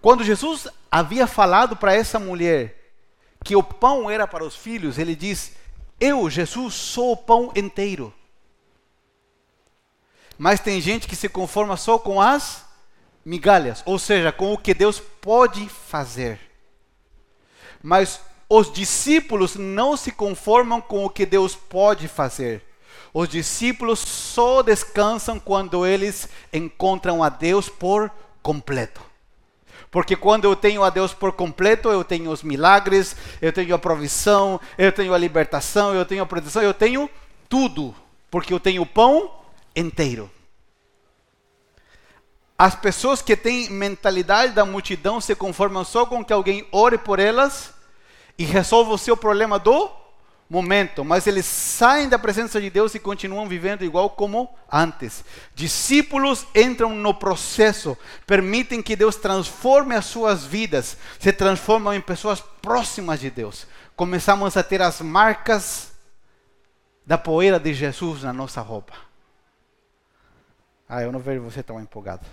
Quando 0.02 0.24
Jesus 0.24 0.68
havia 0.92 1.26
falado 1.26 1.76
para 1.76 1.96
essa 1.96 2.20
mulher 2.20 2.94
que 3.44 3.56
o 3.56 3.64
pão 3.64 4.10
era 4.10 4.28
para 4.28 4.44
os 4.44 4.56
filhos, 4.56 4.98
ele 4.98 5.16
diz: 5.16 5.54
Eu, 6.00 6.30
Jesus, 6.30 6.74
sou 6.74 7.14
o 7.14 7.18
pão 7.18 7.52
inteiro. 7.56 8.14
Mas 10.38 10.60
tem 10.60 10.82
gente 10.82 11.08
que 11.08 11.16
se 11.16 11.30
conforma 11.30 11.78
só 11.78 11.98
com 11.98 12.20
as 12.20 12.66
migalhas, 13.26 13.82
ou 13.86 13.98
seja, 13.98 14.32
com 14.32 14.54
o 14.54 14.58
que 14.58 14.74
Deus 14.74 15.00
pode 15.00 15.68
fazer. 15.70 16.40
Mas 17.82 18.20
os 18.50 18.72
discípulos 18.72 19.56
não 19.56 19.96
se 19.96 20.12
conformam 20.12 20.82
com 20.82 21.06
o 21.06 21.10
que 21.10 21.26
Deus 21.26 21.56
pode 21.56 22.08
fazer. 22.08 22.64
Os 23.14 23.30
discípulos 23.30 24.00
só 24.00 24.64
descansam 24.64 25.40
quando 25.40 25.86
eles 25.86 26.28
encontram 26.52 27.24
a 27.24 27.30
Deus 27.30 27.70
por 27.70 28.12
completo. 28.42 29.02
Porque 29.92 30.16
quando 30.16 30.46
eu 30.46 30.56
tenho 30.56 30.84
a 30.84 30.90
Deus 30.90 31.14
por 31.14 31.32
completo, 31.34 31.90
eu 31.90 32.04
tenho 32.04 32.32
os 32.32 32.42
milagres, 32.42 33.16
eu 33.40 33.54
tenho 33.54 33.76
a 33.76 33.80
provisão, 33.80 34.60
eu 34.76 34.92
tenho 34.92 35.14
a 35.14 35.18
libertação, 35.18 35.94
eu 35.94 36.04
tenho 36.04 36.24
a 36.24 36.26
proteção, 36.26 36.64
eu 36.64 36.74
tenho 36.74 37.08
tudo. 37.48 37.94
Porque 38.32 38.52
eu 38.52 38.60
tenho 38.60 38.86
pão 38.86 39.30
inteiro. 39.76 40.30
As 42.58 42.76
pessoas 42.76 43.22
que 43.22 43.36
têm 43.36 43.70
mentalidade 43.70 44.54
da 44.54 44.64
multidão 44.64 45.20
se 45.20 45.36
conformam 45.36 45.84
só 45.84 46.06
com 46.06 46.24
que 46.24 46.32
alguém 46.32 46.68
ore 46.72 46.98
por 46.98 47.20
elas 47.20 47.74
e 48.38 48.44
resolva 48.44 48.92
o 48.92 48.98
seu 48.98 49.18
problema 49.18 49.60
do 49.60 49.90
momento, 50.50 51.04
mas 51.04 51.26
eles 51.26 51.46
saem 51.46 52.08
da 52.08 52.20
presença 52.20 52.62
de 52.62 52.70
Deus 52.70 52.94
e 52.94 53.00
continuam 53.00 53.48
vivendo 53.48 53.84
igual 53.84 54.12
como 54.12 54.48
antes. 54.72 55.26
Discípulos 55.56 56.46
entram 56.54 56.96
no 56.96 57.14
processo, 57.14 57.98
permitem 58.28 58.82
que 58.82 58.96
Deus 58.96 59.16
transforme 59.16 59.96
as 59.96 60.06
suas 60.06 60.46
vidas, 60.46 60.96
se 61.20 61.34
transformam 61.34 61.94
em 61.94 62.02
pessoas 62.02 62.40
próximas 62.62 63.20
de 63.20 63.32
Deus. 63.32 63.66
Começamos 63.96 64.56
a 64.56 64.64
ter 64.64 64.82
as 64.82 65.02
marcas 65.02 65.92
da 67.06 67.18
poeira 67.18 67.60
de 67.60 67.74
Jesus 67.74 68.24
na 68.24 68.32
nossa 68.32 68.62
roupa. 68.62 68.94
Ah, 70.96 71.02
eu 71.02 71.12
não 71.12 71.20
vejo 71.20 71.42
você 71.42 71.64
tão 71.64 71.82
empolgado. 71.82 72.24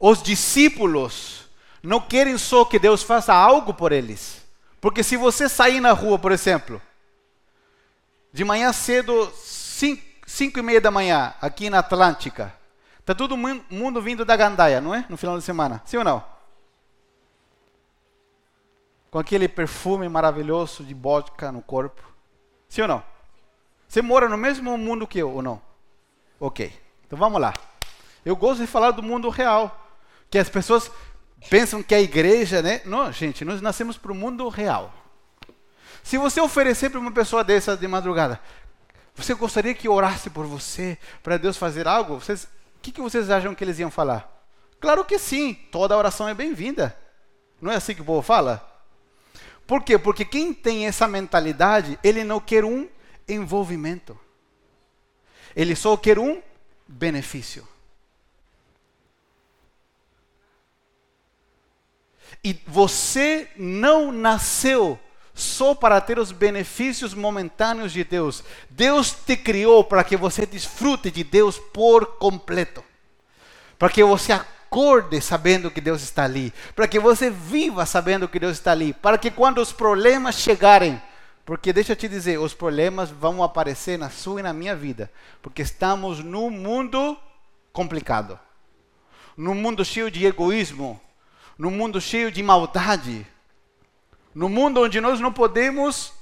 Os 0.00 0.20
discípulos 0.20 1.48
não 1.80 2.00
querem 2.00 2.36
só 2.36 2.64
que 2.64 2.76
Deus 2.76 3.04
faça 3.04 3.32
algo 3.32 3.72
por 3.72 3.92
eles. 3.92 4.44
Porque 4.80 5.04
se 5.04 5.16
você 5.16 5.48
sair 5.48 5.80
na 5.80 5.92
rua, 5.92 6.18
por 6.18 6.32
exemplo, 6.32 6.82
de 8.32 8.44
manhã 8.44 8.72
cedo, 8.72 9.32
5 9.32 10.58
e 10.58 10.62
meia 10.62 10.80
da 10.80 10.90
manhã, 10.90 11.34
aqui 11.40 11.70
na 11.70 11.78
Atlântica, 11.78 12.52
está 12.98 13.14
todo 13.14 13.36
mundo 13.36 14.02
vindo 14.02 14.24
da 14.24 14.34
Gandaia, 14.34 14.80
não 14.80 14.92
é? 14.92 15.06
No 15.08 15.16
final 15.16 15.38
de 15.38 15.44
semana, 15.44 15.80
sim 15.84 15.98
ou 15.98 16.04
não? 16.04 16.24
Com 19.08 19.20
aquele 19.20 19.46
perfume 19.46 20.08
maravilhoso 20.08 20.82
de 20.82 20.94
vodka 20.94 21.52
no 21.52 21.62
corpo, 21.62 22.02
sim 22.68 22.82
ou 22.82 22.88
não? 22.88 23.17
Você 23.88 24.02
mora 24.02 24.28
no 24.28 24.36
mesmo 24.36 24.76
mundo 24.76 25.06
que 25.06 25.18
eu 25.18 25.30
ou 25.30 25.40
não? 25.40 25.62
Ok, 26.38 26.70
então 27.06 27.18
vamos 27.18 27.40
lá. 27.40 27.54
Eu 28.24 28.36
gosto 28.36 28.60
de 28.60 28.66
falar 28.66 28.90
do 28.90 29.02
mundo 29.02 29.30
real, 29.30 29.88
que 30.30 30.38
as 30.38 30.50
pessoas 30.50 30.90
pensam 31.48 31.82
que 31.82 31.94
a 31.94 32.00
igreja, 32.00 32.60
né? 32.60 32.82
Não, 32.84 33.10
gente, 33.10 33.44
nós 33.46 33.62
nascemos 33.62 33.96
para 33.96 34.12
o 34.12 34.14
mundo 34.14 34.46
real. 34.48 34.92
Se 36.02 36.18
você 36.18 36.38
oferecer 36.40 36.90
para 36.90 37.00
uma 37.00 37.10
pessoa 37.10 37.42
dessa 37.42 37.76
de 37.76 37.88
madrugada, 37.88 38.38
você 39.14 39.34
gostaria 39.34 39.74
que 39.74 39.88
orasse 39.88 40.28
por 40.28 40.46
você, 40.46 40.98
para 41.22 41.38
Deus 41.38 41.56
fazer 41.56 41.88
algo? 41.88 42.16
O 42.16 42.80
que, 42.82 42.92
que 42.92 43.00
vocês 43.00 43.30
acham 43.30 43.54
que 43.54 43.64
eles 43.64 43.78
iam 43.78 43.90
falar? 43.90 44.30
Claro 44.78 45.04
que 45.04 45.18
sim, 45.18 45.54
toda 45.72 45.96
oração 45.96 46.28
é 46.28 46.34
bem-vinda. 46.34 46.96
Não 47.60 47.72
é 47.72 47.76
assim 47.76 47.94
que 47.94 48.02
o 48.02 48.04
povo 48.04 48.22
fala? 48.22 48.64
Por 49.66 49.82
quê? 49.82 49.98
Porque 49.98 50.24
quem 50.24 50.52
tem 50.52 50.86
essa 50.86 51.08
mentalidade, 51.08 51.98
ele 52.04 52.22
não 52.22 52.38
quer 52.38 52.64
um 52.64 52.86
envolvimento. 53.28 54.18
Ele 55.54 55.74
só 55.74 55.96
quer 55.96 56.18
um 56.18 56.42
benefício. 56.86 57.66
E 62.42 62.58
você 62.66 63.48
não 63.56 64.12
nasceu 64.12 64.98
só 65.34 65.74
para 65.74 66.00
ter 66.00 66.18
os 66.18 66.32
benefícios 66.32 67.14
momentâneos 67.14 67.92
de 67.92 68.04
Deus. 68.04 68.42
Deus 68.70 69.12
te 69.12 69.36
criou 69.36 69.84
para 69.84 70.02
que 70.02 70.16
você 70.16 70.44
desfrute 70.44 71.10
de 71.10 71.22
Deus 71.22 71.58
por 71.58 72.18
completo. 72.18 72.84
Para 73.78 73.88
que 73.88 74.02
você 74.02 74.32
acorde 74.32 75.20
sabendo 75.20 75.70
que 75.70 75.80
Deus 75.80 76.02
está 76.02 76.24
ali. 76.24 76.52
Para 76.74 76.88
que 76.88 76.98
você 76.98 77.30
viva 77.30 77.86
sabendo 77.86 78.28
que 78.28 78.40
Deus 78.40 78.54
está 78.54 78.72
ali. 78.72 78.92
Para 78.92 79.16
que 79.16 79.30
quando 79.30 79.58
os 79.58 79.72
problemas 79.72 80.36
chegarem, 80.36 81.00
porque 81.48 81.72
deixa 81.72 81.92
eu 81.92 81.96
te 81.96 82.06
dizer, 82.06 82.38
os 82.38 82.52
problemas 82.52 83.08
vão 83.08 83.42
aparecer 83.42 83.98
na 83.98 84.10
sua 84.10 84.40
e 84.40 84.42
na 84.42 84.52
minha 84.52 84.76
vida. 84.76 85.10
Porque 85.40 85.62
estamos 85.62 86.22
num 86.22 86.50
mundo 86.50 87.16
complicado. 87.72 88.38
Num 89.34 89.54
mundo 89.54 89.82
cheio 89.82 90.10
de 90.10 90.26
egoísmo, 90.26 91.00
num 91.56 91.70
mundo 91.70 92.02
cheio 92.02 92.30
de 92.30 92.42
maldade, 92.42 93.26
no 94.34 94.50
mundo 94.50 94.82
onde 94.82 95.00
nós 95.00 95.20
não 95.20 95.32
podemos 95.32 96.12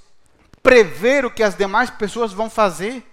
prever 0.62 1.24
o 1.24 1.31
que 1.33 1.43
as 1.43 1.57
demais 1.57 1.91
pessoas 1.91 2.33
vão 2.33 2.49
fazer, 2.49 3.05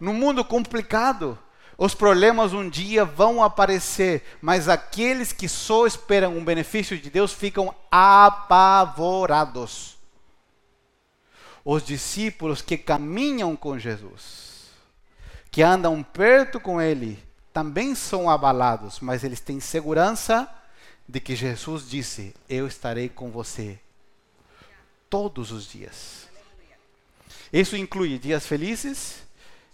no 0.00 0.14
mundo 0.14 0.42
complicado, 0.42 1.38
os 1.76 1.94
problemas 1.94 2.54
um 2.54 2.70
dia 2.70 3.04
vão 3.04 3.44
aparecer, 3.44 4.24
mas 4.40 4.66
aqueles 4.66 5.30
que 5.30 5.46
só 5.46 5.86
esperam 5.86 6.38
um 6.38 6.42
benefício 6.42 6.98
de 6.98 7.10
Deus 7.10 7.34
ficam 7.34 7.74
apavorados. 7.90 9.94
Os 11.68 11.82
discípulos 11.82 12.62
que 12.62 12.78
caminham 12.78 13.56
com 13.56 13.76
Jesus, 13.76 14.70
que 15.50 15.64
andam 15.64 16.00
perto 16.00 16.60
com 16.60 16.80
Ele, 16.80 17.18
também 17.52 17.92
são 17.92 18.30
abalados, 18.30 19.00
mas 19.00 19.24
eles 19.24 19.40
têm 19.40 19.58
segurança 19.58 20.48
de 21.08 21.18
que 21.18 21.34
Jesus 21.34 21.90
disse: 21.90 22.32
Eu 22.48 22.68
estarei 22.68 23.08
com 23.08 23.32
você 23.32 23.80
todos 25.10 25.50
os 25.50 25.66
dias. 25.66 26.28
Isso 27.52 27.76
inclui 27.76 28.16
dias 28.16 28.46
felizes 28.46 29.24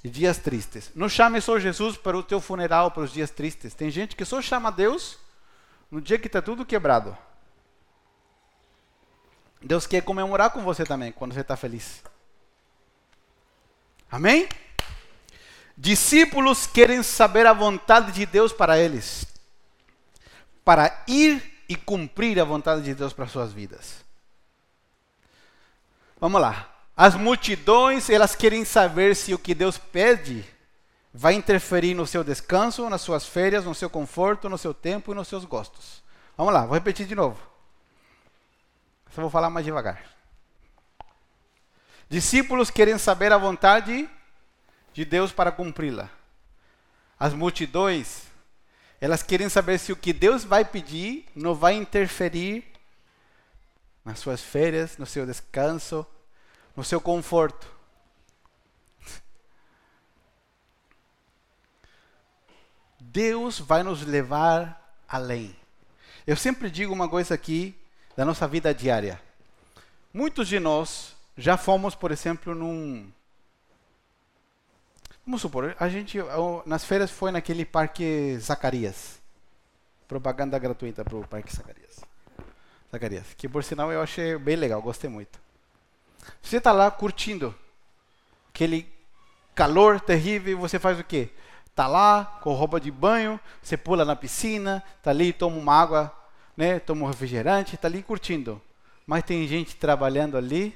e 0.02 0.08
dias 0.08 0.38
tristes. 0.38 0.90
Não 0.94 1.10
chame 1.10 1.42
só 1.42 1.58
Jesus 1.58 1.98
para 1.98 2.16
o 2.16 2.22
teu 2.22 2.40
funeral, 2.40 2.90
para 2.90 3.02
os 3.02 3.12
dias 3.12 3.30
tristes. 3.30 3.74
Tem 3.74 3.90
gente 3.90 4.16
que 4.16 4.24
só 4.24 4.40
chama 4.40 4.72
Deus 4.72 5.18
no 5.90 6.00
dia 6.00 6.18
que 6.18 6.26
está 6.26 6.40
tudo 6.40 6.64
quebrado. 6.64 7.14
Deus 9.64 9.86
quer 9.86 10.02
comemorar 10.02 10.50
com 10.50 10.62
você 10.62 10.84
também, 10.84 11.12
quando 11.12 11.34
você 11.34 11.40
está 11.40 11.56
feliz. 11.56 12.02
Amém? 14.10 14.48
Discípulos 15.76 16.66
querem 16.66 17.02
saber 17.02 17.46
a 17.46 17.52
vontade 17.52 18.12
de 18.12 18.26
Deus 18.26 18.52
para 18.52 18.78
eles 18.78 19.26
para 20.64 21.02
ir 21.06 21.62
e 21.68 21.76
cumprir 21.76 22.40
a 22.40 22.44
vontade 22.44 22.82
de 22.82 22.94
Deus 22.94 23.12
para 23.12 23.26
suas 23.26 23.52
vidas. 23.52 24.04
Vamos 26.20 26.40
lá. 26.40 26.68
As 26.96 27.14
multidões, 27.14 28.10
elas 28.10 28.34
querem 28.34 28.64
saber 28.64 29.16
se 29.16 29.34
o 29.34 29.38
que 29.38 29.54
Deus 29.54 29.78
pede 29.78 30.44
vai 31.12 31.34
interferir 31.34 31.94
no 31.94 32.06
seu 32.06 32.22
descanso, 32.22 32.88
nas 32.88 33.00
suas 33.00 33.26
férias, 33.26 33.64
no 33.64 33.74
seu 33.74 33.90
conforto, 33.90 34.48
no 34.48 34.58
seu 34.58 34.72
tempo 34.72 35.12
e 35.12 35.14
nos 35.14 35.28
seus 35.28 35.44
gostos. 35.44 36.02
Vamos 36.36 36.52
lá, 36.52 36.64
vou 36.64 36.74
repetir 36.74 37.06
de 37.06 37.14
novo. 37.14 37.51
Só 39.14 39.20
vou 39.20 39.30
falar 39.30 39.50
mais 39.50 39.64
devagar. 39.64 40.02
Discípulos 42.08 42.70
querem 42.70 42.98
saber 42.98 43.32
a 43.32 43.38
vontade 43.38 44.08
de 44.92 45.04
Deus 45.04 45.32
para 45.32 45.52
cumpri-la. 45.52 46.10
As 47.18 47.32
multidões 47.32 48.32
elas 49.02 49.20
querem 49.20 49.48
saber 49.48 49.78
se 49.78 49.90
o 49.90 49.96
que 49.96 50.12
Deus 50.12 50.44
vai 50.44 50.64
pedir 50.64 51.26
não 51.34 51.56
vai 51.56 51.74
interferir 51.74 52.64
nas 54.04 54.20
suas 54.20 54.40
férias, 54.40 54.96
no 54.96 55.04
seu 55.04 55.26
descanso, 55.26 56.06
no 56.76 56.84
seu 56.84 57.00
conforto. 57.00 57.66
Deus 63.00 63.58
vai 63.58 63.82
nos 63.82 64.02
levar 64.06 64.96
além. 65.08 65.56
Eu 66.24 66.36
sempre 66.36 66.70
digo 66.70 66.92
uma 66.92 67.08
coisa 67.08 67.34
aqui 67.34 67.76
da 68.16 68.24
nossa 68.24 68.46
vida 68.46 68.74
diária. 68.74 69.20
Muitos 70.12 70.48
de 70.48 70.60
nós 70.60 71.14
já 71.36 71.56
fomos, 71.56 71.94
por 71.94 72.10
exemplo, 72.10 72.54
num 72.54 73.10
Vamos 75.24 75.40
supor, 75.40 75.76
a 75.78 75.88
gente 75.88 76.18
nas 76.66 76.84
férias 76.84 77.10
foi 77.10 77.30
naquele 77.30 77.64
parque 77.64 78.36
Zacarias. 78.40 79.20
Propaganda 80.08 80.58
gratuita 80.58 81.04
para 81.04 81.16
o 81.16 81.26
parque 81.26 81.54
Zacarias. 81.54 82.00
Zacarias, 82.90 83.26
que 83.36 83.48
por 83.48 83.62
sinal 83.62 83.92
eu 83.92 84.02
achei 84.02 84.36
bem 84.36 84.56
legal, 84.56 84.82
gostei 84.82 85.08
muito. 85.08 85.40
Você 86.42 86.56
está 86.56 86.72
lá 86.72 86.90
curtindo 86.90 87.54
aquele 88.48 88.92
calor 89.54 90.00
terrível 90.00 90.52
e 90.52 90.56
você 90.56 90.78
faz 90.78 90.98
o 90.98 91.04
quê? 91.04 91.30
Está 91.66 91.86
lá 91.86 92.40
com 92.42 92.52
roupa 92.52 92.80
de 92.80 92.90
banho, 92.90 93.38
você 93.62 93.76
pula 93.76 94.04
na 94.04 94.16
piscina, 94.16 94.82
está 94.98 95.10
ali, 95.10 95.32
toma 95.32 95.56
uma 95.56 95.74
água, 95.74 96.12
né, 96.56 96.80
refrigerante, 97.06 97.74
está 97.74 97.88
ali 97.88 98.02
curtindo. 98.02 98.60
Mas 99.06 99.24
tem 99.24 99.46
gente 99.46 99.76
trabalhando 99.76 100.36
ali 100.36 100.74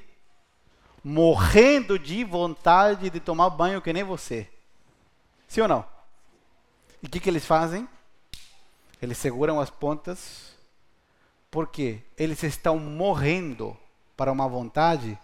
morrendo 1.03 1.97
de 1.97 2.23
vontade 2.23 3.09
de 3.09 3.19
tomar 3.19 3.49
banho 3.49 3.81
que 3.81 3.93
nem 3.93 4.03
você. 4.03 4.49
Sim 5.47 5.61
ou 5.61 5.67
não? 5.67 5.85
E 7.01 7.07
o 7.07 7.09
que, 7.09 7.19
que 7.19 7.29
eles 7.29 7.45
fazem? 7.45 7.87
Eles 9.01 9.17
seguram 9.17 9.59
as 9.59 9.69
pontas, 9.69 10.53
porque 11.49 12.01
eles 12.17 12.41
estão 12.43 12.77
morrendo 12.79 13.77
para 14.17 14.31
uma 14.31 14.47
vontade 14.47 15.17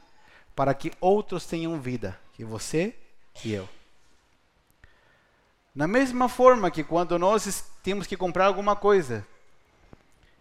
para 0.55 0.73
que 0.73 0.91
outros 1.01 1.45
tenham 1.45 1.79
vida, 1.81 2.17
que 2.33 2.45
você 2.45 2.95
e 3.43 3.51
eu. 3.51 3.67
Na 5.75 5.87
mesma 5.87 6.29
forma 6.29 6.69
que 6.69 6.83
quando 6.83 7.17
nós 7.17 7.65
temos 7.81 8.05
que 8.05 8.15
comprar 8.15 8.45
alguma 8.45 8.75
coisa, 8.75 9.25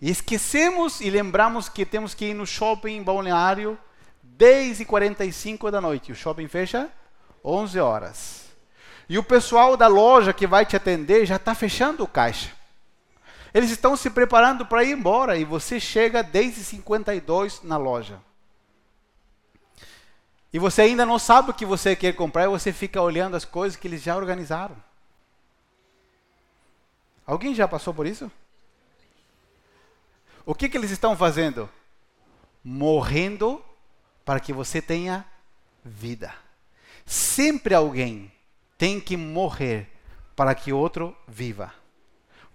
e 0.03 0.11
esquecemos 0.11 1.01
e 1.01 1.09
lembramos 1.09 1.69
que 1.69 1.87
temos 1.87 2.13
que 2.13 2.25
ir 2.25 2.35
no 2.35 2.45
shopping 2.45 3.05
balneário 3.05 3.79
10 4.21 4.81
e 4.81 4.85
45 4.85 5.71
da 5.71 5.81
noite. 5.81 6.11
O 6.11 6.15
shopping 6.17 6.49
fecha 6.49 6.91
11 7.45 7.79
horas. 7.79 8.47
E 9.09 9.17
o 9.17 9.23
pessoal 9.23 9.77
da 9.77 9.87
loja 9.87 10.33
que 10.33 10.45
vai 10.45 10.67
te 10.67 10.75
atender 10.75 11.25
já 11.25 11.37
está 11.37 11.55
fechando 11.55 12.03
o 12.03 12.09
caixa. 12.09 12.51
Eles 13.55 13.71
estão 13.71 13.97
se 13.97 14.11
preparando 14.11 14.67
para 14.67 14.83
ir 14.83 14.91
embora 14.91 15.37
e 15.37 15.45
você 15.45 15.79
chega 15.79 16.21
10 16.21 16.59
e 16.59 16.65
52 16.65 17.63
na 17.63 17.77
loja. 17.77 18.19
E 20.53 20.59
você 20.59 20.83
ainda 20.83 21.07
não 21.07 21.19
sabe 21.19 21.53
o 21.53 21.55
que 21.55 21.65
você 21.65 21.95
quer 21.95 22.13
comprar 22.15 22.47
e 22.47 22.49
você 22.49 22.73
fica 22.73 23.01
olhando 23.01 23.37
as 23.37 23.45
coisas 23.45 23.79
que 23.79 23.87
eles 23.87 24.03
já 24.03 24.17
organizaram. 24.17 24.75
Alguém 27.25 27.55
já 27.55 27.69
passou 27.69 27.95
por 27.95 28.05
isso? 28.05 28.29
O 30.45 30.55
que, 30.55 30.69
que 30.69 30.77
eles 30.77 30.91
estão 30.91 31.17
fazendo? 31.17 31.71
Morrendo 32.65 33.65
para 34.25 34.41
que 34.41 34.53
você 34.53 34.83
tenha 34.83 35.25
vida. 35.85 36.35
Sempre 37.07 37.75
alguém 37.75 38.33
tem 38.77 39.01
que 39.01 39.17
morrer 39.17 39.89
para 40.35 40.55
que 40.55 40.73
outro 40.73 41.17
viva. 41.27 41.73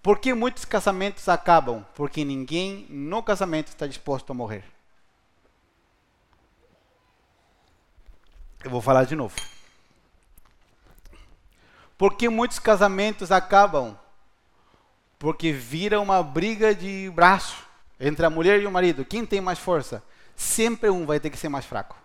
Por 0.01 0.19
que 0.19 0.33
muitos 0.33 0.65
casamentos 0.65 1.27
acabam? 1.29 1.85
Porque 1.95 2.23
ninguém 2.23 2.85
no 2.89 3.23
casamento 3.23 3.67
está 3.67 3.87
disposto 3.87 4.31
a 4.31 4.33
morrer. 4.33 4.63
Eu 8.63 8.71
vou 8.71 8.81
falar 8.81 9.05
de 9.05 9.15
novo. 9.15 9.35
Por 11.97 12.15
que 12.15 12.29
muitos 12.29 12.59
casamentos 12.59 13.31
acabam? 13.31 13.97
Porque 15.17 15.51
vira 15.51 15.99
uma 15.99 16.21
briga 16.21 16.75
de 16.75 17.09
braço 17.09 17.66
entre 17.99 18.25
a 18.25 18.29
mulher 18.29 18.61
e 18.61 18.65
o 18.65 18.71
marido. 18.71 19.05
Quem 19.05 19.25
tem 19.25 19.41
mais 19.41 19.59
força? 19.59 20.03
Sempre 20.35 20.89
um 20.89 21.05
vai 21.05 21.19
ter 21.19 21.29
que 21.29 21.37
ser 21.37 21.49
mais 21.49 21.65
fraco. 21.65 21.97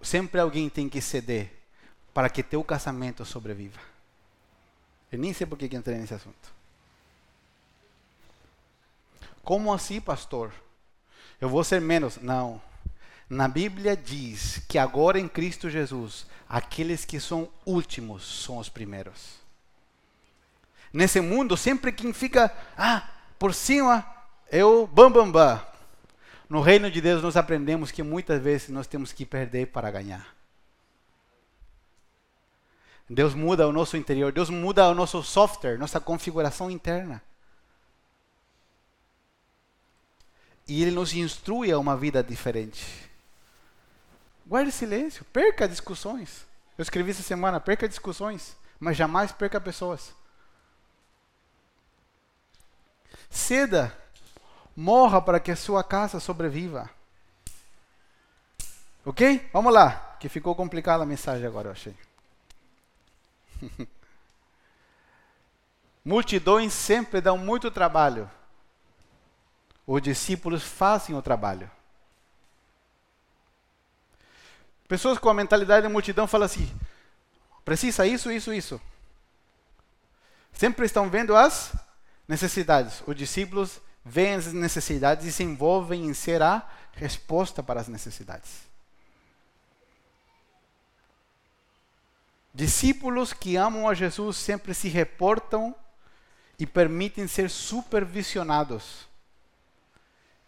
Sempre 0.00 0.40
alguém 0.40 0.68
tem 0.68 0.88
que 0.88 1.00
ceder 1.00 1.52
para 2.14 2.30
que 2.30 2.42
teu 2.42 2.64
casamento 2.64 3.24
sobreviva. 3.24 3.80
Eu 5.10 5.18
nem 5.18 5.32
sei 5.32 5.46
por 5.46 5.58
que 5.58 5.74
entrei 5.74 5.98
nesse 5.98 6.14
assunto. 6.14 6.52
Como 9.42 9.72
assim, 9.72 10.00
pastor? 10.00 10.52
Eu 11.40 11.48
vou 11.48 11.64
ser 11.64 11.80
menos? 11.80 12.18
Não. 12.18 12.60
Na 13.28 13.46
Bíblia 13.46 13.96
diz 13.96 14.58
que 14.68 14.78
agora 14.78 15.18
em 15.18 15.28
Cristo 15.28 15.68
Jesus, 15.68 16.26
aqueles 16.48 17.04
que 17.04 17.20
são 17.20 17.48
últimos 17.64 18.42
são 18.44 18.58
os 18.58 18.68
primeiros. 18.68 19.36
Nesse 20.92 21.20
mundo, 21.20 21.56
sempre 21.56 21.92
quem 21.92 22.12
fica 22.12 22.54
ah, 22.76 23.08
por 23.38 23.54
cima 23.54 24.17
é 24.50 24.64
o 24.64 24.86
bam 24.86 25.10
bam 25.10 25.30
bam. 25.30 25.66
No 26.48 26.60
reino 26.60 26.90
de 26.90 27.00
Deus 27.00 27.22
nós 27.22 27.36
aprendemos 27.36 27.90
que 27.90 28.02
muitas 28.02 28.42
vezes 28.42 28.68
nós 28.70 28.86
temos 28.86 29.12
que 29.12 29.26
perder 29.26 29.66
para 29.66 29.90
ganhar. 29.90 30.34
Deus 33.08 33.34
muda 33.34 33.66
o 33.66 33.72
nosso 33.72 33.96
interior, 33.96 34.32
Deus 34.32 34.50
muda 34.50 34.88
o 34.88 34.94
nosso 34.94 35.22
software, 35.22 35.78
nossa 35.78 35.98
configuração 35.98 36.70
interna. 36.70 37.22
E 40.66 40.82
Ele 40.82 40.90
nos 40.90 41.14
instrui 41.14 41.72
a 41.72 41.78
uma 41.78 41.96
vida 41.96 42.22
diferente. 42.22 43.08
Guarde 44.46 44.70
silêncio, 44.70 45.24
perca 45.26 45.66
discussões. 45.66 46.46
Eu 46.76 46.82
escrevi 46.82 47.10
essa 47.10 47.22
semana: 47.22 47.58
perca 47.58 47.88
discussões, 47.88 48.56
mas 48.78 48.96
jamais 48.96 49.32
perca 49.32 49.58
pessoas. 49.58 50.14
Ceda, 53.30 53.96
morra 54.78 55.20
para 55.20 55.40
que 55.40 55.50
a 55.50 55.56
sua 55.56 55.82
casa 55.82 56.20
sobreviva. 56.20 56.88
Ok? 59.04 59.50
Vamos 59.52 59.74
lá, 59.74 60.16
que 60.20 60.28
ficou 60.28 60.54
complicada 60.54 61.02
a 61.02 61.06
mensagem 61.06 61.44
agora, 61.44 61.66
eu 61.66 61.72
achei. 61.72 61.96
Multidões 66.04 66.72
sempre 66.72 67.20
dão 67.20 67.36
muito 67.36 67.72
trabalho. 67.72 68.30
Os 69.84 70.00
discípulos 70.00 70.62
fazem 70.62 71.16
o 71.16 71.22
trabalho. 71.22 71.68
Pessoas 74.86 75.18
com 75.18 75.28
a 75.28 75.34
mentalidade 75.34 75.88
de 75.88 75.92
multidão 75.92 76.28
falam 76.28 76.46
assim: 76.46 76.72
precisa 77.64 78.06
isso, 78.06 78.30
isso, 78.30 78.54
isso. 78.54 78.80
Sempre 80.52 80.86
estão 80.86 81.10
vendo 81.10 81.34
as 81.34 81.74
necessidades. 82.28 83.02
Os 83.06 83.16
discípulos 83.16 83.80
veem 84.08 84.34
as 84.34 84.52
necessidades 84.52 85.26
e 85.26 85.32
se 85.32 85.42
envolvem 85.42 86.06
em 86.06 86.14
ser 86.14 86.42
a 86.42 86.66
resposta 86.92 87.62
para 87.62 87.80
as 87.80 87.88
necessidades. 87.88 88.66
Discípulos 92.52 93.32
que 93.32 93.56
amam 93.56 93.88
a 93.88 93.94
Jesus 93.94 94.36
sempre 94.36 94.74
se 94.74 94.88
reportam 94.88 95.74
e 96.58 96.66
permitem 96.66 97.28
ser 97.28 97.50
supervisionados. 97.50 99.06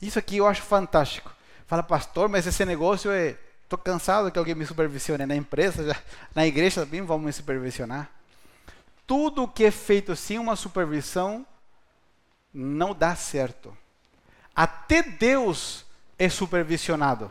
Isso 0.00 0.18
aqui 0.18 0.38
eu 0.38 0.46
acho 0.46 0.62
fantástico. 0.62 1.32
Fala, 1.66 1.82
pastor, 1.82 2.28
mas 2.28 2.46
esse 2.46 2.64
negócio 2.64 3.10
é. 3.10 3.36
Estou 3.62 3.78
cansado 3.78 4.32
que 4.32 4.38
alguém 4.38 4.56
me 4.56 4.66
supervisione. 4.66 5.24
Na 5.24 5.36
empresa, 5.36 5.86
já, 5.86 5.96
na 6.34 6.44
igreja 6.44 6.84
também 6.84 7.02
vão 7.02 7.20
me 7.20 7.32
supervisionar. 7.32 8.10
Tudo 9.06 9.46
que 9.46 9.62
é 9.62 9.70
feito 9.70 10.16
sem 10.16 10.40
uma 10.40 10.56
supervisão 10.56 11.46
não 12.52 12.94
dá 12.94 13.14
certo. 13.14 13.76
Até 14.54 15.02
Deus 15.02 15.84
é 16.18 16.28
supervisionado. 16.28 17.30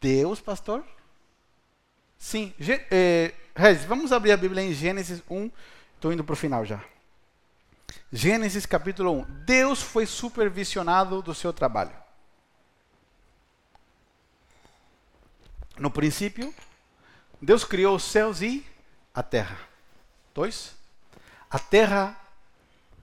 Deus, 0.00 0.40
pastor? 0.40 0.84
Sim. 2.18 2.54
É, 2.90 3.34
Regis, 3.54 3.84
vamos 3.84 4.12
abrir 4.12 4.32
a 4.32 4.36
Bíblia 4.36 4.62
em 4.62 4.72
Gênesis 4.72 5.22
1. 5.28 5.50
Estou 5.94 6.12
indo 6.12 6.24
para 6.24 6.32
o 6.32 6.36
final 6.36 6.64
já. 6.64 6.82
Gênesis 8.12 8.66
capítulo 8.66 9.12
1. 9.20 9.24
Deus 9.44 9.82
foi 9.82 10.06
supervisionado 10.06 11.22
do 11.22 11.34
seu 11.34 11.52
trabalho. 11.52 11.92
No 15.78 15.90
princípio, 15.90 16.54
Deus 17.40 17.64
criou 17.64 17.96
os 17.96 18.04
céus 18.04 18.42
e 18.42 18.64
a 19.14 19.22
terra. 19.22 19.58
Dois. 20.34 20.74
A 21.50 21.58
terra 21.58 22.18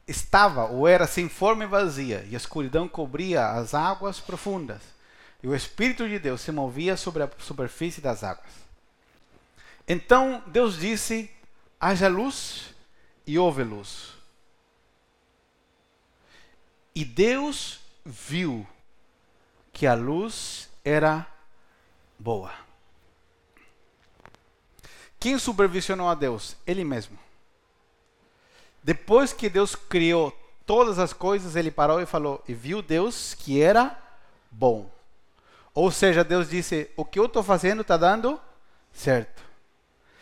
estava 0.08 0.66
ou 0.66 0.88
era 0.88 1.06
sem 1.06 1.28
forma 1.28 1.64
e 1.64 1.68
vazia, 1.68 2.26
e 2.30 2.36
a 2.36 2.38
escuridão 2.38 2.88
cobria 2.88 3.50
as 3.52 3.74
águas 3.74 4.20
profundas. 4.20 4.82
E 5.44 5.48
o 5.48 5.56
Espírito 5.56 6.08
de 6.08 6.18
Deus 6.18 6.42
se 6.42 6.52
movia 6.52 6.98
sobre 6.98 7.24
a 7.24 7.30
superfície 7.38 8.02
das 8.02 8.24
águas. 8.24 8.52
Então 9.88 10.42
Deus 10.48 10.78
disse: 10.78 11.30
haja 11.80 12.08
luz 12.08 12.74
e 13.26 13.38
houve 13.38 13.64
luz. 13.64 14.14
E 16.96 17.06
Deus 17.06 17.80
viu 18.04 18.68
que 19.72 19.86
a 19.86 19.94
luz 19.94 20.70
era 20.84 21.28
boa. 22.18 22.52
Quem 25.20 25.38
supervisionou 25.38 26.10
a 26.10 26.16
Deus? 26.16 26.56
Ele 26.66 26.84
mesmo. 26.84 27.27
Depois 28.88 29.34
que 29.34 29.50
Deus 29.50 29.76
criou 29.76 30.32
todas 30.66 30.98
as 30.98 31.12
coisas, 31.12 31.58
ele 31.58 31.70
parou 31.70 32.00
e 32.00 32.06
falou: 32.06 32.42
e 32.48 32.54
viu 32.54 32.82
Deus 32.82 33.34
que 33.34 33.62
era 33.62 34.02
bom. 34.50 34.90
Ou 35.74 35.92
seja, 35.92 36.24
Deus 36.24 36.50
disse: 36.50 36.90
o 36.96 37.04
que 37.04 37.20
eu 37.20 37.26
estou 37.26 37.44
fazendo 37.44 37.82
está 37.82 37.98
dando 37.98 38.40
certo. 38.94 39.44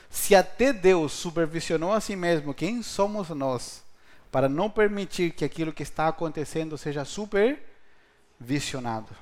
Se 0.09 0.33
até 0.33 0.73
Deus 0.73 1.11
supervisionou 1.11 1.93
a 1.93 2.01
si 2.01 2.15
mesmo, 2.15 2.55
quem 2.55 2.81
somos 2.81 3.29
nós 3.29 3.83
para 4.31 4.49
não 4.49 4.67
permitir 4.67 5.33
que 5.33 5.45
aquilo 5.45 5.71
que 5.71 5.83
está 5.83 6.07
acontecendo 6.07 6.75
seja 6.75 7.05
supervisionado? 7.05 9.15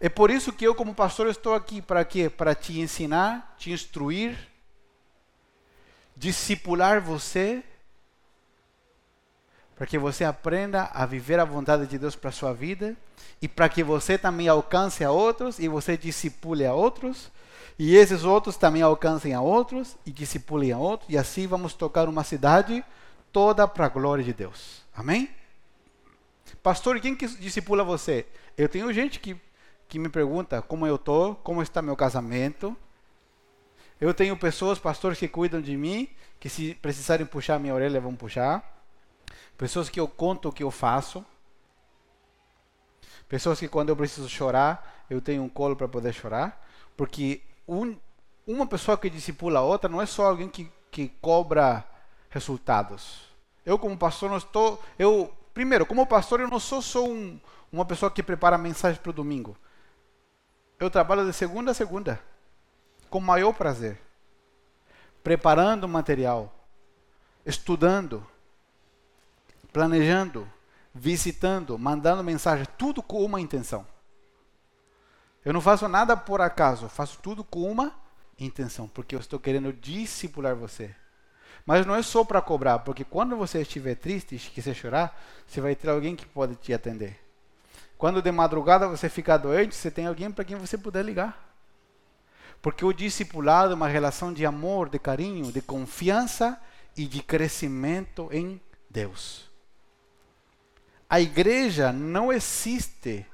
É 0.00 0.08
por 0.08 0.30
isso 0.30 0.54
que 0.54 0.66
eu, 0.66 0.74
como 0.74 0.94
pastor, 0.94 1.26
estou 1.26 1.52
aqui 1.52 1.82
para 1.82 2.02
quê? 2.02 2.30
Para 2.30 2.54
te 2.54 2.80
ensinar, 2.80 3.56
te 3.58 3.72
instruir, 3.72 4.38
discipular 6.16 7.02
você, 7.02 7.62
para 9.76 9.86
que 9.86 9.98
você 9.98 10.24
aprenda 10.24 10.90
a 10.92 11.04
viver 11.06 11.38
a 11.40 11.44
vontade 11.44 11.86
de 11.86 11.98
Deus 11.98 12.14
para 12.14 12.30
sua 12.30 12.52
vida 12.52 12.96
e 13.40 13.48
para 13.48 13.68
que 13.68 13.82
você 13.82 14.16
também 14.16 14.48
alcance 14.48 15.04
a 15.04 15.10
outros 15.10 15.58
e 15.58 15.68
você 15.68 15.96
discipule 15.96 16.64
a 16.64 16.72
outros 16.72 17.32
e 17.78 17.96
esses 17.96 18.24
outros 18.24 18.56
também 18.56 18.82
alcancem 18.82 19.34
a 19.34 19.40
outros 19.40 19.96
e 20.06 20.12
discipulem 20.12 20.72
a 20.72 20.78
outros, 20.78 21.10
e 21.10 21.18
assim 21.18 21.46
vamos 21.46 21.74
tocar 21.74 22.08
uma 22.08 22.22
cidade 22.22 22.84
toda 23.32 23.66
para 23.66 23.86
a 23.86 23.88
glória 23.88 24.22
de 24.22 24.32
Deus. 24.32 24.82
Amém? 24.94 25.28
Pastor, 26.62 27.00
quem 27.00 27.16
que 27.16 27.26
discipula 27.26 27.82
você? 27.82 28.26
Eu 28.56 28.68
tenho 28.68 28.92
gente 28.92 29.18
que, 29.18 29.36
que 29.88 29.98
me 29.98 30.08
pergunta 30.08 30.62
como 30.62 30.86
eu 30.86 30.94
estou, 30.94 31.34
como 31.36 31.62
está 31.62 31.82
meu 31.82 31.96
casamento. 31.96 32.76
Eu 34.00 34.14
tenho 34.14 34.36
pessoas, 34.36 34.78
pastores, 34.78 35.18
que 35.18 35.26
cuidam 35.26 35.60
de 35.60 35.76
mim, 35.76 36.08
que 36.38 36.48
se 36.48 36.74
precisarem 36.76 37.26
puxar 37.26 37.58
minha 37.58 37.74
orelha, 37.74 38.00
vão 38.00 38.14
puxar. 38.14 38.73
Pessoas 39.56 39.88
que 39.88 40.00
eu 40.00 40.08
conto 40.08 40.48
o 40.48 40.52
que 40.52 40.62
eu 40.62 40.70
faço. 40.70 41.24
Pessoas 43.28 43.58
que 43.58 43.68
quando 43.68 43.88
eu 43.88 43.96
preciso 43.96 44.28
chorar, 44.28 45.04
eu 45.08 45.20
tenho 45.20 45.42
um 45.42 45.48
colo 45.48 45.76
para 45.76 45.88
poder 45.88 46.12
chorar. 46.12 46.66
Porque 46.96 47.42
um, 47.66 47.96
uma 48.46 48.66
pessoa 48.66 48.98
que 48.98 49.08
discipula 49.08 49.60
a 49.60 49.62
outra 49.62 49.88
não 49.88 50.02
é 50.02 50.06
só 50.06 50.26
alguém 50.26 50.48
que, 50.48 50.70
que 50.90 51.08
cobra 51.20 51.84
resultados. 52.28 53.22
Eu 53.64 53.78
como 53.78 53.96
pastor 53.96 54.28
não 54.28 54.36
estou, 54.36 54.82
eu 54.98 55.32
primeiro 55.54 55.86
como 55.86 56.06
pastor 56.06 56.40
eu 56.40 56.48
não 56.48 56.60
sou 56.60 56.82
só 56.82 57.04
um, 57.04 57.40
uma 57.72 57.84
pessoa 57.84 58.10
que 58.10 58.22
prepara 58.22 58.58
mensagem 58.58 59.00
para 59.00 59.10
o 59.10 59.14
domingo. 59.14 59.56
Eu 60.78 60.90
trabalho 60.90 61.24
de 61.24 61.32
segunda 61.32 61.70
a 61.70 61.74
segunda 61.74 62.20
com 63.08 63.20
maior 63.20 63.52
prazer, 63.52 64.00
preparando 65.22 65.86
material, 65.86 66.52
estudando, 67.46 68.26
planejando, 69.74 70.48
visitando, 70.94 71.76
mandando 71.76 72.22
mensagem, 72.22 72.64
tudo 72.78 73.02
com 73.02 73.24
uma 73.24 73.40
intenção. 73.40 73.84
Eu 75.44 75.52
não 75.52 75.60
faço 75.60 75.88
nada 75.88 76.16
por 76.16 76.40
acaso, 76.40 76.88
faço 76.88 77.18
tudo 77.20 77.42
com 77.42 77.68
uma 77.68 77.92
intenção, 78.38 78.86
porque 78.86 79.16
eu 79.16 79.18
estou 79.18 79.40
querendo 79.40 79.72
discipular 79.72 80.54
você. 80.54 80.94
Mas 81.66 81.84
não 81.84 81.96
é 81.96 82.02
só 82.02 82.22
para 82.24 82.40
cobrar, 82.40 82.78
porque 82.78 83.02
quando 83.02 83.36
você 83.36 83.62
estiver 83.62 83.96
triste 83.96 84.36
e 84.36 84.38
quiser 84.38 84.74
chorar, 84.74 85.20
você 85.44 85.60
vai 85.60 85.74
ter 85.74 85.90
alguém 85.90 86.14
que 86.14 86.24
pode 86.24 86.54
te 86.54 86.72
atender. 86.72 87.20
Quando 87.98 88.22
de 88.22 88.30
madrugada 88.30 88.86
você 88.86 89.08
ficar 89.08 89.38
doente, 89.38 89.74
você 89.74 89.90
tem 89.90 90.06
alguém 90.06 90.30
para 90.30 90.44
quem 90.44 90.56
você 90.56 90.78
puder 90.78 91.04
ligar. 91.04 91.52
Porque 92.62 92.84
o 92.84 92.92
discipulado 92.92 93.72
é 93.72 93.74
uma 93.74 93.88
relação 93.88 94.32
de 94.32 94.46
amor, 94.46 94.88
de 94.88 95.00
carinho, 95.00 95.50
de 95.50 95.60
confiança 95.60 96.60
e 96.96 97.06
de 97.06 97.24
crescimento 97.24 98.28
em 98.30 98.60
Deus. 98.88 99.52
A 101.08 101.20
igreja 101.20 101.92
não 101.92 102.32
existe 102.32 103.26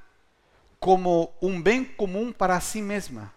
como 0.79 1.33
um 1.41 1.61
bem 1.61 1.85
comum 1.85 2.33
para 2.33 2.61
si 2.61 2.81
mesma. 2.81 3.33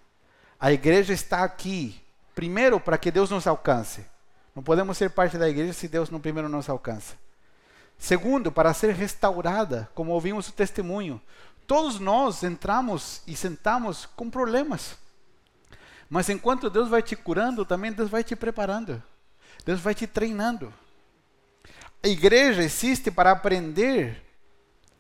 A 0.60 0.72
igreja 0.72 1.14
está 1.14 1.44
aqui, 1.44 2.02
primeiro, 2.34 2.80
para 2.80 2.98
que 2.98 3.12
Deus 3.12 3.30
nos 3.30 3.46
alcance. 3.46 4.06
Não 4.56 4.64
podemos 4.64 4.98
ser 4.98 5.10
parte 5.10 5.38
da 5.38 5.50
igreja 5.50 5.74
se 5.74 5.88
Deus 5.88 6.10
não 6.10 6.22
primeiro 6.22 6.48
nos 6.48 6.70
alcança. 6.70 7.16
Segundo, 7.98 8.52
para 8.52 8.74
ser 8.74 8.94
restaurada, 8.94 9.90
como 9.94 10.12
ouvimos 10.12 10.48
o 10.48 10.54
testemunho. 10.54 11.22
Todos 11.66 12.00
nós 12.00 12.44
entramos 12.44 13.22
e 13.26 13.36
sentamos 13.36 14.06
com 14.06 14.30
problemas. 14.30 14.98
Mas 16.10 16.30
enquanto 16.30 16.70
Deus 16.70 16.90
vai 16.90 17.02
te 17.02 17.16
curando, 17.16 17.66
também 17.66 17.92
Deus 17.92 18.10
vai 18.10 18.24
te 18.24 18.36
preparando. 18.36 19.02
Deus 19.66 19.80
vai 19.80 19.96
te 19.96 20.06
treinando. 20.06 20.74
A 22.04 22.08
igreja 22.10 22.62
existe 22.62 23.10
para 23.10 23.32
aprender 23.32 24.22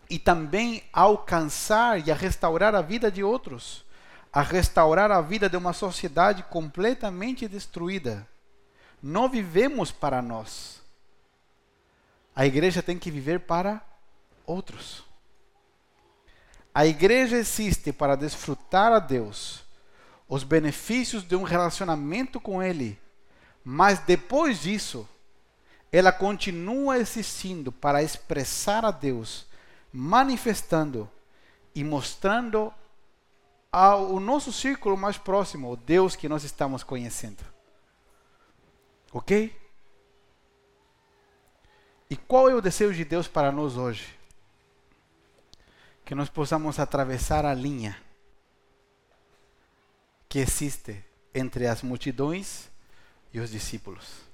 e 0.09 0.17
também 0.17 0.83
alcançar 0.93 2.07
e 2.07 2.09
a 2.09 2.15
restaurar 2.15 2.73
a 2.73 2.81
vida 2.81 3.11
de 3.11 3.21
outros, 3.21 3.83
a 4.31 4.41
restaurar 4.41 5.11
a 5.11 5.19
vida 5.19 5.49
de 5.49 5.57
uma 5.57 5.73
sociedade 5.73 6.43
completamente 6.43 7.45
destruída. 7.45 8.25
Não 9.01 9.27
vivemos 9.27 9.91
para 9.91 10.21
nós. 10.21 10.81
A 12.33 12.45
igreja 12.45 12.81
tem 12.81 12.97
que 12.97 13.11
viver 13.11 13.41
para 13.41 13.81
outros. 14.45 15.03
A 16.73 16.85
igreja 16.85 17.35
existe 17.35 17.91
para 17.91 18.15
desfrutar 18.15 18.93
a 18.93 18.99
Deus, 18.99 19.65
os 20.27 20.43
benefícios 20.45 21.21
de 21.21 21.35
um 21.35 21.43
relacionamento 21.43 22.39
com 22.39 22.63
Ele, 22.63 22.97
mas 23.63 23.99
depois 23.99 24.61
disso, 24.61 25.07
ela 25.93 26.11
continua 26.11 26.97
existindo 26.97 27.71
para 27.71 28.01
expressar 28.01 28.83
a 28.83 28.89
Deus, 28.89 29.45
manifestando 29.93 31.07
e 31.75 31.83
mostrando 31.83 32.73
ao 33.71 34.19
nosso 34.19 34.51
círculo 34.51 34.97
mais 34.97 35.19
próximo 35.19 35.71
o 35.71 35.77
Deus 35.77 36.15
que 36.15 36.27
nós 36.27 36.43
estamos 36.43 36.81
conhecendo. 36.81 37.45
Ok? 39.11 39.55
E 42.09 42.17
qual 42.17 42.49
é 42.49 42.55
o 42.55 42.61
desejo 42.61 42.95
de 42.95 43.05
Deus 43.05 43.27
para 43.27 43.51
nós 43.51 43.77
hoje? 43.77 44.17
Que 46.03 46.15
nós 46.15 46.27
possamos 46.27 46.79
atravessar 46.79 47.45
a 47.45 47.53
linha 47.53 48.01
que 50.27 50.39
existe 50.39 51.05
entre 51.35 51.67
as 51.67 51.83
multidões 51.83 52.67
e 53.31 53.39
os 53.39 53.51
discípulos. 53.51 54.32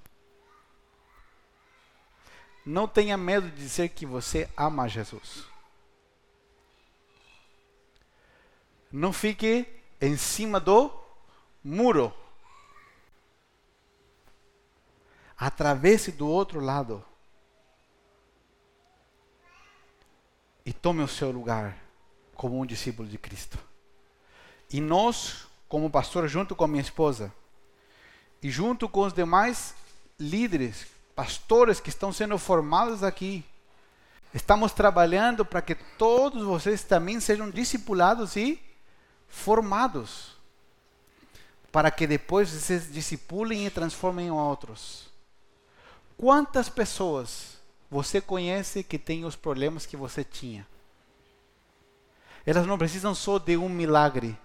Não 2.69 2.87
tenha 2.87 3.17
medo 3.17 3.49
de 3.49 3.55
dizer 3.55 3.89
que 3.89 4.05
você 4.05 4.47
ama 4.55 4.87
Jesus. 4.87 5.43
Não 8.91 9.11
fique 9.11 9.65
em 9.99 10.15
cima 10.15 10.59
do 10.59 10.91
muro. 11.63 12.13
Atravesse 15.35 16.11
do 16.11 16.27
outro 16.27 16.59
lado. 16.59 17.03
E 20.63 20.71
tome 20.71 21.01
o 21.01 21.07
seu 21.07 21.31
lugar 21.31 21.75
como 22.35 22.59
um 22.59 22.67
discípulo 22.67 23.09
de 23.09 23.17
Cristo. 23.17 23.57
E 24.69 24.79
nós, 24.79 25.47
como 25.67 25.89
pastor, 25.89 26.27
junto 26.27 26.55
com 26.55 26.67
minha 26.67 26.83
esposa, 26.83 27.33
e 28.43 28.51
junto 28.51 28.87
com 28.87 28.99
os 28.99 29.11
demais 29.11 29.73
líderes 30.19 30.98
pastores 31.19 31.81
que 31.81 31.89
estão 31.89 32.13
sendo 32.13 32.37
formados 32.37 33.03
aqui. 33.03 33.43
Estamos 34.33 34.71
trabalhando 34.71 35.43
para 35.43 35.61
que 35.61 35.75
todos 35.75 36.45
vocês 36.45 36.81
também 36.81 37.19
sejam 37.19 37.49
discipulados 37.49 38.37
e 38.37 38.57
formados. 39.27 40.37
Para 41.73 41.91
que 41.91 42.07
depois 42.07 42.47
vocês 42.47 42.89
discipulem 42.89 43.65
e 43.65 43.69
transformem 43.69 44.31
outros. 44.31 45.09
Quantas 46.17 46.69
pessoas 46.69 47.57
você 47.91 48.21
conhece 48.21 48.81
que 48.81 48.97
têm 48.97 49.25
os 49.25 49.35
problemas 49.35 49.85
que 49.85 49.97
você 49.97 50.23
tinha? 50.23 50.65
Elas 52.45 52.65
não 52.65 52.77
precisam 52.77 53.13
só 53.13 53.37
de 53.37 53.57
um 53.57 53.67
milagre. 53.67 54.37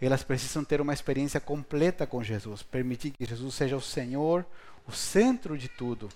Elas 0.00 0.24
precisam 0.24 0.64
ter 0.64 0.80
uma 0.80 0.92
experiência 0.92 1.38
completa 1.38 2.04
com 2.04 2.20
Jesus. 2.20 2.64
Permitir 2.64 3.12
que 3.12 3.24
Jesus 3.24 3.54
seja 3.54 3.76
o 3.76 3.80
Senhor, 3.80 4.44
o 4.86 4.92
centro 4.92 5.56
de 5.56 5.68
tudo. 5.68 6.08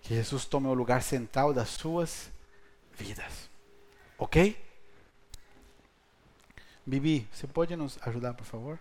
Que 0.00 0.14
Jesus 0.14 0.44
tome 0.44 0.66
o 0.66 0.74
lugar 0.74 1.02
central 1.02 1.54
das 1.54 1.70
suas 1.70 2.30
vidas. 2.92 3.48
Ok? 4.18 4.62
Bibi, 6.86 7.26
você 7.32 7.46
pode 7.46 7.74
nos 7.74 7.98
ajudar, 8.02 8.34
por 8.34 8.44
favor? 8.44 8.78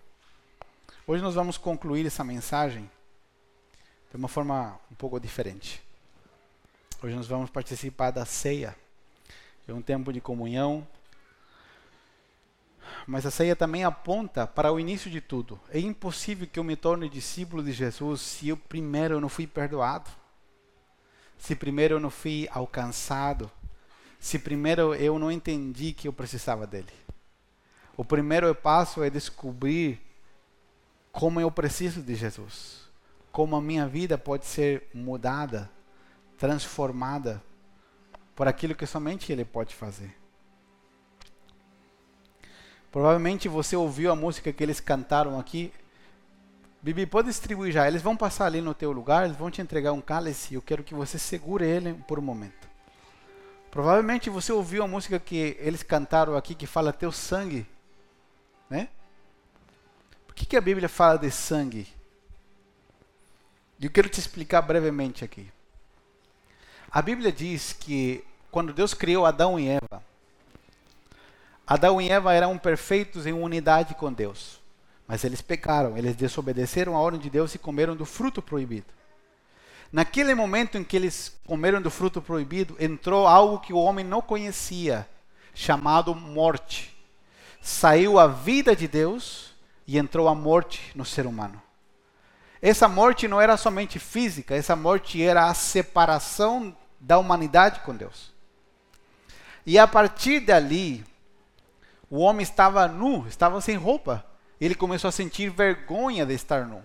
Hoje 1.07 1.23
nós 1.23 1.35
vamos 1.35 1.57
concluir 1.57 2.05
essa 2.05 2.23
mensagem 2.23 2.89
de 4.09 4.17
uma 4.17 4.27
forma 4.27 4.79
um 4.91 4.95
pouco 4.95 5.19
diferente. 5.19 5.81
Hoje 7.01 7.15
nós 7.15 7.27
vamos 7.27 7.49
participar 7.49 8.11
da 8.11 8.25
ceia. 8.25 8.75
É 9.67 9.73
um 9.73 9.81
tempo 9.81 10.11
de 10.11 10.19
comunhão, 10.19 10.85
mas 13.05 13.25
a 13.25 13.31
ceia 13.31 13.55
também 13.55 13.83
aponta 13.83 14.47
para 14.47 14.71
o 14.71 14.79
início 14.79 15.09
de 15.09 15.21
tudo. 15.21 15.59
É 15.69 15.79
impossível 15.79 16.47
que 16.47 16.59
eu 16.59 16.63
me 16.63 16.75
torne 16.75 17.09
discípulo 17.09 17.63
de 17.63 17.71
Jesus 17.71 18.21
se 18.21 18.49
eu 18.49 18.57
primeiro 18.57 19.19
não 19.19 19.29
fui 19.29 19.47
perdoado, 19.47 20.09
se 21.37 21.55
primeiro 21.55 21.95
eu 21.95 21.99
não 21.99 22.09
fui 22.09 22.47
alcançado, 22.51 23.51
se 24.19 24.39
primeiro 24.39 24.95
eu 24.95 25.19
não 25.19 25.31
entendi 25.31 25.93
que 25.93 26.07
eu 26.07 26.13
precisava 26.13 26.65
dele. 26.65 26.93
O 27.97 28.05
primeiro 28.05 28.53
passo 28.55 29.03
é 29.03 29.09
descobrir 29.09 30.01
como 31.11 31.39
eu 31.39 31.51
preciso 31.51 32.01
de 32.01 32.15
Jesus, 32.15 32.89
como 33.31 33.55
a 33.55 33.61
minha 33.61 33.87
vida 33.87 34.17
pode 34.17 34.45
ser 34.45 34.89
mudada, 34.93 35.69
transformada 36.37 37.43
por 38.35 38.47
aquilo 38.47 38.73
que 38.73 38.85
somente 38.85 39.31
Ele 39.31 39.45
pode 39.45 39.75
fazer. 39.75 40.22
Provavelmente 42.93 43.49
você 43.49 43.75
ouviu 43.75 44.11
a 44.11 44.15
música 44.15 44.53
que 44.53 44.61
eles 44.61 44.79
cantaram 44.79 45.39
aqui. 45.39 45.73
Bibi, 46.79 47.07
pode 47.07 47.27
distribuir 47.27 47.73
já. 47.73 47.87
Eles 47.87 48.03
vão 48.03 48.15
passar 48.15 48.45
ali 48.45 48.61
no 48.61 48.75
teu 48.75 48.91
lugar, 48.91 49.25
eles 49.25 49.35
vão 49.35 49.49
te 49.49 49.59
entregar 49.59 49.93
um 49.93 49.99
cálice. 49.99 50.53
Eu 50.53 50.61
quero 50.61 50.83
que 50.83 50.93
você 50.93 51.17
segure 51.17 51.65
ele 51.65 51.95
por 52.07 52.19
um 52.19 52.21
momento. 52.21 52.67
Provavelmente 53.71 54.29
você 54.29 54.53
ouviu 54.53 54.83
a 54.83 54.87
música 54.87 55.19
que 55.19 55.57
eles 55.59 55.81
cantaram 55.81 56.37
aqui 56.37 56.53
que 56.53 56.67
fala 56.67 56.93
teu 56.93 57.11
sangue, 57.11 57.65
né? 58.69 58.89
Por 60.27 60.35
que, 60.35 60.45
que 60.45 60.55
a 60.55 60.61
Bíblia 60.61 60.87
fala 60.87 61.17
de 61.17 61.31
sangue? 61.31 61.87
Eu 63.81 63.89
quero 63.89 64.07
te 64.07 64.19
explicar 64.19 64.61
brevemente 64.61 65.25
aqui. 65.25 65.51
A 66.91 67.01
Bíblia 67.01 67.31
diz 67.31 67.73
que 67.73 68.23
quando 68.51 68.71
Deus 68.71 68.93
criou 68.93 69.25
Adão 69.25 69.59
e 69.59 69.67
Eva, 69.67 70.12
Adão 71.65 72.01
e 72.01 72.09
Eva 72.09 72.33
eram 72.33 72.57
perfeitos 72.57 73.25
em 73.25 73.33
unidade 73.33 73.95
com 73.95 74.11
Deus. 74.11 74.61
Mas 75.07 75.23
eles 75.23 75.41
pecaram, 75.41 75.97
eles 75.97 76.15
desobedeceram 76.15 76.95
a 76.95 76.99
ordem 76.99 77.19
de 77.19 77.29
Deus 77.29 77.55
e 77.55 77.59
comeram 77.59 77.95
do 77.95 78.05
fruto 78.05 78.41
proibido. 78.41 78.87
Naquele 79.91 80.33
momento 80.33 80.77
em 80.77 80.83
que 80.83 80.95
eles 80.95 81.37
comeram 81.45 81.81
do 81.81 81.91
fruto 81.91 82.21
proibido, 82.21 82.75
entrou 82.79 83.27
algo 83.27 83.59
que 83.59 83.71
o 83.71 83.77
homem 83.77 84.03
não 84.03 84.21
conhecia, 84.21 85.07
chamado 85.53 86.15
morte. 86.15 86.95
Saiu 87.61 88.17
a 88.17 88.27
vida 88.27 88.75
de 88.75 88.87
Deus 88.87 89.53
e 89.85 89.97
entrou 89.97 90.27
a 90.27 90.33
morte 90.33 90.91
no 90.95 91.05
ser 91.05 91.27
humano. 91.27 91.61
Essa 92.61 92.87
morte 92.87 93.27
não 93.27 93.39
era 93.39 93.55
somente 93.55 93.99
física, 93.99 94.55
essa 94.55 94.75
morte 94.75 95.21
era 95.21 95.45
a 95.45 95.53
separação 95.53 96.75
da 96.99 97.19
humanidade 97.19 97.81
com 97.81 97.95
Deus. 97.95 98.31
E 99.65 99.77
a 99.77 99.85
partir 99.85 100.39
dali, 100.39 101.05
o 102.13 102.19
homem 102.19 102.43
estava 102.43 102.87
nu, 102.87 103.25
estava 103.27 103.59
sem 103.59 103.75
roupa. 103.75 104.23
Ele 104.61 104.75
começou 104.75 105.07
a 105.07 105.11
sentir 105.11 105.49
vergonha 105.49 106.27
de 106.27 106.35
estar 106.35 106.63
nu. 106.63 106.77
O 106.77 106.83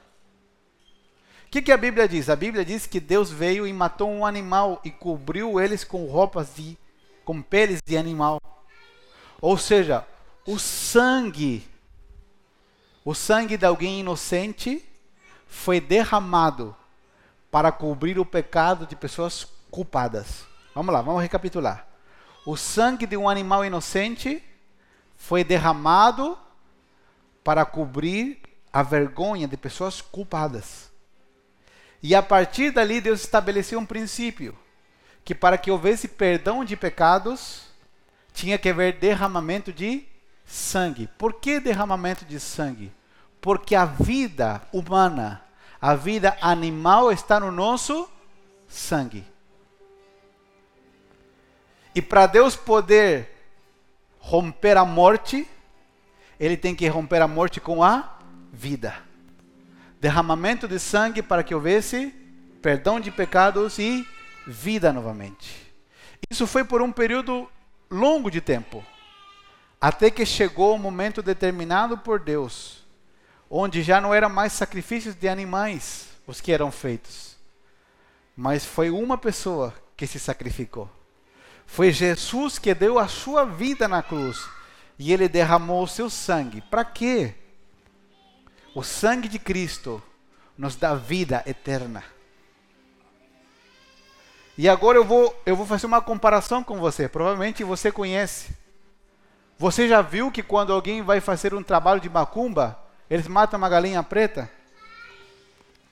que, 1.51 1.61
que 1.61 1.71
a 1.71 1.77
Bíblia 1.77 2.09
diz? 2.09 2.31
A 2.31 2.35
Bíblia 2.35 2.65
diz 2.65 2.87
que 2.87 2.99
Deus 2.99 3.31
veio 3.31 3.67
e 3.67 3.73
matou 3.75 4.11
um 4.11 4.25
animal 4.25 4.81
e 4.83 4.91
cobriu 4.91 5.61
eles 5.61 5.85
com 5.85 6.07
roupas 6.07 6.55
de, 6.57 6.79
com 7.27 7.43
peles 7.43 7.83
de 7.85 7.99
animal. 7.99 8.41
Ou 9.39 9.59
seja, 9.59 10.03
o 10.47 10.59
sangue, 10.59 11.69
o 13.05 13.15
sangue 13.15 13.59
de 13.59 13.67
alguém 13.67 14.01
inocente 14.01 14.83
foi 15.47 15.79
derramado 15.79 16.75
para 17.51 17.71
cobrir 17.71 18.19
o 18.19 18.25
pecado 18.25 18.87
de 18.87 18.97
pessoas 18.97 19.47
culpadas. 19.71 20.47
Vamos 20.75 20.95
lá, 20.95 21.03
vamos 21.03 21.21
recapitular. 21.21 21.87
O 22.47 22.57
sangue 22.57 23.07
de 23.07 23.19
um 23.19 23.29
animal 23.29 23.63
inocente 23.63 24.43
foi 25.19 25.45
derramado 25.45 26.39
para 27.45 27.67
cobrir 27.67 28.41
a 28.73 28.83
vergonha 28.83 29.47
de 29.47 29.57
pessoas 29.57 30.01
culpadas. 30.01 30.91
E 32.03 32.15
a 32.15 32.23
partir 32.23 32.71
dali, 32.71 33.01
Deus 33.01 33.21
estabeleceu 33.21 33.79
um 33.81 33.85
princípio: 33.85 34.57
que 35.25 35.35
para 35.35 35.59
que 35.59 35.71
houvesse 35.71 36.09
perdão 36.09 36.65
de 36.65 36.77
pecados, 36.77 37.65
tinha 38.33 38.57
que 38.57 38.69
haver 38.69 38.95
derramamento 38.95 39.73
de 39.73 40.07
sangue. 40.47 41.09
Por 41.19 41.35
que 41.35 41.59
derramamento 41.59 42.25
de 42.25 42.39
sangue? 42.39 42.93
Porque 43.41 43.75
a 43.75 43.85
vida 43.85 44.63
humana, 44.73 45.43
a 45.81 45.95
vida 45.95 46.39
animal 46.41 47.11
está 47.11 47.41
no 47.41 47.51
nosso 47.51 48.09
sangue. 48.69 49.25
E 51.95 52.01
para 52.01 52.27
Deus 52.27 52.55
poder 52.55 53.38
romper 54.19 54.77
a 54.77 54.85
morte, 54.85 55.47
ele 56.39 56.57
tem 56.57 56.75
que 56.75 56.87
romper 56.89 57.23
a 57.23 57.29
morte 57.29 57.61
com 57.61 57.83
a 57.83 58.19
vida. 58.53 58.95
Derramamento 60.01 60.69
de 60.69 60.79
sangue 60.79 61.23
para 61.23 61.43
que 61.43 61.55
houvesse 61.55 62.15
perdão 62.63 63.01
de 63.01 63.11
pecados 63.11 63.79
e 63.79 64.07
vida 64.47 64.93
novamente. 64.93 65.73
Isso 66.31 66.47
foi 66.47 66.65
por 66.65 66.83
um 66.83 66.93
período 66.93 67.49
longo 67.91 68.31
de 68.31 68.41
tempo, 68.41 68.85
até 69.81 70.11
que 70.11 70.27
chegou 70.27 70.75
o 70.75 70.79
momento 70.79 71.23
determinado 71.23 71.97
por 71.99 72.21
Deus, 72.21 72.85
onde 73.51 73.83
já 73.83 74.01
não 74.01 74.13
eram 74.13 74.29
mais 74.29 74.53
sacrifícios 74.53 75.15
de 75.15 75.29
animais 75.29 76.09
os 76.27 76.41
que 76.43 76.53
eram 76.53 76.71
feitos, 76.71 77.37
mas 78.37 78.65
foi 78.65 78.91
uma 78.91 79.17
pessoa 79.17 79.75
que 79.97 80.07
se 80.07 80.21
sacrificou. 80.21 80.98
Foi 81.69 81.93
Jesus 81.93 82.59
que 82.59 82.75
deu 82.75 82.99
a 82.99 83.07
sua 83.07 83.45
vida 83.45 83.87
na 83.87 84.03
cruz 84.03 84.49
e 84.99 85.13
ele 85.13 85.29
derramou 85.29 85.85
o 85.85 85.87
seu 85.87 86.11
sangue. 86.11 86.63
Para 86.63 86.83
quê? 86.83 87.35
O 88.75 88.83
sangue 88.83 89.29
de 89.29 89.39
Cristo 89.39 90.03
nos 90.57 90.75
dá 90.75 90.95
vida 90.95 91.45
eterna. 91.47 92.03
E 94.57 94.69
agora 94.69 94.99
eu 94.99 95.05
vou, 95.05 95.41
eu 95.47 95.55
vou 95.55 95.67
fazer 95.67 95.87
uma 95.87 96.01
comparação 96.01 96.65
com 96.65 96.79
você. 96.79 97.07
Provavelmente 97.07 97.63
você 97.63 97.93
conhece. 97.93 98.51
Você 99.59 99.87
já 99.87 100.01
viu 100.03 100.33
que 100.33 100.43
quando 100.43 100.73
alguém 100.73 101.03
vai 101.03 101.21
fazer 101.21 101.55
um 101.55 101.63
trabalho 101.63 102.01
de 102.01 102.09
macumba, 102.09 102.77
eles 103.09 103.29
matam 103.29 103.59
uma 103.59 103.69
galinha 103.69 104.03
preta? 104.03 104.51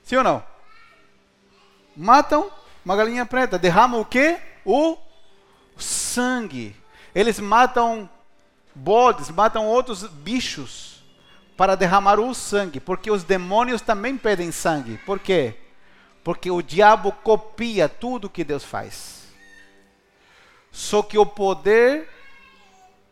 Sim 0.03 0.16
ou 0.16 0.24
não? 0.24 0.43
Matam 1.95 2.51
uma 2.85 2.97
galinha 2.97 3.27
preta. 3.27 3.59
Derramam 3.59 4.01
o 4.01 4.05
quê? 4.05 4.41
O 4.64 5.06
sangue. 5.77 6.74
Eles 7.14 7.39
matam 7.39 8.09
bodes, 8.74 9.31
matam 9.31 9.66
outros 9.66 10.05
bichos 10.05 11.03
para 11.57 11.74
derramar 11.74 12.20
o 12.20 12.35
sangue, 12.35 12.79
porque 12.79 13.11
os 13.11 13.24
demônios 13.24 13.81
também 13.81 14.16
pedem 14.16 14.53
sangue. 14.53 14.99
Por 14.99 15.18
quê? 15.18 15.55
Porque 16.22 16.51
o 16.51 16.61
diabo 16.61 17.12
copia 17.12 17.89
tudo 17.89 18.29
que 18.29 18.45
Deus 18.45 18.64
faz. 18.64 19.27
Só 20.70 21.03
que 21.03 21.16
o 21.16 21.24
poder 21.24 22.09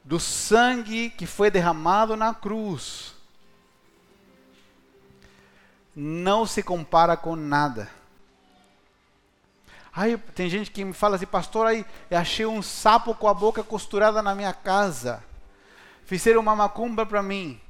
do 0.04 0.20
sangue 0.20 1.08
que 1.10 1.26
foi 1.26 1.50
derramado 1.50 2.14
na 2.14 2.34
cruz 2.34 3.14
não 5.96 6.44
se 6.44 6.62
compara 6.62 7.16
com 7.16 7.34
nada. 7.34 7.88
Aí 9.96 10.16
tem 10.34 10.50
gente 10.50 10.72
que 10.72 10.84
me 10.84 10.92
fala 10.92 11.14
assim, 11.14 11.26
pastor, 11.26 11.66
aí 11.66 11.86
eu 12.10 12.18
achei 12.18 12.44
um 12.44 12.60
sapo 12.60 13.14
com 13.14 13.28
a 13.28 13.34
boca 13.34 13.62
costurada 13.62 14.20
na 14.20 14.34
minha 14.34 14.52
casa. 14.52 15.22
Fizeram 16.04 16.40
uma 16.40 16.56
macumba 16.56 17.06
para 17.06 17.22
mim. 17.22 17.60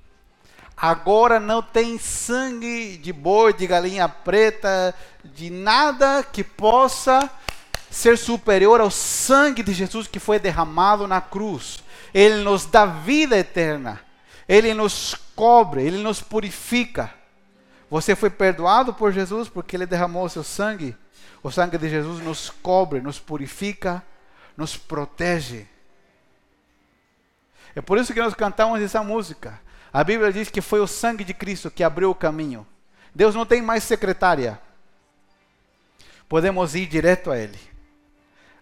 Agora 0.75 1.39
não 1.39 1.62
tem 1.62 1.99
sangue 1.99 2.97
de 2.97 3.12
boi, 3.12 3.53
de 3.53 3.66
galinha 3.66 4.09
preta, 4.09 4.95
de 5.22 5.51
nada 5.51 6.22
que 6.25 6.43
possa 6.43 7.31
ser 7.91 8.16
superior 8.16 8.81
ao 8.81 8.91
sangue 8.91 9.62
de 9.62 9.75
Jesus 9.75 10.07
que 10.07 10.18
foi 10.18 10.39
derramado 10.39 11.07
na 11.07 11.20
cruz. 11.20 11.85
Ele 12.12 12.43
nos 12.43 12.64
dá 12.64 12.87
vida 12.87 13.37
eterna. 13.37 14.01
Ele 14.49 14.72
nos 14.72 15.14
cobre, 15.37 15.83
ele 15.83 15.99
nos 15.99 16.22
purifica. 16.22 17.12
Você 17.91 18.16
foi 18.16 18.31
perdoado 18.31 18.95
por 18.95 19.12
Jesus 19.12 19.49
porque 19.49 19.77
ele 19.77 19.87
derramou 19.87 20.27
seu 20.29 20.43
sangue 20.43 20.97
o 21.43 21.51
sangue 21.51 21.79
de 21.79 21.89
Jesus 21.89 22.22
nos 22.22 22.51
cobre, 22.51 23.01
nos 23.01 23.18
purifica, 23.18 24.03
nos 24.57 24.77
protege. 24.77 25.66
É 27.75 27.81
por 27.81 27.99
isso 27.99 28.14
que 28.14 28.20
nós 28.20 28.35
cantamos 28.35 28.81
essa 28.81 29.03
música. 29.03 29.61
A 29.93 30.03
Bíblia 30.03 30.33
diz 30.33 30.49
que 30.49 30.61
foi 30.61 30.81
o 30.81 30.87
sangue 30.87 31.25
de 31.25 31.35
Cristo 31.35 31.70
que 31.70 31.85
abriu 31.85 32.11
o 32.11 32.14
caminho. 32.14 32.66
Deus 33.14 33.35
não 33.35 33.47
tem 33.47 33.62
mais 33.62 33.85
secretária. 33.85 34.61
Podemos 36.29 36.75
ir 36.75 36.87
direto 36.87 37.31
a 37.31 37.39
Ele. 37.39 37.59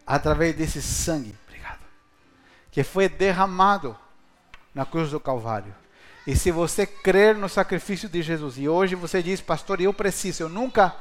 Através 0.07 0.55
desse 0.55 0.83
sangue, 0.83 1.35
obrigado, 1.47 1.81
que 2.71 2.83
foi 2.83 3.09
derramado 3.09 3.97
na 4.75 4.85
cruz 4.85 5.11
do 5.11 5.21
Calvário. 5.21 5.75
E 6.27 6.37
se 6.37 6.51
você 6.51 6.87
crer 6.87 7.37
no 7.37 7.49
sacrifício 7.49 8.09
de 8.09 8.23
Jesus, 8.23 8.59
e 8.59 8.69
hoje 8.69 8.95
você 8.95 9.23
diz, 9.23 9.41
pastor, 9.41 9.81
eu 9.81 9.93
preciso, 9.93 10.43
eu 10.43 10.49
nunca 10.49 10.95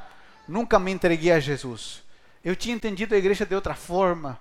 nunca 0.51 0.77
me 0.77 0.91
entreguei 0.91 1.31
a 1.31 1.39
Jesus. 1.39 2.03
Eu 2.43 2.55
tinha 2.55 2.75
entendido 2.75 3.15
a 3.15 3.17
igreja 3.17 3.45
de 3.45 3.55
outra 3.55 3.73
forma. 3.73 4.37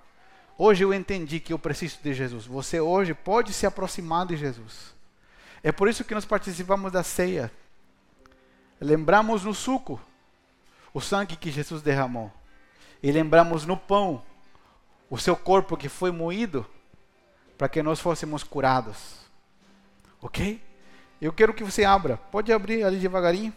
Hoje 0.57 0.83
eu 0.83 0.93
entendi 0.93 1.39
que 1.39 1.53
eu 1.53 1.57
preciso 1.57 1.99
de 2.03 2.13
Jesus. 2.13 2.45
Você 2.45 2.79
hoje 2.79 3.13
pode 3.13 3.53
se 3.53 3.65
aproximar 3.65 4.25
de 4.25 4.35
Jesus. 4.35 4.93
É 5.63 5.71
por 5.71 5.87
isso 5.87 6.03
que 6.03 6.13
nós 6.13 6.25
participamos 6.25 6.91
da 6.91 7.01
ceia. 7.01 7.51
Lembramos 8.79 9.43
no 9.43 9.53
suco 9.53 9.99
o 10.93 10.99
sangue 10.99 11.35
que 11.35 11.49
Jesus 11.49 11.81
derramou. 11.81 12.31
E 13.01 13.11
lembramos 13.11 13.65
no 13.65 13.77
pão 13.77 14.21
o 15.09 15.17
seu 15.17 15.35
corpo 15.35 15.77
que 15.77 15.87
foi 15.87 16.11
moído 16.11 16.65
para 17.57 17.69
que 17.69 17.81
nós 17.81 17.99
fôssemos 17.99 18.43
curados. 18.43 19.21
Ok? 20.21 20.61
Eu 21.21 21.31
quero 21.31 21.53
que 21.53 21.63
você 21.63 21.83
abra. 21.83 22.17
Pode 22.17 22.51
abrir 22.51 22.83
ali 22.83 22.97
devagarinho. 22.97 23.53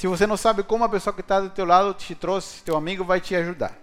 Se 0.00 0.06
você 0.06 0.26
não 0.26 0.34
sabe 0.34 0.62
como 0.62 0.82
a 0.82 0.88
pessoa 0.88 1.12
que 1.12 1.20
está 1.20 1.42
do 1.42 1.50
teu 1.50 1.66
lado 1.66 1.92
te 1.92 2.14
trouxe, 2.14 2.62
teu 2.62 2.74
amigo 2.74 3.04
vai 3.04 3.20
te 3.20 3.36
ajudar. 3.36 3.76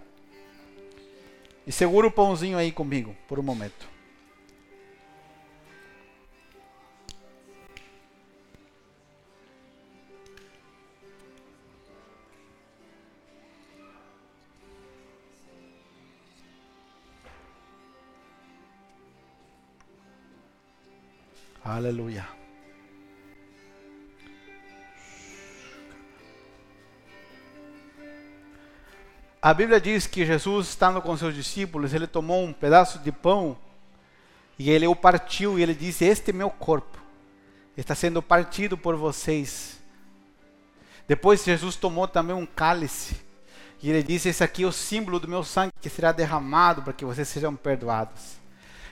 E 1.64 1.70
segura 1.70 2.08
o 2.08 2.10
pãozinho 2.10 2.58
aí 2.58 2.72
comigo 2.72 3.16
por 3.28 3.38
um 3.38 3.42
momento. 3.44 3.86
Aleluia. 21.64 22.37
A 29.40 29.54
Bíblia 29.54 29.80
diz 29.80 30.04
que 30.04 30.26
Jesus, 30.26 30.70
estando 30.70 31.00
com 31.00 31.16
seus 31.16 31.32
discípulos, 31.32 31.94
ele 31.94 32.08
tomou 32.08 32.44
um 32.44 32.52
pedaço 32.52 32.98
de 32.98 33.12
pão 33.12 33.56
e 34.58 34.68
ele 34.68 34.88
o 34.88 34.96
partiu 34.96 35.56
e 35.56 35.62
ele 35.62 35.74
disse: 35.74 36.04
Este 36.04 36.30
é 36.30 36.34
meu 36.34 36.50
corpo, 36.50 36.98
está 37.76 37.94
sendo 37.94 38.20
partido 38.20 38.76
por 38.76 38.96
vocês. 38.96 39.78
Depois 41.06 41.44
Jesus 41.44 41.76
tomou 41.76 42.08
também 42.08 42.34
um 42.34 42.44
cálice 42.44 43.16
e 43.80 43.88
ele 43.88 44.02
disse: 44.02 44.28
Esse 44.28 44.42
aqui 44.42 44.64
é 44.64 44.66
o 44.66 44.72
símbolo 44.72 45.20
do 45.20 45.28
meu 45.28 45.44
sangue 45.44 45.72
que 45.80 45.88
será 45.88 46.10
derramado 46.10 46.82
para 46.82 46.92
que 46.92 47.04
vocês 47.04 47.28
sejam 47.28 47.54
perdoados. 47.54 48.38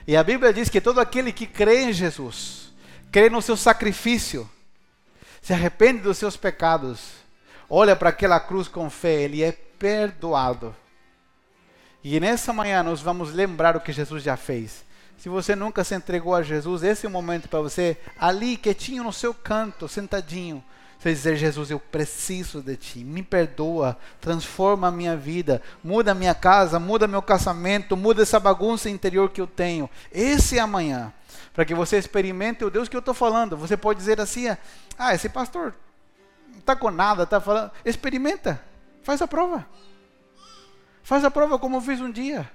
E 0.07 0.15
a 0.15 0.23
Bíblia 0.23 0.53
diz 0.53 0.69
que 0.69 0.79
todo 0.79 1.01
aquele 1.01 1.33
que 1.33 1.45
crê 1.45 1.83
em 1.83 1.91
Jesus, 1.91 2.73
crê 3.11 3.29
no 3.29 3.41
seu 3.41 3.57
sacrifício, 3.57 4.49
se 5.41 5.51
arrepende 5.51 6.03
dos 6.03 6.17
seus 6.17 6.37
pecados, 6.37 7.15
olha 7.69 7.97
para 7.97 8.11
aquela 8.11 8.39
cruz 8.39 8.69
com 8.69 8.89
fé, 8.89 9.23
ele 9.23 9.43
é 9.43 9.66
perdoado. 9.79 10.75
E 12.03 12.19
nessa 12.19 12.53
manhã 12.53 12.83
nós 12.83 13.01
vamos 13.01 13.33
lembrar 13.33 13.75
o 13.75 13.81
que 13.81 13.91
Jesus 13.91 14.23
já 14.23 14.37
fez. 14.37 14.85
Se 15.17 15.29
você 15.29 15.55
nunca 15.55 15.83
se 15.83 15.95
entregou 15.95 16.35
a 16.35 16.43
Jesus, 16.43 16.83
esse 16.83 17.05
é 17.05 17.09
o 17.09 17.11
momento 17.11 17.49
para 17.49 17.59
você, 17.59 17.97
ali 18.19 18.55
quietinho 18.55 19.03
no 19.03 19.11
seu 19.11 19.33
canto, 19.33 19.87
sentadinho, 19.87 20.63
você 20.99 21.11
dizer: 21.11 21.35
Jesus, 21.35 21.71
eu 21.71 21.79
preciso 21.79 22.61
de 22.61 22.75
ti, 22.75 22.99
me 22.99 23.23
perdoa, 23.23 23.97
transforma 24.19 24.87
a 24.87 24.91
minha 24.91 25.15
vida, 25.15 25.61
muda 25.83 26.11
a 26.11 26.15
minha 26.15 26.35
casa, 26.35 26.79
muda 26.79 27.07
meu 27.07 27.21
casamento, 27.21 27.95
muda 27.95 28.23
essa 28.23 28.39
bagunça 28.39 28.89
interior 28.89 29.29
que 29.29 29.41
eu 29.41 29.47
tenho. 29.47 29.89
Esse 30.11 30.57
é 30.57 30.61
amanhã, 30.61 31.13
para 31.53 31.65
que 31.65 31.75
você 31.75 31.97
experimente 31.97 32.63
o 32.63 32.69
Deus 32.69 32.89
que 32.89 32.95
eu 32.95 32.99
estou 32.99 33.13
falando. 33.13 33.57
Você 33.57 33.77
pode 33.77 33.99
dizer 33.99 34.19
assim: 34.19 34.47
ah, 34.97 35.13
esse 35.13 35.29
pastor 35.29 35.73
não 36.51 36.59
está 36.59 36.75
com 36.75 36.91
nada, 36.91 37.23
está 37.23 37.39
falando. 37.39 37.71
Experimenta. 37.85 38.66
Faz 39.07 39.21
a 39.21 39.27
prova. 39.27 39.65
Faz 41.01 41.23
a 41.23 41.31
prova 41.31 41.57
como 41.57 41.77
eu 41.77 41.81
fiz 41.81 42.01
um 42.01 42.11
dia. 42.11 42.51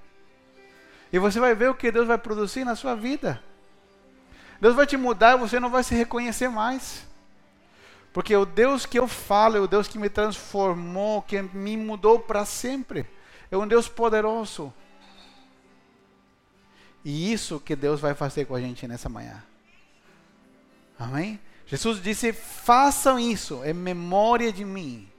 E 1.10 1.18
você 1.18 1.40
vai 1.40 1.54
ver 1.54 1.70
o 1.70 1.74
que 1.74 1.90
Deus 1.90 2.06
vai 2.06 2.18
produzir 2.18 2.62
na 2.62 2.76
sua 2.76 2.94
vida. 2.94 3.42
Deus 4.60 4.74
vai 4.74 4.86
te 4.86 4.98
mudar 4.98 5.34
e 5.34 5.40
você 5.40 5.58
não 5.58 5.70
vai 5.70 5.82
se 5.82 5.94
reconhecer 5.94 6.50
mais. 6.50 7.06
Porque 8.12 8.36
o 8.36 8.44
Deus 8.44 8.84
que 8.84 8.98
eu 8.98 9.08
falo 9.08 9.56
é 9.56 9.60
o 9.60 9.66
Deus 9.66 9.88
que 9.88 9.98
me 9.98 10.10
transformou, 10.10 11.22
que 11.22 11.40
me 11.40 11.74
mudou 11.74 12.18
para 12.18 12.44
sempre. 12.44 13.06
É 13.50 13.56
um 13.56 13.66
Deus 13.66 13.88
poderoso. 13.88 14.70
E 17.02 17.32
isso 17.32 17.60
que 17.60 17.74
Deus 17.74 17.98
vai 17.98 18.12
fazer 18.12 18.44
com 18.44 18.54
a 18.54 18.60
gente 18.60 18.86
nessa 18.86 19.08
manhã. 19.08 19.42
Amém? 20.98 21.40
Jesus 21.64 22.02
disse: 22.02 22.30
façam 22.30 23.18
isso 23.18 23.64
em 23.64 23.72
memória 23.72 24.52
de 24.52 24.66
mim. 24.66 25.11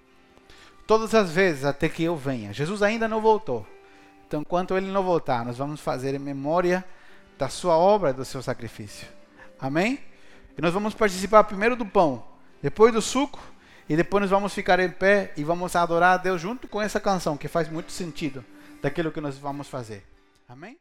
Todas 0.86 1.14
as 1.14 1.32
vezes 1.32 1.66
até 1.66 1.88
que 1.88 2.04
eu 2.04 2.16
venha. 2.16 2.54
Jesus 2.54 2.82
ainda 2.82 3.08
não 3.08 3.22
voltou. 3.22 3.66
Então, 4.28 4.42
enquanto 4.42 4.76
ele 4.76 4.88
não 4.88 5.04
voltar, 5.04 5.46
nós 5.46 5.58
vamos 5.58 5.80
fazer 5.80 6.16
em 6.16 6.20
memória 6.20 6.84
da 7.38 7.50
sua 7.50 7.78
obra, 7.78 8.14
do 8.14 8.26
seu 8.26 8.42
sacrifício. 8.42 9.08
Amém? 9.60 10.00
E 10.58 10.62
nós 10.62 10.74
vamos 10.74 10.94
participar 10.94 11.44
primeiro 11.46 11.76
do 11.76 11.86
pão, 11.86 12.24
depois 12.62 12.94
do 12.94 13.02
suco, 13.02 13.40
e 13.88 13.96
depois 13.96 14.22
nós 14.22 14.30
vamos 14.30 14.54
ficar 14.54 14.80
em 14.80 14.90
pé 14.90 15.34
e 15.36 15.44
vamos 15.44 15.76
adorar 15.76 16.14
a 16.14 16.18
Deus 16.18 16.42
junto 16.42 16.68
com 16.68 16.82
essa 16.82 17.00
canção, 17.00 17.38
que 17.38 17.48
faz 17.48 17.70
muito 17.70 17.92
sentido 17.92 18.44
daquilo 18.82 19.12
que 19.12 19.22
nós 19.22 19.38
vamos 19.38 19.68
fazer. 19.68 20.04
Amém? 20.48 20.78